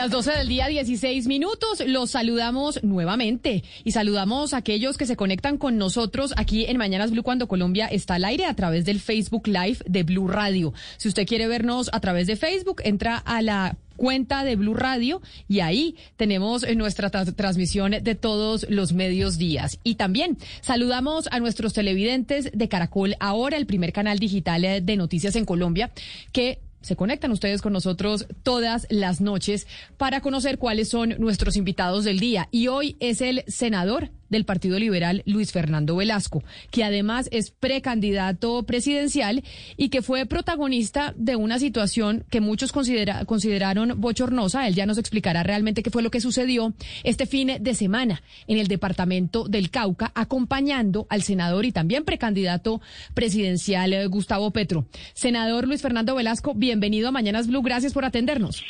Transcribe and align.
Las 0.00 0.10
12 0.10 0.32
del 0.32 0.48
día, 0.48 0.66
16 0.66 1.26
minutos, 1.26 1.82
los 1.86 2.12
saludamos 2.12 2.82
nuevamente 2.82 3.64
y 3.84 3.92
saludamos 3.92 4.54
a 4.54 4.56
aquellos 4.56 4.96
que 4.96 5.04
se 5.04 5.14
conectan 5.14 5.58
con 5.58 5.76
nosotros 5.76 6.32
aquí 6.38 6.64
en 6.64 6.78
Mañanas 6.78 7.10
Blue 7.10 7.22
cuando 7.22 7.48
Colombia 7.48 7.86
está 7.86 8.14
al 8.14 8.24
aire 8.24 8.46
a 8.46 8.54
través 8.54 8.86
del 8.86 8.98
Facebook 8.98 9.46
Live 9.46 9.76
de 9.84 10.02
Blue 10.02 10.26
Radio. 10.26 10.72
Si 10.96 11.06
usted 11.06 11.26
quiere 11.26 11.48
vernos 11.48 11.90
a 11.92 12.00
través 12.00 12.26
de 12.28 12.36
Facebook, 12.36 12.80
entra 12.82 13.18
a 13.18 13.42
la 13.42 13.76
cuenta 13.96 14.42
de 14.42 14.56
Blue 14.56 14.72
Radio 14.72 15.20
y 15.48 15.60
ahí 15.60 15.96
tenemos 16.16 16.64
nuestra 16.74 17.10
transmisión 17.10 17.90
de 18.00 18.14
todos 18.14 18.64
los 18.70 18.94
medios 18.94 19.36
días. 19.36 19.78
Y 19.84 19.96
también 19.96 20.38
saludamos 20.62 21.28
a 21.30 21.40
nuestros 21.40 21.74
televidentes 21.74 22.52
de 22.54 22.68
Caracol, 22.70 23.16
ahora 23.20 23.58
el 23.58 23.66
primer 23.66 23.92
canal 23.92 24.18
digital 24.18 24.62
de 24.62 24.96
noticias 24.96 25.36
en 25.36 25.44
Colombia, 25.44 25.90
que 26.32 26.58
se 26.80 26.96
conectan 26.96 27.32
ustedes 27.32 27.62
con 27.62 27.72
nosotros 27.72 28.26
todas 28.42 28.86
las 28.90 29.20
noches 29.20 29.66
para 29.96 30.20
conocer 30.20 30.58
cuáles 30.58 30.88
son 30.88 31.14
nuestros 31.18 31.56
invitados 31.56 32.04
del 32.04 32.18
día. 32.18 32.48
Y 32.50 32.68
hoy 32.68 32.96
es 33.00 33.20
el 33.20 33.44
senador 33.46 34.10
del 34.30 34.44
Partido 34.44 34.78
Liberal, 34.78 35.22
Luis 35.26 35.52
Fernando 35.52 35.96
Velasco, 35.96 36.42
que 36.70 36.84
además 36.84 37.28
es 37.32 37.50
precandidato 37.50 38.62
presidencial 38.62 39.44
y 39.76 39.90
que 39.90 40.02
fue 40.02 40.24
protagonista 40.26 41.12
de 41.16 41.36
una 41.36 41.58
situación 41.58 42.24
que 42.30 42.40
muchos 42.40 42.72
consideraron 42.72 44.00
bochornosa. 44.00 44.66
Él 44.66 44.74
ya 44.74 44.86
nos 44.86 44.98
explicará 44.98 45.42
realmente 45.42 45.82
qué 45.82 45.90
fue 45.90 46.02
lo 46.02 46.10
que 46.10 46.20
sucedió 46.20 46.72
este 47.04 47.26
fin 47.26 47.50
de 47.60 47.74
semana 47.74 48.22
en 48.46 48.58
el 48.58 48.68
departamento 48.68 49.48
del 49.48 49.70
Cauca, 49.70 50.12
acompañando 50.14 51.06
al 51.10 51.22
senador 51.22 51.64
y 51.64 51.72
también 51.72 52.04
precandidato 52.04 52.80
presidencial 53.14 53.92
eh, 53.92 54.06
Gustavo 54.06 54.50
Petro. 54.52 54.86
Senador 55.14 55.66
Luis 55.66 55.82
Fernando 55.82 56.14
Velasco, 56.14 56.54
bienvenido 56.54 57.08
a 57.08 57.12
Mañanas 57.12 57.46
Blue. 57.46 57.62
Gracias 57.62 57.92
por 57.92 58.04
atendernos. 58.04 58.62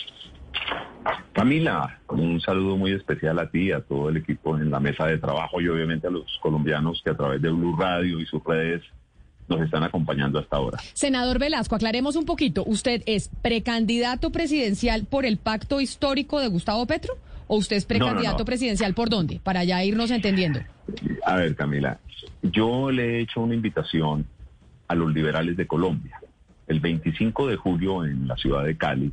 Camila, 1.33 2.01
un 2.09 2.41
saludo 2.41 2.77
muy 2.77 2.93
especial 2.93 3.39
a 3.39 3.51
ti, 3.51 3.73
a 3.73 3.81
todo 3.81 4.09
el 4.09 4.19
equipo 4.19 4.57
en 4.57 4.71
la 4.71 4.81
mesa 4.81 5.07
de 5.07 5.19
trabajo 5.19 5.61
y 5.61 5.69
obviamente 5.69 6.07
a 6.07 6.11
los 6.11 6.27
colombianos 6.43 7.01
que 7.05 7.11
a 7.11 7.17
través 7.17 7.41
de 7.41 7.51
Blue 7.51 7.77
Radio 7.77 8.21
y 8.21 8.27
sus 8.27 8.43
redes 8.45 8.83
nos 9.49 9.61
están 9.63 9.83
acompañando 9.83 10.39
hasta 10.39 10.57
ahora. 10.57 10.79
Senador 10.93 11.39
Velasco, 11.39 11.75
aclaremos 11.75 12.17
un 12.17 12.25
poquito. 12.25 12.63
¿Usted 12.67 13.03
es 13.07 13.31
precandidato 13.43 14.31
presidencial 14.31 15.05
por 15.05 15.25
el 15.25 15.39
pacto 15.39 15.81
histórico 15.81 16.41
de 16.41 16.49
Gustavo 16.49 16.87
Petro? 16.87 17.15
¿O 17.47 17.57
usted 17.57 17.77
es 17.77 17.85
precandidato 17.85 18.45
presidencial 18.45 18.95
por 18.95 19.11
dónde? 19.11 19.41
Para 19.43 19.65
ya 19.65 19.83
irnos 19.83 20.11
entendiendo. 20.13 20.61
A 21.25 21.37
ver, 21.37 21.57
Camila, 21.57 21.99
yo 22.43 22.93
le 22.93 23.17
he 23.17 23.21
hecho 23.21 23.41
una 23.41 23.55
invitación 23.55 24.25
a 24.87 24.95
los 24.95 25.13
liberales 25.13 25.57
de 25.57 25.67
Colombia. 25.67 26.21
El 26.69 26.79
25 26.79 27.49
de 27.49 27.57
julio 27.57 28.05
en 28.05 28.29
la 28.29 28.37
ciudad 28.37 28.65
de 28.65 28.77
Cali 28.77 29.13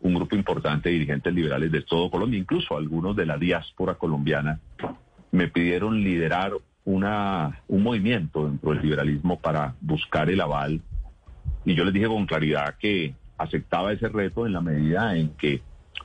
un 0.00 0.14
grupo 0.14 0.36
importante 0.36 0.88
de 0.88 0.94
dirigentes 0.94 1.32
liberales 1.34 1.72
de 1.72 1.82
todo 1.82 2.10
Colombia, 2.10 2.38
incluso 2.38 2.76
algunos 2.76 3.16
de 3.16 3.26
la 3.26 3.36
diáspora 3.36 3.94
colombiana, 3.94 4.60
me 5.30 5.48
pidieron 5.48 6.02
liderar 6.02 6.52
una, 6.84 7.60
un 7.68 7.82
movimiento 7.82 8.46
dentro 8.46 8.70
del 8.70 8.82
liberalismo 8.82 9.38
para 9.38 9.74
buscar 9.80 10.30
el 10.30 10.40
aval. 10.40 10.80
Y 11.64 11.74
yo 11.74 11.84
les 11.84 11.92
dije 11.92 12.06
con 12.06 12.26
claridad 12.26 12.76
que 12.78 13.14
aceptaba 13.36 13.92
ese 13.92 14.08
reto 14.08 14.46
en 14.46 14.52
la 14.52 14.60
medida 14.60 15.16
en 15.16 15.30
que 15.30 15.60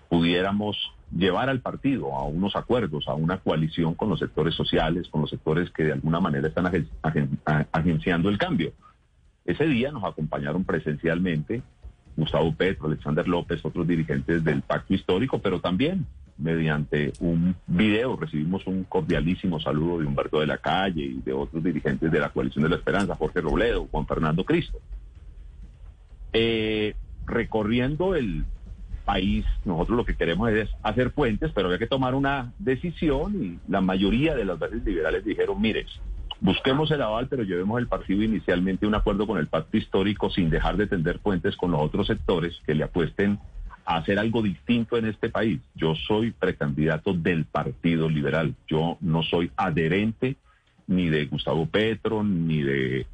pudiéramos 0.09 0.77
llevar 1.15 1.49
al 1.49 1.61
partido 1.61 2.15
a 2.15 2.25
unos 2.25 2.55
acuerdos, 2.55 3.07
a 3.07 3.13
una 3.13 3.37
coalición 3.37 3.93
con 3.93 4.09
los 4.09 4.19
sectores 4.19 4.55
sociales, 4.55 5.07
con 5.09 5.21
los 5.21 5.29
sectores 5.29 5.69
que 5.71 5.83
de 5.83 5.93
alguna 5.93 6.19
manera 6.19 6.47
están 6.47 6.69
agenciando 7.71 8.29
el 8.29 8.37
cambio. 8.37 8.73
Ese 9.45 9.65
día 9.65 9.91
nos 9.91 10.03
acompañaron 10.03 10.63
presencialmente 10.63 11.61
Gustavo 12.15 12.53
Petro, 12.53 12.87
Alexander 12.87 13.27
López, 13.27 13.63
otros 13.63 13.87
dirigentes 13.87 14.43
del 14.43 14.61
pacto 14.61 14.93
histórico, 14.93 15.39
pero 15.39 15.59
también 15.59 16.05
mediante 16.37 17.13
un 17.19 17.55
video 17.67 18.15
recibimos 18.15 18.65
un 18.65 18.83
cordialísimo 18.85 19.59
saludo 19.59 19.99
de 19.99 20.05
Humberto 20.05 20.39
de 20.39 20.47
la 20.47 20.57
Calle 20.57 21.03
y 21.03 21.21
de 21.21 21.33
otros 21.33 21.63
dirigentes 21.63 22.11
de 22.11 22.19
la 22.19 22.29
coalición 22.29 22.63
de 22.63 22.69
la 22.69 22.75
esperanza, 22.75 23.15
Jorge 23.15 23.41
Robledo, 23.41 23.87
Juan 23.91 24.07
Fernando 24.07 24.43
Cristo. 24.43 24.79
Eh, 26.33 26.95
recorriendo 27.25 28.15
el 28.15 28.45
país, 29.05 29.45
nosotros 29.65 29.97
lo 29.97 30.05
que 30.05 30.15
queremos 30.15 30.49
es 30.51 30.69
hacer 30.81 31.11
puentes, 31.11 31.51
pero 31.53 31.67
había 31.67 31.79
que 31.79 31.87
tomar 31.87 32.15
una 32.15 32.53
decisión 32.57 33.43
y 33.43 33.71
la 33.71 33.81
mayoría 33.81 34.35
de 34.35 34.45
las 34.45 34.57
bases 34.57 34.83
liberales 34.83 35.23
dijeron, 35.25 35.61
mire, 35.61 35.85
Busquemos 36.43 36.91
el 36.91 37.01
aval, 37.01 37.27
pero 37.29 37.43
llevemos 37.43 37.79
el 37.79 37.87
partido 37.87 38.21
inicialmente 38.21 38.85
un 38.85 38.95
acuerdo 38.95 39.25
con 39.25 39.37
el 39.37 39.47
pacto 39.47 39.77
histórico 39.77 40.29
sin 40.29 40.49
dejar 40.49 40.75
de 40.75 40.87
tender 40.87 41.19
puentes 41.19 41.55
con 41.55 41.71
los 41.71 41.79
otros 41.79 42.07
sectores 42.07 42.59
que 42.65 42.75
le 42.75 42.83
apuesten 42.83 43.39
a 43.85 43.95
hacer 43.95 44.19
algo 44.19 44.41
distinto 44.41 44.97
en 44.97 45.05
este 45.05 45.29
país. 45.29 45.61
Yo 45.73 45.95
soy 45.95 46.31
precandidato 46.31 47.13
del 47.13 47.45
Partido 47.45 48.09
Liberal. 48.09 48.55
Yo 48.67 48.97
no 48.99 49.23
soy 49.23 49.51
adherente 49.55 50.35
ni 50.85 51.07
de 51.07 51.27
Gustavo 51.27 51.65
Petro 51.65 52.25
ni 52.25 52.61
de 52.61 53.07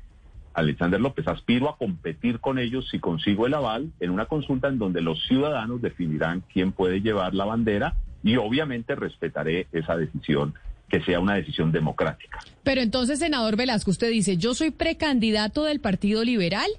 Alexander 0.56 1.00
López. 1.00 1.28
Aspiro 1.28 1.70
a 1.70 1.78
competir 1.78 2.40
con 2.40 2.58
ellos 2.58 2.90
si 2.90 2.98
consigo 2.98 3.46
el 3.46 3.54
aval 3.54 3.92
en 4.00 4.10
una 4.10 4.26
consulta 4.26 4.70
en 4.70 4.80
donde 4.80 5.02
los 5.02 5.24
ciudadanos 5.28 5.84
definirán 5.84 6.42
quién 6.52 6.72
puede 6.72 7.02
llevar 7.02 7.36
la 7.36 7.46
bandera 7.46 7.94
y 8.24 8.38
obviamente 8.38 8.96
respetaré 8.96 9.68
esa 9.72 9.96
decisión 9.96 10.56
que 10.90 11.02
sea 11.02 11.20
una 11.20 11.36
decisión 11.36 11.72
democrática. 11.72 12.40
Pero 12.64 12.82
entonces, 12.82 13.20
senador 13.20 13.56
Velasco, 13.56 13.92
usted 13.92 14.10
dice, 14.10 14.38
yo 14.38 14.54
soy 14.54 14.72
precandidato 14.72 15.64
del 15.64 15.80
Partido 15.80 16.24
Liberal 16.24 16.70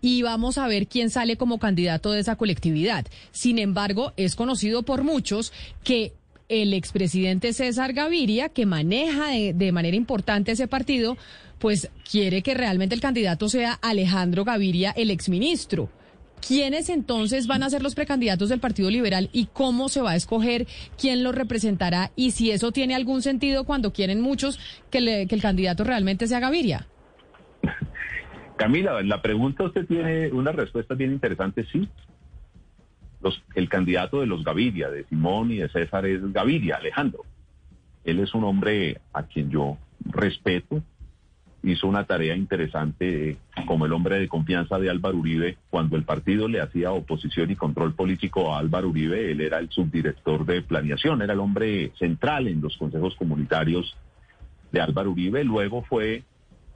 y 0.00 0.22
vamos 0.22 0.58
a 0.58 0.68
ver 0.68 0.86
quién 0.86 1.10
sale 1.10 1.36
como 1.36 1.58
candidato 1.58 2.12
de 2.12 2.20
esa 2.20 2.36
colectividad. 2.36 3.06
Sin 3.30 3.58
embargo, 3.58 4.12
es 4.16 4.36
conocido 4.36 4.82
por 4.82 5.02
muchos 5.02 5.52
que 5.82 6.12
el 6.48 6.74
expresidente 6.74 7.52
César 7.52 7.94
Gaviria, 7.94 8.50
que 8.50 8.66
maneja 8.66 9.28
de, 9.30 9.72
manera 9.72 9.96
importante 9.96 10.52
ese 10.52 10.68
partido, 10.68 11.16
pues 11.58 11.88
quiere 12.10 12.42
que 12.42 12.54
realmente 12.54 12.94
el 12.94 13.00
candidato 13.00 13.48
sea 13.48 13.78
Alejandro 13.80 14.44
Gaviria, 14.44 14.90
el 14.90 15.10
exministro. 15.10 15.88
¿Quiénes 16.46 16.90
entonces 16.90 17.46
van 17.46 17.62
a 17.62 17.70
ser 17.70 17.82
los 17.82 17.94
precandidatos 17.94 18.50
del 18.50 18.60
Partido 18.60 18.90
Liberal 18.90 19.30
y 19.32 19.46
cómo 19.46 19.88
se 19.88 20.02
va 20.02 20.10
a 20.10 20.16
escoger 20.16 20.66
quién 21.00 21.22
los 21.22 21.34
representará 21.34 22.10
y 22.16 22.32
si 22.32 22.50
eso 22.50 22.70
tiene 22.70 22.94
algún 22.94 23.22
sentido 23.22 23.64
cuando 23.64 23.94
quieren 23.94 24.20
muchos 24.20 24.58
que, 24.90 24.98
el 24.98 25.40
candidato 25.40 25.84
realmente 25.84 26.26
sea 26.26 26.40
Gaviria? 26.40 26.86
Camila, 28.56 29.02
la 29.02 29.22
pregunta 29.22 29.64
usted 29.64 29.86
tiene 29.86 30.30
una 30.32 30.52
respuesta 30.52 30.94
bien 30.94 31.12
interesante, 31.12 31.64
sí. 31.72 31.88
Los, 33.22 33.42
el 33.54 33.70
candidato 33.70 34.20
de 34.20 34.26
los 34.26 34.44
Gaviria, 34.44 34.90
de 34.90 35.04
Simón 35.04 35.50
y 35.50 35.56
de 35.56 35.70
César 35.70 36.04
es 36.04 36.20
Gaviria, 36.30 36.76
Alejandro. 36.76 37.24
Él 38.04 38.20
es 38.20 38.34
un 38.34 38.44
hombre 38.44 39.00
a 39.14 39.22
quien 39.22 39.50
yo 39.50 39.78
respeto, 40.04 40.82
hizo 41.64 41.86
una 41.88 42.04
tarea 42.04 42.36
interesante 42.36 43.38
como 43.66 43.86
el 43.86 43.92
hombre 43.92 44.18
de 44.18 44.28
confianza 44.28 44.78
de 44.78 44.90
Álvaro 44.90 45.18
Uribe. 45.18 45.56
Cuando 45.70 45.96
el 45.96 46.04
partido 46.04 46.46
le 46.46 46.60
hacía 46.60 46.92
oposición 46.92 47.50
y 47.50 47.56
control 47.56 47.94
político 47.94 48.54
a 48.54 48.58
Álvaro 48.58 48.90
Uribe, 48.90 49.30
él 49.30 49.40
era 49.40 49.58
el 49.58 49.70
subdirector 49.70 50.44
de 50.44 50.62
planeación, 50.62 51.22
era 51.22 51.32
el 51.32 51.40
hombre 51.40 51.92
central 51.98 52.48
en 52.48 52.60
los 52.60 52.76
consejos 52.76 53.14
comunitarios 53.16 53.96
de 54.72 54.80
Álvaro 54.80 55.12
Uribe. 55.12 55.42
Luego 55.44 55.82
fue 55.82 56.22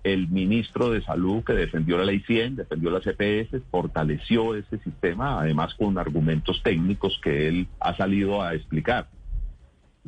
el 0.04 0.28
ministro 0.28 0.90
de 0.90 1.02
Salud 1.02 1.44
que 1.44 1.52
defendió 1.52 1.98
la 1.98 2.04
ley 2.04 2.20
100, 2.20 2.56
defendió 2.56 2.90
las 2.90 3.06
EPS, 3.06 3.60
fortaleció 3.70 4.54
ese 4.54 4.78
sistema, 4.78 5.40
además 5.40 5.74
con 5.74 5.98
argumentos 5.98 6.62
técnicos 6.62 7.20
que 7.22 7.48
él 7.48 7.68
ha 7.80 7.96
salido 7.96 8.42
a 8.42 8.54
explicar 8.54 9.08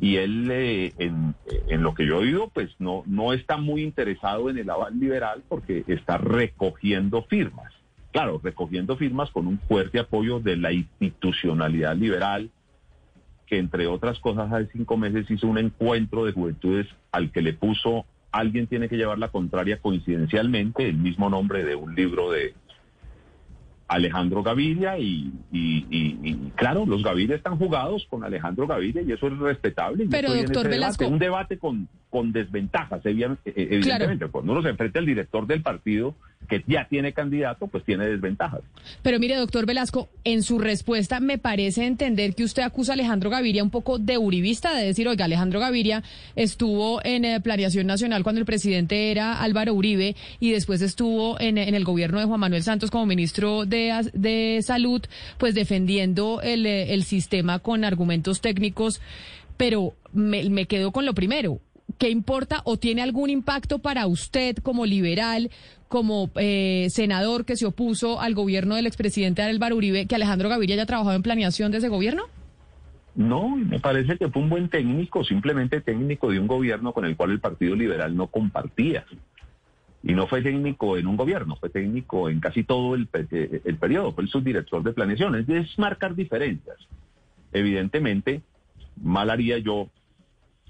y 0.01 0.17
él 0.17 0.49
eh, 0.49 0.93
en, 0.97 1.83
lo 1.83 1.93
que 1.93 2.07
yo 2.07 2.15
he 2.15 2.25
oído 2.25 2.49
pues 2.49 2.71
no 2.79 3.03
no 3.05 3.33
está 3.33 3.57
muy 3.57 3.83
interesado 3.83 4.49
en 4.49 4.57
el 4.57 4.69
aval 4.69 4.99
liberal 4.99 5.43
porque 5.47 5.85
está 5.87 6.17
recogiendo 6.17 7.21
firmas. 7.23 7.71
Claro 8.11 8.41
recogiendo 8.43 8.97
firmas 8.97 9.29
con 9.29 9.45
un 9.45 9.59
fuerte 9.59 9.99
apoyo 9.99 10.39
de 10.39 10.57
la 10.57 10.73
institucionalidad 10.73 11.95
liberal 11.95 12.49
que 13.45 13.59
entre 13.59 13.85
otras 13.85 14.19
cosas 14.19 14.51
hace 14.51 14.71
cinco 14.73 14.97
meses 14.97 15.29
hizo 15.29 15.47
un 15.47 15.59
encuentro 15.59 16.25
de 16.25 16.31
juventudes 16.31 16.87
al 17.11 17.31
que 17.31 17.43
le 17.43 17.53
puso 17.53 18.05
alguien 18.31 18.65
tiene 18.65 18.89
que 18.89 18.97
llevar 18.97 19.19
la 19.19 19.27
contraria 19.27 19.79
coincidencialmente 19.79 20.89
el 20.89 20.97
mismo 20.97 21.29
nombre 21.29 21.63
de 21.63 21.75
un 21.75 21.93
libro 21.93 22.31
de 22.31 22.55
Alejandro 23.91 24.41
Gaviria 24.41 24.97
y, 24.97 25.33
claro, 26.55 26.85
los 26.85 27.03
Gaviria 27.03 27.35
están 27.35 27.57
jugados 27.57 28.07
con 28.09 28.23
Alejandro 28.23 28.65
Gaviria 28.65 29.01
y 29.01 29.11
eso 29.11 29.27
es 29.27 29.37
respetable. 29.37 30.07
Pero 30.09 30.33
doctor 30.33 30.69
Velasco... 30.69 31.05
un 31.05 31.19
debate 31.19 31.57
con, 31.57 31.89
con 32.09 32.31
desventajas, 32.31 33.05
evidentemente. 33.05 34.27
Cuando 34.27 34.53
uno 34.53 34.61
se 34.61 34.69
enfrenta 34.69 34.99
al 34.99 35.05
director 35.05 35.45
del 35.45 35.61
partido 35.61 36.15
que 36.49 36.63
ya 36.67 36.87
tiene 36.89 37.13
candidato, 37.13 37.67
pues 37.67 37.83
tiene 37.85 38.05
desventajas. 38.05 38.61
Pero 39.01 39.19
mire, 39.19 39.35
doctor 39.35 39.65
Velasco, 39.65 40.09
en 40.23 40.43
su 40.43 40.59
respuesta 40.59 41.19
me 41.19 41.37
parece 41.37 41.85
entender 41.85 42.35
que 42.35 42.43
usted 42.43 42.63
acusa 42.63 42.91
a 42.91 42.95
Alejandro 42.95 43.29
Gaviria 43.29 43.63
un 43.63 43.69
poco 43.69 43.99
de 43.99 44.17
uribista, 44.17 44.75
de 44.75 44.85
decir, 44.85 45.07
oiga, 45.07 45.25
Alejandro 45.25 45.59
Gaviria 45.59 46.03
estuvo 46.35 46.99
en 47.05 47.25
eh, 47.25 47.39
Planeación 47.39 47.87
Nacional 47.87 48.23
cuando 48.23 48.39
el 48.39 48.45
presidente 48.45 49.11
era 49.11 49.41
Álvaro 49.41 49.73
Uribe 49.73 50.15
y 50.39 50.51
después 50.51 50.81
estuvo 50.81 51.39
en, 51.39 51.57
el 51.57 51.83
gobierno 51.85 52.19
de 52.19 52.25
Juan 52.25 52.39
Manuel 52.39 52.63
Santos 52.63 52.91
como 52.91 53.05
ministro 53.05 53.65
de, 53.65 54.09
de 54.13 54.59
Salud, 54.61 55.01
pues 55.37 55.55
defendiendo 55.55 56.41
el, 56.41 56.65
eh, 56.65 56.93
el 56.93 57.03
sistema 57.03 57.59
con 57.59 57.85
argumentos 57.85 58.41
técnicos. 58.41 59.01
Pero 59.57 59.93
me, 60.11 60.49
me 60.49 60.65
quedo 60.65 60.91
con 60.91 61.05
lo 61.05 61.13
primero. 61.13 61.59
¿Qué 62.01 62.09
importa 62.09 62.63
o 62.63 62.77
tiene 62.77 63.03
algún 63.03 63.29
impacto 63.29 63.77
para 63.77 64.07
usted 64.07 64.55
como 64.55 64.87
liberal, 64.87 65.51
como 65.87 66.31
eh, 66.33 66.87
senador 66.89 67.45
que 67.45 67.55
se 67.55 67.67
opuso 67.67 68.19
al 68.19 68.33
gobierno 68.33 68.73
del 68.73 68.87
expresidente 68.87 69.43
Álvaro 69.43 69.75
Uribe, 69.75 70.07
que 70.07 70.15
Alejandro 70.15 70.49
Gaviria 70.49 70.77
haya 70.77 70.87
trabajado 70.87 71.15
en 71.15 71.21
planeación 71.21 71.71
de 71.71 71.77
ese 71.77 71.89
gobierno? 71.89 72.23
No, 73.13 73.55
me 73.55 73.79
parece 73.79 74.17
que 74.17 74.29
fue 74.29 74.41
un 74.41 74.49
buen 74.49 74.67
técnico, 74.67 75.23
simplemente 75.23 75.79
técnico 75.79 76.31
de 76.31 76.39
un 76.39 76.47
gobierno 76.47 76.91
con 76.91 77.05
el 77.05 77.15
cual 77.15 77.33
el 77.33 77.39
Partido 77.39 77.75
Liberal 77.75 78.17
no 78.17 78.25
compartía. 78.25 79.05
Y 80.01 80.13
no 80.13 80.25
fue 80.25 80.41
técnico 80.41 80.97
en 80.97 81.05
un 81.05 81.17
gobierno, 81.17 81.55
fue 81.57 81.69
técnico 81.69 82.29
en 82.29 82.39
casi 82.39 82.63
todo 82.63 82.95
el, 82.95 83.07
eh, 83.13 83.61
el 83.63 83.77
periodo, 83.77 84.11
fue 84.13 84.23
el 84.23 84.29
subdirector 84.31 84.81
de 84.81 84.93
planeación. 84.93 85.35
Es 85.35 85.77
marcar 85.77 86.15
diferencias. 86.15 86.77
Evidentemente, 87.53 88.41
mal 88.99 89.29
haría 89.29 89.59
yo 89.59 89.87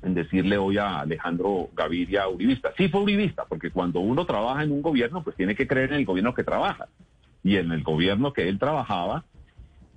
en 0.03 0.13
decirle 0.13 0.57
hoy 0.57 0.77
a 0.77 1.00
Alejandro 1.00 1.69
Gaviria 1.75 2.27
uribista. 2.27 2.71
Sí 2.77 2.89
fue 2.89 3.01
uribista, 3.01 3.45
porque 3.45 3.71
cuando 3.71 4.00
uno 4.00 4.25
trabaja 4.25 4.63
en 4.63 4.71
un 4.71 4.81
gobierno, 4.81 5.24
pues 5.24 5.36
tiene 5.36 5.56
que 5.56 5.68
creer 5.68 5.94
en 5.94 6.00
el 6.00 6.06
gobierno 6.06 6.33
que 6.33 6.44
trabaja. 6.44 6.88
Y 7.44 7.57
en 7.57 7.71
el 7.71 7.83
gobierno 7.83 8.33
que 8.33 8.48
él 8.48 8.59
trabajaba, 8.59 9.25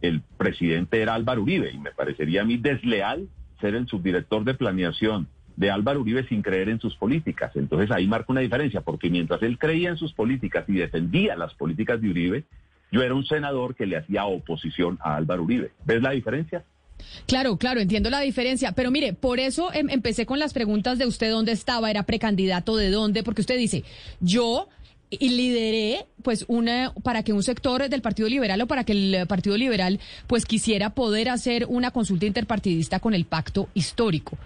el 0.02 0.22
presidente 0.36 1.00
era 1.00 1.14
Álvaro 1.14 1.42
Uribe, 1.42 1.72
y 1.72 1.78
me 1.78 1.90
parecería 1.90 2.42
a 2.42 2.44
mí 2.44 2.56
desleal 2.56 3.28
ser 3.60 3.74
el 3.74 3.86
subdirector 3.86 4.44
de 4.44 4.54
planeación 4.54 5.28
de 5.56 5.70
Álvaro 5.70 6.00
Uribe 6.00 6.26
sin 6.28 6.42
creer 6.42 6.68
en 6.68 6.80
sus 6.80 6.96
políticas. 6.96 7.54
Entonces 7.54 7.90
ahí 7.90 8.06
marca 8.06 8.32
una 8.32 8.40
diferencia, 8.40 8.80
porque 8.80 9.08
mientras 9.08 9.42
él 9.42 9.58
creía 9.58 9.90
en 9.90 9.96
sus 9.96 10.12
políticas 10.12 10.64
y 10.68 10.74
defendía 10.74 11.36
las 11.36 11.54
políticas 11.54 12.00
de 12.00 12.10
Uribe, 12.10 12.44
yo 12.90 13.02
era 13.02 13.14
un 13.14 13.24
senador 13.24 13.74
que 13.74 13.86
le 13.86 13.96
hacía 13.96 14.24
oposición 14.24 14.98
a 15.00 15.16
Álvaro 15.16 15.44
Uribe. 15.44 15.72
¿Ves 15.84 16.02
la 16.02 16.10
diferencia? 16.10 16.64
Claro, 17.26 17.56
claro, 17.56 17.80
entiendo 17.80 18.10
la 18.10 18.20
diferencia, 18.20 18.72
pero 18.72 18.90
mire, 18.90 19.12
por 19.12 19.40
eso 19.40 19.72
em, 19.72 19.88
empecé 19.90 20.26
con 20.26 20.38
las 20.38 20.52
preguntas 20.52 20.98
de 20.98 21.06
usted 21.06 21.30
dónde 21.30 21.52
estaba, 21.52 21.90
era 21.90 22.02
precandidato 22.02 22.76
de 22.76 22.90
dónde, 22.90 23.22
porque 23.22 23.40
usted 23.40 23.56
dice, 23.58 23.84
yo 24.20 24.68
lideré 25.20 26.06
pues 26.22 26.44
una 26.48 26.92
para 27.02 27.22
que 27.22 27.32
un 27.32 27.42
sector 27.42 27.88
del 27.88 28.02
Partido 28.02 28.28
Liberal 28.28 28.60
o 28.62 28.66
para 28.66 28.84
que 28.84 28.92
el 28.92 29.26
Partido 29.26 29.56
Liberal 29.56 30.00
pues 30.26 30.44
quisiera 30.44 30.90
poder 30.90 31.28
hacer 31.28 31.66
una 31.68 31.90
consulta 31.90 32.26
interpartidista 32.26 33.00
con 33.00 33.14
el 33.14 33.24
pacto 33.24 33.68
histórico. 33.74 34.36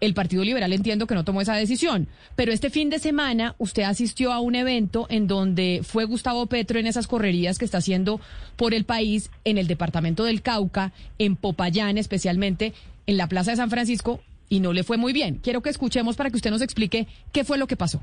El 0.00 0.12
Partido 0.12 0.44
Liberal 0.44 0.72
entiendo 0.72 1.06
que 1.06 1.14
no 1.14 1.24
tomó 1.24 1.40
esa 1.40 1.54
decisión, 1.54 2.06
pero 2.34 2.52
este 2.52 2.68
fin 2.68 2.90
de 2.90 2.98
semana 2.98 3.54
usted 3.58 3.84
asistió 3.84 4.32
a 4.32 4.40
un 4.40 4.54
evento 4.54 5.06
en 5.08 5.26
donde 5.26 5.80
fue 5.82 6.04
Gustavo 6.04 6.46
Petro 6.46 6.78
en 6.78 6.86
esas 6.86 7.06
correrías 7.06 7.58
que 7.58 7.64
está 7.64 7.78
haciendo 7.78 8.20
por 8.56 8.74
el 8.74 8.84
país, 8.84 9.30
en 9.44 9.56
el 9.56 9.66
departamento 9.66 10.24
del 10.24 10.42
Cauca, 10.42 10.92
en 11.18 11.36
Popayán 11.36 11.96
especialmente, 11.96 12.74
en 13.06 13.16
la 13.16 13.28
Plaza 13.28 13.52
de 13.52 13.56
San 13.56 13.70
Francisco, 13.70 14.20
y 14.48 14.60
no 14.60 14.72
le 14.72 14.84
fue 14.84 14.98
muy 14.98 15.12
bien. 15.12 15.40
Quiero 15.42 15.62
que 15.62 15.70
escuchemos 15.70 16.16
para 16.16 16.30
que 16.30 16.36
usted 16.36 16.50
nos 16.50 16.62
explique 16.62 17.06
qué 17.32 17.44
fue 17.44 17.58
lo 17.58 17.66
que 17.66 17.76
pasó. 17.76 18.02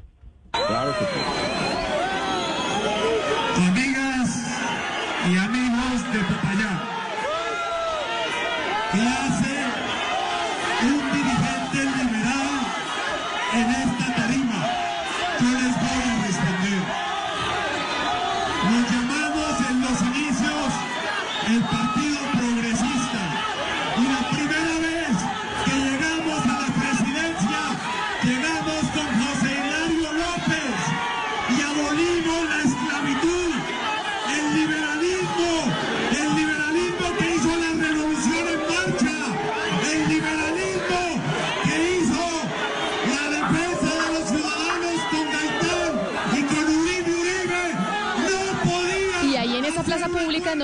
Claro 0.52 0.94
que 0.98 1.06
sí. 1.06 1.53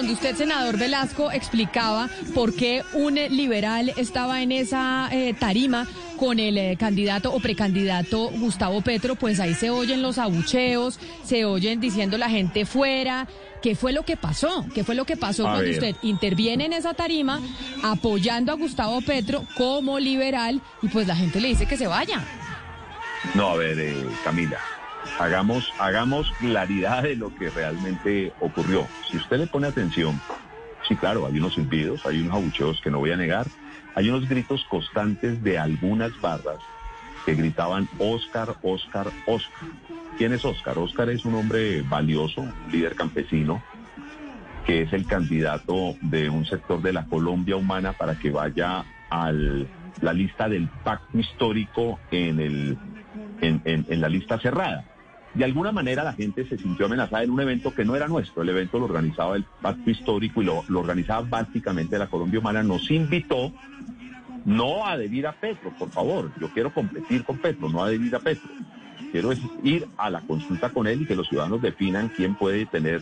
Donde 0.09 0.13
usted, 0.13 0.35
senador 0.35 0.77
Velasco, 0.77 1.31
explicaba 1.31 2.09
por 2.33 2.55
qué 2.55 2.83
un 2.93 3.15
liberal 3.15 3.93
estaba 3.95 4.41
en 4.41 4.51
esa 4.51 5.07
eh, 5.11 5.35
tarima 5.37 5.87
con 6.17 6.39
el 6.39 6.57
eh, 6.57 6.77
candidato 6.79 7.31
o 7.31 7.39
precandidato 7.39 8.29
Gustavo 8.31 8.81
Petro, 8.81 9.15
pues 9.15 9.39
ahí 9.39 9.53
se 9.53 9.69
oyen 9.69 10.01
los 10.01 10.17
abucheos, 10.17 10.99
se 11.23 11.45
oyen 11.45 11.79
diciendo 11.79 12.17
la 12.17 12.29
gente 12.29 12.65
fuera. 12.65 13.27
¿Qué 13.61 13.75
fue 13.75 13.91
lo 13.91 14.03
que 14.03 14.17
pasó? 14.17 14.65
¿Qué 14.73 14.83
fue 14.83 14.95
lo 14.95 15.05
que 15.05 15.15
pasó 15.15 15.43
cuando 15.43 15.69
usted 15.69 15.95
interviene 16.01 16.65
en 16.65 16.73
esa 16.73 16.93
tarima 16.93 17.39
apoyando 17.83 18.51
a 18.51 18.55
Gustavo 18.55 19.01
Petro 19.01 19.43
como 19.57 19.99
liberal 19.99 20.61
y 20.81 20.87
pues 20.87 21.07
la 21.07 21.15
gente 21.15 21.39
le 21.39 21.49
dice 21.49 21.67
que 21.67 21.77
se 21.77 21.87
vaya? 21.87 22.23
No, 23.35 23.49
a 23.49 23.55
ver, 23.57 23.77
eh, 23.79 24.05
Camila, 24.23 24.59
hagamos, 25.19 25.73
hagamos 25.77 26.31
claridad 26.39 27.03
de 27.03 27.15
lo 27.15 27.33
que 27.35 27.49
realmente 27.49 28.33
ocurrió. 28.39 28.87
Si 29.09 29.17
usted 29.17 29.37
le 29.37 29.47
pone 29.47 29.67
atención, 29.67 30.19
sí, 30.87 30.95
claro, 30.95 31.25
hay 31.25 31.37
unos 31.37 31.57
impidos, 31.57 32.05
hay 32.05 32.21
unos 32.21 32.35
abucheos 32.35 32.81
que 32.81 32.89
no 32.89 32.99
voy 32.99 33.11
a 33.11 33.17
negar, 33.17 33.47
hay 33.95 34.09
unos 34.09 34.27
gritos 34.27 34.63
constantes 34.69 35.43
de 35.43 35.57
algunas 35.57 36.19
barras 36.21 36.59
que 37.25 37.35
gritaban 37.35 37.87
Oscar, 37.97 38.55
Oscar, 38.61 39.07
Oscar. 39.25 39.69
¿Quién 40.17 40.33
es 40.33 40.45
Oscar? 40.45 40.77
Oscar 40.77 41.09
es 41.09 41.25
un 41.25 41.35
hombre 41.35 41.81
valioso, 41.81 42.41
un 42.41 42.53
líder 42.71 42.95
campesino, 42.95 43.61
que 44.65 44.83
es 44.83 44.93
el 44.93 45.05
candidato 45.05 45.95
de 46.01 46.29
un 46.29 46.45
sector 46.45 46.81
de 46.81 46.93
la 46.93 47.05
Colombia 47.05 47.55
humana 47.55 47.93
para 47.93 48.15
que 48.15 48.31
vaya 48.31 48.85
a 49.09 49.31
la 49.31 50.13
lista 50.13 50.47
del 50.47 50.67
pacto 50.83 51.17
histórico 51.17 51.99
en, 52.11 52.39
el, 52.39 52.77
en 53.41 54.01
la 54.01 54.07
lista 54.07 54.39
cerrada 54.39 54.85
de 55.33 55.45
alguna 55.45 55.71
manera 55.71 56.03
la 56.03 56.13
gente 56.13 56.47
se 56.47 56.57
sintió 56.57 56.87
amenazada 56.87 57.23
en 57.23 57.29
un 57.29 57.39
evento 57.39 57.73
que 57.73 57.85
no 57.85 57.95
era 57.95 58.07
nuestro. 58.07 58.41
El 58.41 58.49
evento 58.49 58.79
lo 58.79 58.85
organizaba 58.85 59.35
el 59.35 59.45
Pacto 59.61 59.89
Histórico 59.89 60.41
y 60.41 60.45
lo, 60.45 60.63
organizaba 60.73 61.21
básicamente 61.21 61.99
la 61.99 62.07
Colombia 62.07 62.39
Humana. 62.39 62.63
Nos 62.63 62.89
invitó 62.89 63.51
no 64.45 64.85
a 64.85 64.93
adherir 64.93 65.27
a 65.27 65.33
Petro, 65.33 65.71
por 65.77 65.91
favor. 65.91 66.31
Yo 66.39 66.49
quiero 66.49 66.73
competir 66.73 67.23
con 67.23 67.37
Petro, 67.37 67.69
no 67.69 67.83
adherir 67.83 68.15
a 68.15 68.19
Petro. 68.19 68.49
Quiero 69.11 69.31
ir 69.63 69.87
a 69.97 70.09
la 70.09 70.21
consulta 70.21 70.69
con 70.69 70.87
él 70.87 71.03
y 71.03 71.05
que 71.05 71.15
los 71.15 71.27
ciudadanos 71.27 71.61
definan 71.61 72.09
quién 72.09 72.35
puede 72.35 72.65
tener 72.65 73.01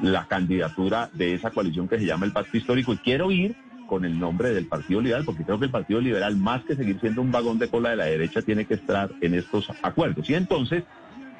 la 0.00 0.26
candidatura 0.26 1.10
de 1.12 1.34
esa 1.34 1.50
coalición 1.50 1.86
que 1.86 1.98
se 1.98 2.06
llama 2.06 2.24
el 2.24 2.32
Pacto 2.32 2.56
Histórico. 2.56 2.94
Y 2.94 2.98
quiero 2.98 3.30
ir 3.30 3.54
con 3.86 4.06
el 4.06 4.18
nombre 4.18 4.54
del 4.54 4.66
Partido 4.66 5.02
Liberal, 5.02 5.24
porque 5.26 5.44
creo 5.44 5.58
que 5.58 5.66
el 5.66 5.70
Partido 5.70 6.00
Liberal, 6.00 6.34
más 6.36 6.64
que 6.64 6.76
seguir 6.76 6.98
siendo 6.98 7.20
un 7.20 7.30
vagón 7.30 7.58
de 7.58 7.68
cola 7.68 7.90
de 7.90 7.96
la 7.96 8.06
derecha, 8.06 8.40
tiene 8.40 8.64
que 8.64 8.74
estar 8.74 9.10
en 9.20 9.34
estos 9.34 9.70
acuerdos. 9.82 10.30
Y 10.30 10.34
entonces 10.34 10.84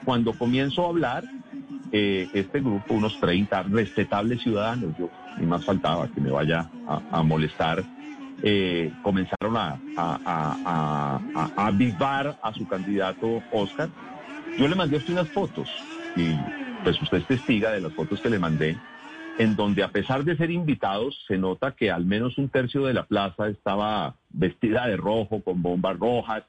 cuando 0.04 0.32
comienzo 0.32 0.84
a 0.84 0.88
hablar, 0.88 1.24
eh, 1.92 2.28
este 2.32 2.60
grupo, 2.60 2.94
unos 2.94 3.18
30 3.20 3.64
respetables 3.64 4.42
ciudadanos, 4.42 4.96
yo 4.98 5.10
ni 5.38 5.46
más 5.46 5.64
faltaba 5.64 6.08
que 6.08 6.20
me 6.20 6.30
vaya 6.30 6.70
a, 6.86 7.22
molestar, 7.22 7.82
eh, 8.42 8.92
comenzaron 9.02 9.56
a, 9.56 9.78
a, 9.96 11.20
a, 11.34 11.66
avivar 11.66 12.38
a 12.42 12.52
su 12.54 12.66
candidato 12.66 13.42
Oscar. 13.52 13.88
Yo 14.58 14.68
le 14.68 14.74
mandé 14.74 14.96
a 14.96 14.98
usted 14.98 15.12
unas 15.12 15.28
fotos 15.28 15.68
y 16.16 16.34
pues 16.82 17.00
usted 17.00 17.18
es 17.18 17.26
testiga 17.26 17.70
de 17.70 17.80
las 17.80 17.92
fotos 17.92 18.20
que 18.20 18.30
le 18.30 18.38
mandé, 18.38 18.76
en 19.38 19.56
donde 19.56 19.82
a 19.82 19.88
pesar 19.88 20.24
de 20.24 20.36
ser 20.36 20.50
invitados, 20.50 21.24
se 21.26 21.38
nota 21.38 21.72
que 21.72 21.90
al 21.90 22.04
menos 22.04 22.38
un 22.38 22.48
tercio 22.48 22.84
de 22.84 22.94
la 22.94 23.04
plaza 23.04 23.48
estaba 23.48 24.16
vestida 24.30 24.86
de 24.86 24.96
rojo, 24.96 25.42
con 25.42 25.62
bombas 25.62 25.98
rojas, 25.98 26.44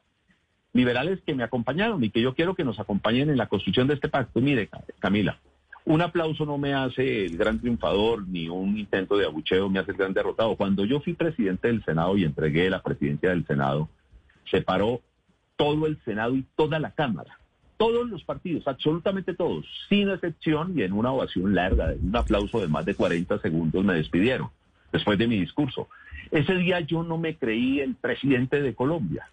liberales 0.74 1.22
que 1.26 1.36
me 1.36 1.44
acompañaron 1.44 2.04
y 2.04 2.10
que 2.10 2.22
yo 2.22 2.34
quiero 2.34 2.56
que 2.56 2.64
nos 2.64 2.80
acompañen 2.80 3.30
en 3.30 3.38
la 3.38 3.48
construcción 3.48 3.88
de 3.88 3.94
este 3.94 4.10
pacto. 4.10 4.42
Mire, 4.42 4.70
Camila, 5.00 5.38
Un 5.86 6.02
aplauso 6.02 6.46
no 6.46 6.58
me 6.58 6.74
hace 6.74 7.26
el 7.26 7.38
gran 7.38 7.60
triunfador, 7.60 8.28
ni 8.28 8.48
un 8.48 8.78
intento 8.78 9.18
de 9.18 9.26
abucheo 9.26 9.70
me 9.70 9.80
hace 9.80 9.92
el 9.92 9.98
gran 9.98 10.14
derrotado. 10.14 10.56
Cuando 10.56 10.86
yo 10.86 11.02
fui 11.02 11.14
presidente 11.14 11.68
del 11.68 11.84
Senado 11.84 12.18
y 12.18 12.24
entregué 12.24 12.70
la 12.70 12.82
presidencia 12.82 13.30
del 13.30 13.46
Senado, 13.46 13.90
se 14.50 14.62
paró 14.62 15.02
todo 15.58 15.86
el 15.86 16.00
Senado 16.04 16.36
y 16.36 16.46
toda 16.56 16.80
la 16.80 16.92
Cámara. 16.92 17.38
Todos 17.78 18.10
los 18.10 18.24
partidos, 18.24 18.68
absolutamente 18.68 19.34
todos, 19.34 19.66
sin 19.90 20.10
excepción, 20.10 20.78
y 20.78 20.84
en 20.84 20.94
una 20.94 21.12
ovación 21.12 21.54
larga, 21.54 21.94
un 22.02 22.16
aplauso 22.16 22.62
de 22.62 22.68
más 22.68 22.86
de 22.86 22.96
40 22.96 23.40
segundos, 23.40 23.84
me 23.84 23.96
despidieron 23.96 24.50
después 24.92 25.18
de 25.18 25.28
mi 25.28 25.40
discurso. 25.40 25.90
Ese 26.32 26.56
día 26.56 26.80
yo 26.80 27.04
no 27.04 27.18
me 27.18 27.36
creí 27.36 27.82
el 27.82 27.96
presidente 27.96 28.62
de 28.62 28.74
Colombia. 28.74 29.28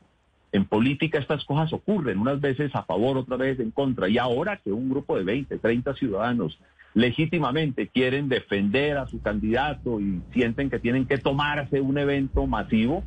En 0.52 0.64
política 0.64 1.18
estas 1.18 1.44
cosas 1.44 1.72
ocurren, 1.72 2.18
unas 2.18 2.40
veces 2.40 2.74
a 2.74 2.82
favor, 2.82 3.16
otras 3.16 3.38
veces 3.38 3.60
en 3.60 3.70
contra. 3.70 4.08
Y 4.08 4.18
ahora 4.18 4.56
que 4.56 4.72
un 4.72 4.90
grupo 4.90 5.16
de 5.16 5.24
20, 5.24 5.58
30 5.58 5.94
ciudadanos 5.94 6.58
legítimamente 6.94 7.88
quieren 7.88 8.28
defender 8.28 8.98
a 8.98 9.06
su 9.06 9.20
candidato 9.20 10.00
y 10.00 10.22
sienten 10.32 10.70
que 10.70 10.80
tienen 10.80 11.06
que 11.06 11.18
tomarse 11.18 11.80
un 11.80 11.98
evento 11.98 12.46
masivo, 12.46 13.04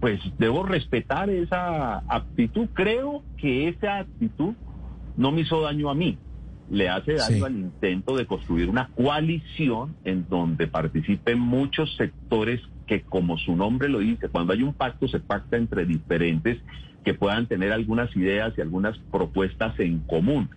pues 0.00 0.20
debo 0.38 0.62
respetar 0.62 1.28
esa 1.28 1.98
actitud. 2.08 2.68
Creo 2.72 3.22
que 3.36 3.68
esa 3.68 3.98
actitud 3.98 4.54
no 5.16 5.32
me 5.32 5.42
hizo 5.42 5.60
daño 5.60 5.90
a 5.90 5.94
mí, 5.94 6.18
le 6.70 6.88
hace 6.88 7.14
daño 7.14 7.44
al 7.44 7.56
intento 7.56 8.16
de 8.16 8.26
construir 8.26 8.68
una 8.68 8.88
coalición 8.88 9.94
en 10.04 10.26
donde 10.28 10.66
participen 10.66 11.38
muchos 11.38 11.94
sectores 11.96 12.60
que 12.86 13.02
como 13.02 13.38
su 13.38 13.56
nombre 13.56 13.88
lo 13.88 14.00
dice, 14.00 14.28
cuando 14.28 14.52
hay 14.52 14.62
un 14.62 14.72
pacto 14.72 15.08
se 15.08 15.20
pacta 15.20 15.56
entre 15.56 15.86
diferentes 15.86 16.58
que 17.04 17.14
puedan 17.14 17.46
tener 17.46 17.72
algunas 17.72 18.14
ideas 18.16 18.52
y 18.56 18.60
algunas 18.60 18.98
propuestas 19.12 19.78
en 19.78 20.00
común. 20.00 20.50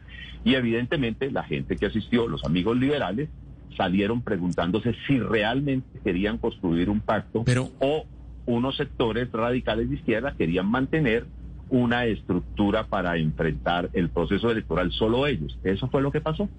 Y 0.43 0.55
evidentemente 0.55 1.31
la 1.31 1.43
gente 1.43 1.75
que 1.75 1.87
asistió, 1.87 2.27
los 2.27 2.43
amigos 2.43 2.77
liberales, 2.77 3.29
salieron 3.77 4.21
preguntándose 4.21 4.95
si 5.07 5.19
realmente 5.19 5.99
querían 6.03 6.37
construir 6.37 6.89
un 6.89 7.01
pacto 7.01 7.45
o 7.79 8.05
unos 8.45 8.77
sectores 8.77 9.31
radicales 9.31 9.89
de 9.89 9.95
izquierda 9.95 10.33
querían 10.35 10.65
mantener 10.65 11.27
una 11.69 12.05
estructura 12.05 12.87
para 12.87 13.17
enfrentar 13.17 13.89
el 13.93 14.09
proceso 14.09 14.49
electoral 14.49 14.91
solo 14.91 15.27
ellos. 15.27 15.57
Eso 15.63 15.87
fue 15.89 16.01
lo 16.01 16.11
que 16.11 16.21
pasó. 16.21 16.49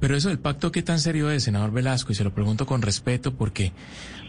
Pero 0.00 0.16
eso 0.16 0.28
del 0.28 0.38
pacto, 0.38 0.72
¿qué 0.72 0.82
tan 0.82 0.98
serio 0.98 1.30
es, 1.30 1.44
senador 1.44 1.70
Velasco? 1.70 2.12
Y 2.12 2.14
se 2.14 2.24
lo 2.24 2.34
pregunto 2.34 2.66
con 2.66 2.82
respeto 2.82 3.34
porque 3.34 3.72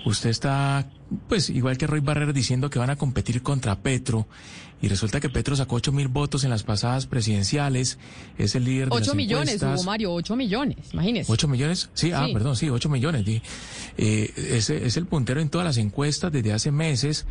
usted 0.05 0.29
está, 0.29 0.87
pues, 1.27 1.49
igual 1.49 1.77
que 1.77 1.87
Roy 1.87 1.99
Barrera 1.99 2.31
diciendo 2.31 2.69
que 2.69 2.77
van 2.77 2.91
a 2.91 2.95
competir 2.95 3.41
contra 3.41 3.79
Petro 3.79 4.27
y 4.83 4.89
resulta 4.89 5.19
que 5.21 5.29
Petro 5.29 5.55
sacó 5.55 5.77
8 5.77 5.93
mil 5.93 6.09
votos 6.09 6.43
en 6.43 6.49
las 6.49 6.63
pasadas 6.63 7.07
presidenciales, 7.07 7.97
es 8.37 8.53
el 8.53 8.65
líder 8.65 8.89
de 8.89 8.95
8 8.97 9.15
millones, 9.15 9.63
Hugo 9.63 9.83
Mario, 9.83 10.13
8 10.13 10.35
millones, 10.35 10.93
imagínese. 10.93 11.31
¿8 11.31 11.47
millones? 11.47 11.89
Sí, 11.93 12.11
ah, 12.11 12.27
perdón, 12.33 12.57
sí, 12.57 12.69
8 12.69 12.89
millones. 12.89 13.25
Eh, 13.25 14.33
es, 14.35 14.69
es, 14.69 14.97
el 14.97 15.05
puntero 15.05 15.39
en 15.39 15.47
todas 15.47 15.65
las 15.65 15.77
encuestas 15.77 16.33
desde 16.33 16.51
hace 16.51 16.71
meses 16.71 17.25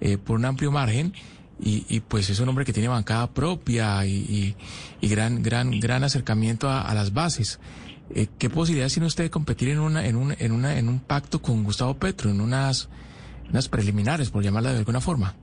eh, 0.00 0.18
por 0.18 0.36
un 0.36 0.44
amplio 0.44 0.70
margen. 0.70 1.14
Y, 1.60 1.84
y, 1.88 2.00
pues 2.00 2.30
es 2.30 2.38
un 2.38 2.48
hombre 2.48 2.64
que 2.64 2.72
tiene 2.72 2.88
bancada 2.88 3.26
propia 3.32 4.06
y, 4.06 4.54
y, 5.00 5.08
gran, 5.08 5.42
gran, 5.42 5.80
gran 5.80 6.04
acercamiento 6.04 6.70
a, 6.70 6.94
las 6.94 7.12
bases. 7.12 7.58
Eh, 8.14 8.28
¿Qué 8.38 8.48
posibilidades 8.48 8.94
tiene 8.94 9.06
usted 9.06 9.24
de 9.24 9.30
competir 9.30 9.70
en 9.70 9.80
una, 9.80 10.06
en 10.06 10.16
un, 10.16 10.34
en 10.38 10.52
una, 10.52 10.78
en 10.78 10.88
un 10.88 11.00
pacto 11.00 11.42
con 11.42 11.64
Gustavo 11.64 11.94
Petro, 11.94 12.30
en 12.30 12.40
unas, 12.40 12.88
unas 13.50 13.68
preliminares, 13.68 14.30
por 14.30 14.44
llamarla 14.44 14.72
de 14.72 14.78
alguna 14.78 15.00
forma? 15.00 15.34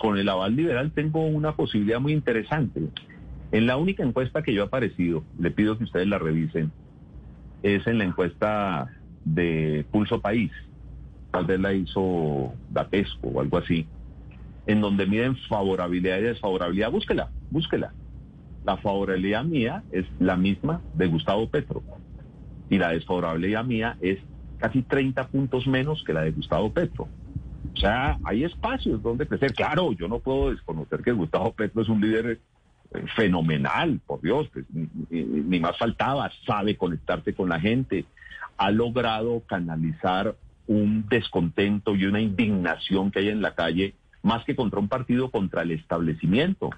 Con 0.00 0.18
el 0.18 0.28
aval 0.28 0.56
liberal 0.56 0.92
tengo 0.92 1.26
una 1.26 1.52
posibilidad 1.52 2.00
muy 2.00 2.12
interesante. 2.12 2.80
En 3.52 3.66
la 3.66 3.76
única 3.76 4.02
encuesta 4.02 4.42
que 4.42 4.54
yo 4.54 4.62
he 4.62 4.66
aparecido, 4.66 5.24
le 5.38 5.50
pido 5.50 5.76
que 5.76 5.84
ustedes 5.84 6.08
la 6.08 6.18
revisen, 6.18 6.72
es 7.62 7.86
en 7.86 7.98
la 7.98 8.04
encuesta 8.04 8.90
de 9.24 9.84
Pulso 9.90 10.20
País. 10.20 10.50
Tal 11.30 11.46
vez 11.46 11.60
la 11.60 11.72
hizo 11.72 12.52
Datesco 12.70 13.28
o 13.28 13.40
algo 13.40 13.58
así, 13.58 13.86
en 14.66 14.80
donde 14.80 15.06
miden 15.06 15.36
favorabilidad 15.48 16.18
y 16.18 16.22
desfavorabilidad. 16.22 16.90
Búsquela, 16.90 17.30
búsquela 17.50 17.92
la 18.64 18.78
favorabilidad 18.78 19.44
mía 19.44 19.84
es 19.92 20.06
la 20.18 20.36
misma 20.36 20.80
de 20.94 21.06
Gustavo 21.06 21.48
Petro 21.48 21.82
y 22.70 22.78
la 22.78 22.90
desfavorabilidad 22.90 23.64
mía 23.64 23.96
es 24.00 24.18
casi 24.58 24.82
30 24.82 25.28
puntos 25.28 25.66
menos 25.66 26.02
que 26.04 26.14
la 26.14 26.22
de 26.22 26.30
Gustavo 26.30 26.72
Petro. 26.72 27.06
O 27.74 27.76
sea, 27.76 28.18
hay 28.24 28.44
espacios 28.44 29.02
donde 29.02 29.26
crecer. 29.26 29.52
Claro, 29.52 29.92
yo 29.92 30.08
no 30.08 30.18
puedo 30.18 30.50
desconocer 30.50 31.02
que 31.02 31.12
Gustavo 31.12 31.52
Petro 31.52 31.82
es 31.82 31.88
un 31.88 32.00
líder 32.00 32.40
eh, 32.94 33.04
fenomenal, 33.14 34.00
por 34.06 34.22
Dios, 34.22 34.48
pues, 34.52 34.64
ni, 35.10 35.60
más 35.60 35.76
faltaba, 35.76 36.30
sabe 36.46 36.76
conectarse 36.76 37.34
con 37.34 37.50
la 37.50 37.60
gente, 37.60 38.06
ha 38.56 38.70
logrado 38.70 39.42
canalizar 39.46 40.34
un 40.66 41.06
descontento 41.08 41.94
y 41.94 42.06
una 42.06 42.20
indignación 42.20 43.10
que 43.10 43.18
hay 43.18 43.28
en 43.28 43.42
la 43.42 43.54
calle, 43.54 43.94
más 44.24 44.44
que 44.44 44.56
contra 44.56 44.80
un 44.80 44.88
partido, 44.88 45.30
contra 45.30 45.62
el 45.62 45.70
establecimiento 45.70 46.70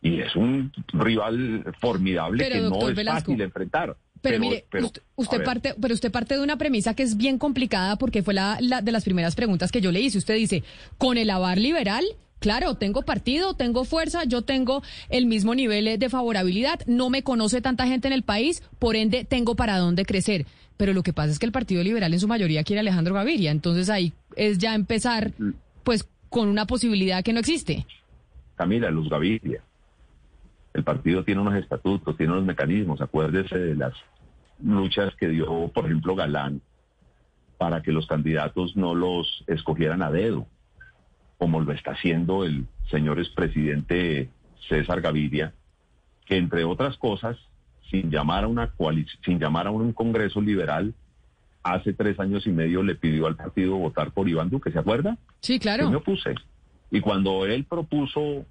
y 0.00 0.20
es 0.20 0.36
un 0.36 0.70
rival 0.92 1.64
formidable 1.80 2.46
que 2.46 2.60
no 2.60 2.88
es 2.88 3.04
fácil 3.04 3.40
enfrentar. 3.40 3.96
Pero, 4.20 4.38
mire, 4.38 4.64
usted, 5.16 5.44
parte, 5.44 5.74
pero 5.78 5.92
usted 5.92 6.10
parte 6.10 6.34
de 6.34 6.42
una 6.42 6.56
premisa 6.56 6.94
que 6.94 7.02
es 7.02 7.16
bien 7.16 7.36
complicada 7.38 7.96
porque 7.96 8.22
fue 8.22 8.32
la, 8.32 8.58
de 8.58 8.92
las 8.92 9.04
primeras 9.04 9.34
preguntas 9.34 9.70
que 9.70 9.82
yo 9.82 9.92
le 9.92 10.00
hice. 10.00 10.16
Usted 10.16 10.34
dice, 10.36 10.62
con 10.96 11.18
el 11.18 11.28
avar 11.28 11.58
liberal, 11.58 12.04
claro, 12.38 12.74
tengo 12.74 13.02
partido, 13.02 13.54
tengo 13.54 13.84
fuerza, 13.84 14.24
yo 14.24 14.42
tengo 14.42 14.82
el 15.10 15.26
mismo 15.26 15.54
nivel 15.54 15.98
de 15.98 16.08
favorabilidad, 16.08 16.80
no 16.86 17.10
me 17.10 17.22
conoce 17.22 17.60
tanta 17.60 17.86
gente 17.86 18.06
en 18.06 18.14
el 18.14 18.22
país, 18.22 18.62
por 18.78 18.96
ende 18.96 19.24
tengo 19.24 19.56
para 19.56 19.78
dónde 19.78 20.04
crecer. 20.04 20.46
Pero 20.76 20.92
lo 20.92 21.02
que 21.02 21.12
pasa 21.12 21.32
es 21.32 21.38
que 21.38 21.46
el 21.46 21.52
Partido 21.52 21.82
Liberal 21.82 22.12
en 22.12 22.20
su 22.20 22.28
mayoría 22.28 22.64
quiere 22.64 22.80
a 22.80 22.82
Alejandro 22.82 23.14
Gaviria, 23.14 23.50
entonces 23.50 23.90
ahí 23.90 24.12
es 24.36 24.58
ya 24.58 24.74
empezar 24.74 25.32
pues 25.82 26.08
con 26.34 26.48
una 26.48 26.66
posibilidad 26.66 27.22
que 27.22 27.32
no 27.32 27.38
existe. 27.38 27.86
Camila, 28.56 28.90
Luz 28.90 29.08
Gaviria 29.08 29.62
el 30.74 30.82
partido 30.82 31.22
tiene 31.22 31.40
unos 31.40 31.54
estatutos, 31.54 32.16
tiene 32.16 32.32
unos 32.32 32.44
mecanismos. 32.44 33.00
Acuérdese 33.00 33.56
de 33.56 33.76
las 33.76 33.94
luchas 34.60 35.14
que 35.14 35.28
dio, 35.28 35.68
por 35.68 35.86
ejemplo, 35.86 36.16
Galán, 36.16 36.60
para 37.56 37.80
que 37.80 37.92
los 37.92 38.08
candidatos 38.08 38.76
no 38.76 38.94
los 38.94 39.44
escogieran 39.46 40.02
a 40.02 40.10
dedo, 40.10 40.46
como 41.38 41.60
lo 41.60 41.72
está 41.72 41.92
haciendo 41.92 42.44
el 42.44 42.66
señor 42.90 43.20
expresidente 43.20 44.28
César 44.68 45.00
Gaviria, 45.00 45.54
que 46.26 46.36
entre 46.36 46.64
otras 46.64 46.96
cosas, 46.96 47.36
sin 47.88 48.10
llamar 48.10 48.42
a 48.42 48.48
una 48.48 48.74
sin 49.24 49.38
llamar 49.38 49.68
a 49.68 49.70
un 49.70 49.92
congreso 49.92 50.40
liberal, 50.40 50.92
hace 51.64 51.94
tres 51.94 52.20
años 52.20 52.46
y 52.46 52.50
medio 52.50 52.82
le 52.82 52.94
pidió 52.94 53.26
al 53.26 53.36
partido 53.36 53.76
votar 53.76 54.12
por 54.12 54.28
Iván 54.28 54.50
Duque, 54.50 54.70
¿se 54.70 54.78
acuerda? 54.78 55.16
Sí, 55.40 55.58
claro. 55.58 55.84
Yo 55.84 55.90
me 55.90 55.96
opuse. 55.96 56.34
Y 56.90 57.00
cuando 57.00 57.46
él 57.46 57.64
propuso 57.64 58.44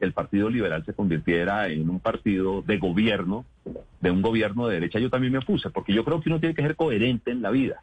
el 0.00 0.12
Partido 0.12 0.50
Liberal 0.50 0.84
se 0.84 0.92
convirtiera 0.92 1.68
en 1.68 1.88
un 1.88 1.98
partido 1.98 2.62
de 2.62 2.78
gobierno, 2.78 3.44
de 4.00 4.10
un 4.10 4.22
gobierno 4.22 4.68
de 4.68 4.74
derecha, 4.74 4.98
yo 4.98 5.10
también 5.10 5.32
me 5.32 5.38
opuse, 5.38 5.70
porque 5.70 5.94
yo 5.94 6.04
creo 6.04 6.20
que 6.20 6.28
uno 6.28 6.40
tiene 6.40 6.54
que 6.54 6.62
ser 6.62 6.76
coherente 6.76 7.30
en 7.30 7.42
la 7.42 7.50
vida. 7.50 7.82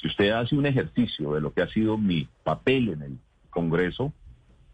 Si 0.00 0.06
usted 0.06 0.30
hace 0.30 0.54
un 0.54 0.66
ejercicio 0.66 1.34
de 1.34 1.40
lo 1.40 1.52
que 1.52 1.62
ha 1.62 1.68
sido 1.68 1.98
mi 1.98 2.28
papel 2.44 2.90
en 2.90 3.02
el 3.02 3.18
Congreso, 3.50 4.12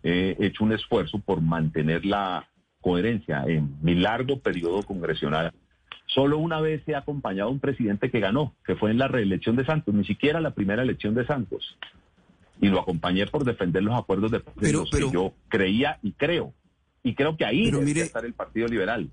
he 0.03 0.37
hecho 0.39 0.65
un 0.65 0.73
esfuerzo 0.73 1.19
por 1.19 1.41
mantener 1.41 2.05
la 2.05 2.47
coherencia 2.81 3.45
en 3.47 3.77
mi 3.83 3.95
largo 3.95 4.39
periodo 4.39 4.83
congresional. 4.83 5.53
Solo 6.15 6.39
una 6.39 6.61
vez 6.61 6.83
he 6.89 6.97
acompañado 6.97 7.49
a 7.49 7.53
un 7.53 7.61
presidente 7.61 8.11
que 8.11 8.21
ganó, 8.21 8.55
que 8.65 8.77
fue 8.77 8.91
en 8.91 8.99
la 8.99 9.09
reelección 9.09 9.57
de 9.57 9.65
Santos, 9.65 9.95
ni 9.95 10.05
siquiera 10.05 10.41
la 10.41 10.53
primera 10.53 10.83
elección 10.83 11.15
de 11.15 11.27
Santos 11.27 11.77
y 12.61 12.69
lo 12.69 12.81
acompañé 12.81 13.27
por 13.27 13.45
defender 13.45 13.83
los 13.83 13.99
acuerdos 13.99 14.31
de 14.31 14.41
pero, 14.61 14.85
que 14.85 15.11
yo 15.11 15.33
creía 15.49 15.99
y 16.03 16.13
creo. 16.13 16.53
Y 17.03 17.15
creo 17.15 17.37
que 17.37 17.47
ahí 17.47 17.71
debe 17.71 18.03
estar 18.03 18.25
el 18.25 18.35
Partido 18.35 18.69
Liberal. 18.69 19.11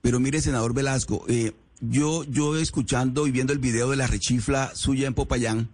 Pero 0.00 0.18
mire, 0.18 0.40
senador 0.40 0.74
Velasco, 0.74 1.24
eh, 1.28 1.52
yo, 1.80 2.24
yo 2.24 2.56
escuchando 2.56 3.28
y 3.28 3.30
viendo 3.30 3.52
el 3.52 3.60
video 3.60 3.88
de 3.90 3.96
la 3.96 4.08
rechifla 4.08 4.74
suya 4.74 5.06
en 5.06 5.14
Popayán, 5.14 5.68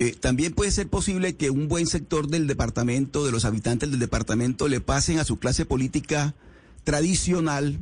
eh, 0.00 0.12
también 0.12 0.52
puede 0.52 0.72
ser 0.72 0.88
posible 0.88 1.36
que 1.36 1.50
un 1.50 1.68
buen 1.68 1.86
sector 1.86 2.26
del 2.26 2.48
departamento, 2.48 3.24
de 3.24 3.30
los 3.30 3.44
habitantes 3.44 3.90
del 3.90 4.00
departamento, 4.00 4.66
le 4.66 4.80
pasen 4.80 5.20
a 5.20 5.24
su 5.24 5.38
clase 5.38 5.64
política 5.64 6.34
tradicional, 6.82 7.78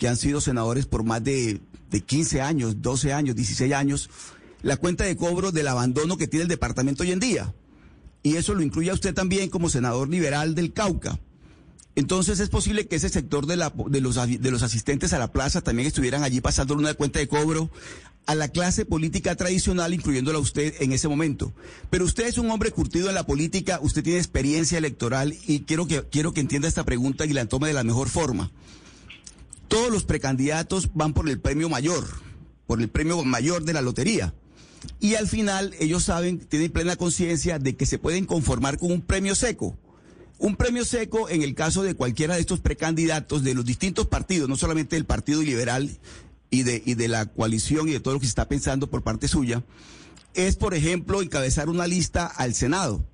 que 0.00 0.08
han 0.08 0.16
sido 0.16 0.40
senadores 0.40 0.86
por 0.86 1.04
más 1.04 1.22
de, 1.22 1.60
de 1.90 2.00
15 2.00 2.40
años, 2.40 2.80
12 2.80 3.12
años, 3.12 3.36
16 3.36 3.74
años, 3.74 4.08
la 4.62 4.78
cuenta 4.78 5.04
de 5.04 5.14
cobro 5.14 5.52
del 5.52 5.68
abandono 5.68 6.16
que 6.16 6.26
tiene 6.26 6.44
el 6.44 6.48
departamento 6.48 7.02
hoy 7.02 7.12
en 7.12 7.20
día. 7.20 7.54
Y 8.22 8.36
eso 8.36 8.54
lo 8.54 8.62
incluye 8.62 8.90
a 8.90 8.94
usted 8.94 9.12
también 9.12 9.50
como 9.50 9.68
senador 9.68 10.08
liberal 10.08 10.54
del 10.54 10.72
Cauca. 10.72 11.20
Entonces 11.96 12.40
es 12.40 12.48
posible 12.48 12.86
que 12.88 12.96
ese 12.96 13.10
sector 13.10 13.44
de, 13.44 13.56
la, 13.56 13.74
de, 13.88 14.00
los, 14.00 14.14
de 14.14 14.50
los 14.50 14.62
asistentes 14.62 15.12
a 15.12 15.18
la 15.18 15.32
plaza 15.32 15.60
también 15.60 15.86
estuvieran 15.86 16.22
allí 16.22 16.40
pasando 16.40 16.72
una 16.72 16.94
cuenta 16.94 17.18
de 17.18 17.28
cobro 17.28 17.70
a 18.24 18.34
la 18.34 18.48
clase 18.48 18.86
política 18.86 19.36
tradicional, 19.36 19.92
incluyéndola 19.92 20.38
a 20.38 20.40
usted 20.40 20.76
en 20.80 20.92
ese 20.92 21.08
momento. 21.08 21.52
Pero 21.90 22.06
usted 22.06 22.26
es 22.26 22.38
un 22.38 22.50
hombre 22.50 22.70
curtido 22.70 23.10
en 23.10 23.16
la 23.16 23.26
política, 23.26 23.80
usted 23.82 24.02
tiene 24.02 24.18
experiencia 24.18 24.78
electoral 24.78 25.34
y 25.46 25.60
quiero 25.60 25.86
que, 25.86 26.04
quiero 26.04 26.32
que 26.32 26.40
entienda 26.40 26.68
esta 26.68 26.84
pregunta 26.84 27.26
y 27.26 27.34
la 27.34 27.44
tome 27.44 27.68
de 27.68 27.74
la 27.74 27.84
mejor 27.84 28.08
forma. 28.08 28.50
Todos 29.70 29.90
los 29.90 30.04
precandidatos 30.04 30.90
van 30.94 31.14
por 31.14 31.28
el 31.28 31.40
premio 31.40 31.68
mayor, 31.68 32.04
por 32.66 32.82
el 32.82 32.88
premio 32.88 33.24
mayor 33.24 33.64
de 33.64 33.72
la 33.72 33.80
lotería. 33.80 34.34
Y 34.98 35.14
al 35.14 35.28
final 35.28 35.74
ellos 35.78 36.04
saben, 36.04 36.40
tienen 36.40 36.72
plena 36.72 36.96
conciencia 36.96 37.58
de 37.58 37.76
que 37.76 37.86
se 37.86 37.98
pueden 37.98 38.26
conformar 38.26 38.78
con 38.78 38.90
un 38.90 39.00
premio 39.00 39.34
seco. 39.34 39.78
Un 40.38 40.56
premio 40.56 40.84
seco 40.84 41.28
en 41.28 41.42
el 41.42 41.54
caso 41.54 41.84
de 41.84 41.94
cualquiera 41.94 42.34
de 42.34 42.40
estos 42.40 42.60
precandidatos 42.60 43.44
de 43.44 43.54
los 43.54 43.64
distintos 43.64 44.08
partidos, 44.08 44.48
no 44.48 44.56
solamente 44.56 44.96
del 44.96 45.04
Partido 45.04 45.40
Liberal 45.40 45.88
y 46.50 46.64
de, 46.64 46.82
y 46.84 46.94
de 46.94 47.06
la 47.06 47.26
coalición 47.26 47.88
y 47.88 47.92
de 47.92 48.00
todo 48.00 48.14
lo 48.14 48.20
que 48.20 48.26
se 48.26 48.30
está 48.30 48.48
pensando 48.48 48.90
por 48.90 49.02
parte 49.02 49.28
suya, 49.28 49.62
es, 50.34 50.56
por 50.56 50.74
ejemplo, 50.74 51.22
encabezar 51.22 51.68
una 51.68 51.86
lista 51.86 52.26
al 52.26 52.54
Senado. 52.54 53.04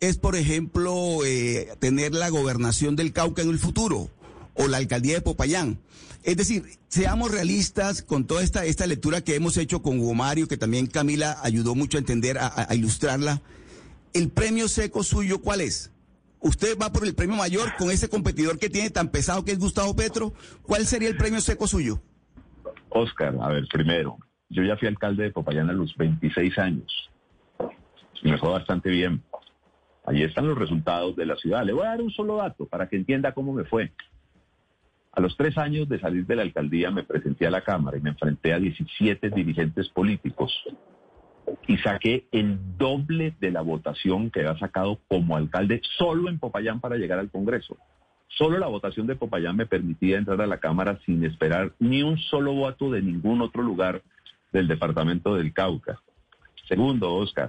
Es, 0.00 0.18
por 0.18 0.36
ejemplo, 0.36 1.24
eh, 1.24 1.70
tener 1.78 2.12
la 2.14 2.28
gobernación 2.28 2.96
del 2.96 3.12
Cauca 3.12 3.40
en 3.40 3.48
el 3.48 3.58
futuro 3.58 4.10
o 4.60 4.68
la 4.68 4.76
alcaldía 4.76 5.14
de 5.14 5.20
Popayán. 5.22 5.78
Es 6.22 6.36
decir, 6.36 6.64
seamos 6.88 7.30
realistas 7.30 8.02
con 8.02 8.26
toda 8.26 8.42
esta, 8.42 8.66
esta 8.66 8.86
lectura 8.86 9.22
que 9.22 9.34
hemos 9.34 9.56
hecho 9.56 9.80
con 9.80 9.98
Hugo 9.98 10.14
Mario, 10.14 10.48
que 10.48 10.58
también 10.58 10.86
Camila 10.86 11.38
ayudó 11.42 11.74
mucho 11.74 11.96
a 11.96 12.00
entender, 12.00 12.36
a, 12.38 12.66
ilustrarla. 12.74 13.40
¿El 14.12 14.28
premio 14.28 14.68
seco 14.68 15.02
suyo 15.02 15.40
cuál 15.40 15.62
es? 15.62 15.92
Usted 16.40 16.76
va 16.78 16.92
por 16.92 17.06
el 17.06 17.14
premio 17.14 17.36
mayor 17.36 17.74
con 17.78 17.90
ese 17.90 18.08
competidor 18.08 18.58
que 18.58 18.68
tiene 18.68 18.90
tan 18.90 19.08
pesado 19.08 19.44
que 19.44 19.52
es 19.52 19.58
Gustavo 19.58 19.96
Petro. 19.96 20.34
¿Cuál 20.62 20.86
sería 20.86 21.08
el 21.08 21.16
premio 21.16 21.40
seco 21.40 21.66
suyo? 21.66 22.02
Oscar, 22.90 23.36
a 23.40 23.48
ver, 23.48 23.66
primero, 23.72 24.18
yo 24.50 24.62
ya 24.62 24.76
fui 24.76 24.88
alcalde 24.88 25.24
de 25.24 25.30
Popayán 25.30 25.70
a 25.70 25.72
los 25.72 25.96
26 25.96 26.58
años. 26.58 27.10
Me 28.22 28.36
fue 28.36 28.50
bastante 28.50 28.90
bien. 28.90 29.22
Ahí 30.04 30.22
están 30.22 30.48
los 30.48 30.58
resultados 30.58 31.16
de 31.16 31.24
la 31.24 31.36
ciudad. 31.36 31.64
Le 31.64 31.72
voy 31.72 31.86
a 31.86 31.90
dar 31.90 32.02
un 32.02 32.10
solo 32.10 32.36
dato 32.36 32.66
para 32.66 32.88
que 32.88 32.96
entienda 32.96 33.32
cómo 33.32 33.52
me 33.52 33.64
fue. 33.64 33.92
A 35.12 35.20
los 35.20 35.36
tres 35.36 35.58
años 35.58 35.88
de 35.88 35.98
salir 35.98 36.26
de 36.26 36.36
la 36.36 36.42
alcaldía 36.42 36.90
me 36.90 37.02
presenté 37.02 37.46
a 37.46 37.50
la 37.50 37.62
Cámara 37.62 37.98
y 37.98 38.00
me 38.00 38.10
enfrenté 38.10 38.52
a 38.52 38.60
17 38.60 39.30
dirigentes 39.30 39.88
políticos 39.88 40.52
y 41.66 41.78
saqué 41.78 42.28
el 42.30 42.58
doble 42.78 43.34
de 43.40 43.50
la 43.50 43.62
votación 43.62 44.30
que 44.30 44.40
había 44.40 44.58
sacado 44.58 45.00
como 45.08 45.36
alcalde 45.36 45.80
solo 45.98 46.28
en 46.28 46.38
Popayán 46.38 46.80
para 46.80 46.96
llegar 46.96 47.18
al 47.18 47.30
Congreso. 47.30 47.76
Solo 48.28 48.58
la 48.58 48.68
votación 48.68 49.08
de 49.08 49.16
Popayán 49.16 49.56
me 49.56 49.66
permitía 49.66 50.16
entrar 50.16 50.40
a 50.40 50.46
la 50.46 50.60
Cámara 50.60 51.00
sin 51.04 51.24
esperar 51.24 51.72
ni 51.80 52.04
un 52.04 52.16
solo 52.16 52.52
voto 52.52 52.90
de 52.90 53.02
ningún 53.02 53.40
otro 53.42 53.62
lugar 53.62 54.02
del 54.52 54.68
departamento 54.68 55.34
del 55.34 55.52
Cauca. 55.52 56.00
Segundo, 56.68 57.12
Oscar, 57.14 57.48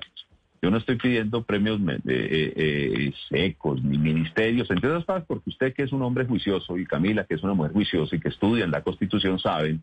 yo 0.62 0.70
no 0.70 0.78
estoy 0.78 0.98
pidiendo 0.98 1.44
premios 1.44 1.80
eh, 1.82 2.00
eh, 2.06 3.14
secos 3.30 3.84
ni 3.84 3.98
ministerios, 3.98 4.70
entre 4.70 4.90
otras 4.90 5.06
cosas 5.06 5.26
porque 5.28 5.50
usted 5.50 5.74
que 5.74 5.84
es 5.84 5.92
un 5.92 6.04
hombre 6.04 6.26
juicioso 6.26 6.78
y 6.78 6.86
Camila 6.86 7.26
que 7.26 7.36
es 7.36 7.44
una 7.44 7.54
mujer 7.54 7.74
juiciosa 7.74 8.16
y 8.16 8.20
que 8.20 8.30
estudia 8.30 8.64
en 8.64 8.72
la 8.72 8.84
Constitución 8.84 9.40
saben 9.40 9.82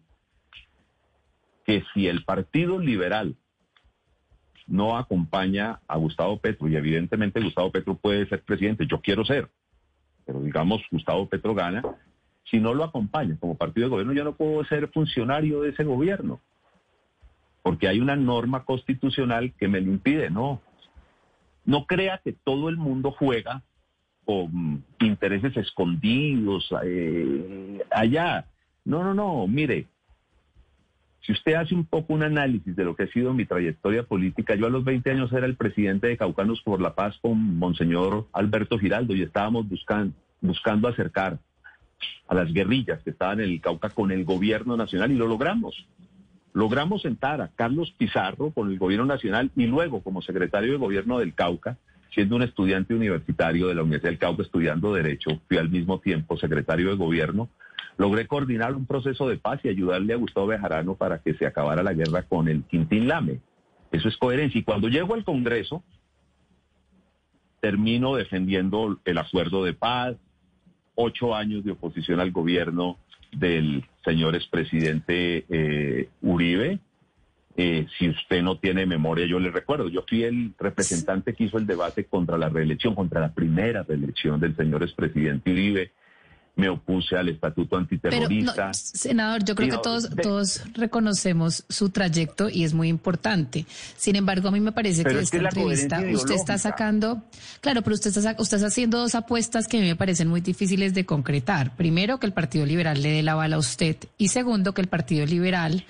que 1.65 1.83
si 1.93 2.07
el 2.07 2.25
Partido 2.25 2.79
Liberal 2.79 3.35
no 4.67 4.97
acompaña 4.97 5.81
a 5.89 5.97
Gustavo 5.97 6.39
Petro 6.39 6.69
y 6.69 6.77
evidentemente 6.77 7.41
Gustavo 7.41 7.73
Petro 7.73 7.97
puede 7.97 8.27
ser 8.29 8.43
presidente, 8.43 8.87
yo 8.87 9.01
quiero 9.01 9.25
ser, 9.25 9.49
pero 10.25 10.41
digamos 10.41 10.83
Gustavo 10.91 11.29
Petro 11.29 11.55
gana, 11.55 11.83
si 12.45 12.61
no 12.61 12.73
lo 12.73 12.85
acompaña 12.85 13.37
como 13.41 13.57
partido 13.57 13.87
de 13.87 13.91
gobierno 13.91 14.13
yo 14.13 14.25
no 14.25 14.37
puedo 14.37 14.65
ser 14.65 14.89
funcionario 14.89 15.63
de 15.63 15.71
ese 15.71 15.85
gobierno 15.85 16.41
porque 17.69 17.87
hay 17.87 18.01
una 18.01 18.17
norma 18.17 18.65
constitucional 18.65 19.53
que 19.59 19.69
me 19.69 19.83
lo 19.83 19.93
impide, 19.93 20.31
no. 20.31 20.63
No 21.69 21.85
crea 21.85 22.19
que 22.25 22.33
todo 22.33 22.71
el 22.71 22.79
mundo 22.79 23.11
juega 23.11 23.63
con 24.25 24.83
intereses 25.01 25.55
escondidos 25.55 26.67
eh, 26.83 27.83
allá. 27.91 28.47
No, 28.87 29.05
no, 29.05 29.13
no, 29.13 29.47
mire, 29.47 29.87
si 31.21 31.33
usted 31.33 31.57
hace 31.57 31.75
un 31.75 31.85
poco 31.85 32.15
un 32.15 32.23
análisis 32.23 32.75
de 32.75 32.85
lo 32.85 32.97
que 32.97 33.03
ha 33.03 33.09
sido 33.09 33.35
mi 33.35 33.45
trayectoria 33.45 34.03
política, 34.03 34.55
yo 34.55 34.65
a 34.65 34.71
los 34.71 34.83
20 34.83 35.11
años 35.11 35.31
era 35.31 35.45
el 35.45 35.57
presidente 35.57 36.07
de 36.07 36.17
Caucanos 36.17 36.63
por 36.63 36.81
la 36.81 36.95
Paz 36.95 37.19
con 37.21 37.59
Monseñor 37.59 38.29
Alberto 38.33 38.79
Giraldo 38.79 39.15
y 39.15 39.21
estábamos 39.21 39.69
buscando, 39.69 40.15
buscando 40.41 40.89
acercar 40.89 41.39
a 42.29 42.35
las 42.35 42.51
guerrillas 42.51 43.03
que 43.03 43.11
estaban 43.11 43.41
en 43.41 43.51
el 43.51 43.61
Cauca 43.61 43.91
con 43.91 44.11
el 44.11 44.25
gobierno 44.25 44.75
nacional 44.75 45.13
y 45.13 45.17
lo 45.17 45.27
logramos. 45.27 45.87
Logramos 46.53 47.03
sentar 47.03 47.41
a 47.41 47.49
Carlos 47.49 47.95
Pizarro 47.97 48.51
con 48.51 48.71
el 48.71 48.79
gobierno 48.79 49.07
nacional 49.07 49.51
y 49.55 49.67
luego 49.67 50.03
como 50.03 50.23
secretario 50.23 50.73
de 50.73 50.79
gobierno 50.79 51.19
del 51.19 51.35
Cauca, 51.35 51.77
siendo 52.13 52.37
un 52.37 52.43
estudiante 52.43 52.95
universitario 52.95 53.69
de 53.69 53.75
la 53.75 53.83
Universidad 53.83 54.11
del 54.11 54.19
Cauca 54.19 54.43
estudiando 54.43 54.95
Derecho, 54.95 55.41
fui 55.47 55.59
al 55.59 55.69
mismo 55.69 56.01
tiempo 56.01 56.37
secretario 56.37 56.91
de 56.91 56.97
gobierno, 56.97 57.49
logré 57.97 58.27
coordinar 58.27 58.75
un 58.75 58.87
proceso 58.87 59.29
de 59.29 59.37
paz 59.37 59.61
y 59.65 59.69
ayudarle 59.69 60.15
a 60.15 60.17
Gustavo 60.17 60.47
Bejarano 60.47 60.95
para 60.95 61.19
que 61.19 61.35
se 61.35 61.47
acabara 61.47 61.83
la 61.83 61.93
guerra 61.93 62.23
con 62.23 62.49
el 62.49 62.65
Quintín 62.65 63.09
Lame. 63.09 63.41
Eso 63.93 64.09
es 64.09 64.17
coherencia. 64.17 64.59
Y 64.59 64.65
cuando 64.65 64.89
llego 64.89 65.15
al 65.15 65.25
Congreso, 65.25 65.83
termino 67.61 68.15
defendiendo 68.15 68.99
el 69.05 69.19
acuerdo 69.19 69.65
de 69.65 69.75
paz, 69.75 70.17
ocho 70.95 71.35
años 71.35 71.65
de 71.65 71.73
oposición 71.73 72.21
al 72.21 72.33
gobierno 72.33 72.99
del 73.33 73.85
señor 74.05 74.35
expresidente 74.35 75.45
eh, 75.49 76.09
Uribe. 76.23 76.79
Eh, 77.57 77.87
si 77.99 78.09
usted 78.09 78.43
no 78.43 78.59
tiene 78.59 78.87
memoria, 78.87 79.27
yo 79.27 79.41
le 79.41 79.51
recuerdo, 79.51 79.89
yo 79.89 80.05
fui 80.09 80.23
el 80.23 80.55
representante 80.59 81.35
que 81.35 81.45
hizo 81.45 81.59
el 81.59 81.67
debate 81.67 82.05
contra 82.05 82.39
la 82.39 82.49
reelección, 82.49 82.95
contra 82.95 83.21
la 83.21 83.35
primera 83.35 83.83
reelección 83.83 84.39
del 84.39 84.55
señor 84.57 84.85
expresidente 84.85 85.51
Uribe 85.51 85.91
me 86.59 86.69
opuse 86.69 87.17
al 87.17 87.29
estatuto 87.29 87.77
antiterrorista. 87.77 88.75
senador, 88.75 89.45
yo 89.45 89.55
creo 89.55 89.71
que 89.71 89.79
todos, 89.79 90.11
todos 90.21 90.63
reconocemos 90.75 91.65
su 91.69 91.91
trayecto 91.91 92.51
y 92.51 92.65
es 92.65 92.75
muy 92.75 92.89
importante. 92.89 93.65
Sin 93.97 94.17
embargo, 94.17 94.49
a 94.49 94.51
mí 94.51 94.59
me 94.59 94.73
parece 94.73 95.05
que 95.05 95.21
esta 95.21 95.37
entrevista 95.37 96.03
usted 96.13 96.35
está 96.35 96.59
sacando, 96.59 97.23
claro, 97.61 97.83
pero 97.83 97.95
usted 97.95 98.11
está, 98.11 98.35
usted 98.41 98.57
está 98.57 98.67
haciendo 98.67 98.99
dos 98.99 99.15
apuestas 99.15 99.69
que 99.69 99.79
a 99.79 99.81
mí 99.81 99.87
me 99.87 99.95
parecen 99.95 100.27
muy 100.27 100.41
difíciles 100.41 100.95
de 100.95 101.07
concretar. 101.07 101.77
Primero, 101.77 102.19
que 102.19 102.27
el 102.27 102.33
Partido 102.33 102.67
Liberal 102.67 103.01
le 103.03 103.13
dé 103.13 103.23
la 103.23 103.37
bala 103.37 103.55
a 103.55 103.61
usted 103.61 103.97
y 104.19 104.29
segundo, 104.29 104.75
que 104.75 104.81
el 104.81 104.89
Partido 104.89 105.27
Liberal 105.27 105.85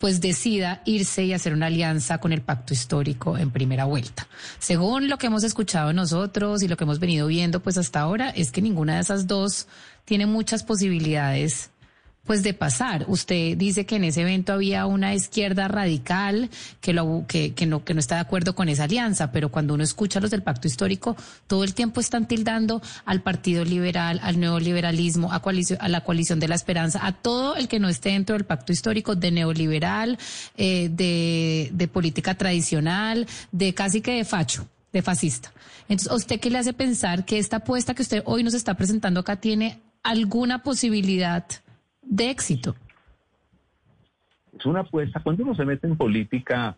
pues 0.00 0.22
decida 0.22 0.80
irse 0.86 1.24
y 1.24 1.34
hacer 1.34 1.52
una 1.52 1.66
alianza 1.66 2.16
con 2.18 2.32
el 2.32 2.40
pacto 2.40 2.72
histórico 2.72 3.36
en 3.36 3.50
primera 3.50 3.84
vuelta. 3.84 4.26
Según 4.58 5.10
lo 5.10 5.18
que 5.18 5.26
hemos 5.26 5.44
escuchado 5.44 5.92
nosotros 5.92 6.62
y 6.62 6.68
lo 6.68 6.78
que 6.78 6.84
hemos 6.84 6.98
venido 6.98 7.26
viendo 7.26 7.60
pues 7.60 7.76
hasta 7.76 8.00
ahora 8.00 8.30
es 8.30 8.50
que 8.50 8.62
ninguna 8.62 8.94
de 8.94 9.02
esas 9.02 9.26
dos 9.26 9.68
tiene 10.06 10.24
muchas 10.24 10.62
posibilidades 10.62 11.70
pues 12.24 12.42
de 12.42 12.54
pasar. 12.54 13.04
Usted 13.08 13.56
dice 13.56 13.86
que 13.86 13.96
en 13.96 14.04
ese 14.04 14.22
evento 14.22 14.52
había 14.52 14.86
una 14.86 15.14
izquierda 15.14 15.68
radical 15.68 16.50
que, 16.80 16.92
lo, 16.92 17.24
que, 17.26 17.54
no, 17.66 17.82
está 17.98 18.16
de 18.16 18.20
acuerdo 18.20 18.54
con 18.54 18.68
esa 18.68 18.84
alianza, 18.84 19.32
pero 19.32 19.50
cuando 19.50 19.74
uno 19.74 19.82
escucha 19.82 20.20
los 20.20 20.30
del 20.30 20.42
pacto 20.42 20.68
histórico, 20.68 21.16
todo 21.46 21.64
el 21.64 21.74
tiempo 21.74 22.00
están 22.00 22.28
tildando 22.28 22.82
al 23.04 23.22
Partido 23.22 23.64
Liberal, 23.64 24.20
al 24.22 24.38
neoliberalismo, 24.38 25.32
a, 25.32 25.42
a 25.78 25.88
la 25.88 26.04
coalición 26.04 26.40
de 26.40 26.48
la 26.48 26.54
esperanza, 26.54 27.04
a 27.04 27.12
todo 27.12 27.56
el 27.56 27.68
que 27.68 27.80
no 27.80 27.88
esté 27.88 28.10
dentro 28.10 28.34
del 28.34 28.44
pacto 28.44 28.72
histórico 28.72 29.16
de 29.16 29.30
neoliberal, 29.30 30.18
eh, 30.56 30.88
de, 30.92 31.70
de 31.72 31.88
política 31.88 32.34
tradicional, 32.34 33.26
de 33.50 33.74
casi 33.74 34.00
que 34.00 34.12
de 34.12 34.24
facho 34.24 34.68
de 34.92 35.02
fascista. 35.02 35.52
Entonces, 35.88 36.10
¿a 36.10 36.14
usted 36.14 36.40
qué 36.40 36.50
le 36.50 36.58
hace 36.58 36.72
pensar 36.72 37.24
que 37.24 37.38
esta 37.38 37.58
apuesta 37.58 37.94
que 37.94 38.02
usted 38.02 38.22
hoy 38.24 38.42
nos 38.42 38.54
está 38.54 38.74
presentando 38.74 39.20
acá 39.20 39.36
tiene 39.36 39.80
alguna 40.02 40.62
posibilidad 40.62 41.44
de 42.02 42.30
éxito? 42.30 42.74
Es 44.58 44.66
una 44.66 44.80
apuesta. 44.80 45.20
Cuando 45.22 45.44
uno 45.44 45.54
se 45.54 45.64
mete 45.64 45.86
en 45.86 45.96
política, 45.96 46.76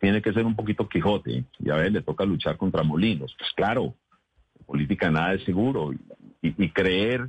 tiene 0.00 0.20
que 0.20 0.32
ser 0.32 0.44
un 0.44 0.56
poquito 0.56 0.88
Quijote. 0.88 1.44
Y 1.58 1.70
a 1.70 1.76
ver, 1.76 1.92
le 1.92 2.02
toca 2.02 2.24
luchar 2.24 2.56
contra 2.56 2.82
molinos. 2.82 3.34
Pues 3.38 3.50
claro, 3.54 3.94
en 4.58 4.66
política 4.66 5.10
nada 5.10 5.34
es 5.34 5.44
seguro. 5.44 5.92
Y, 6.42 6.70
creer 6.70 7.28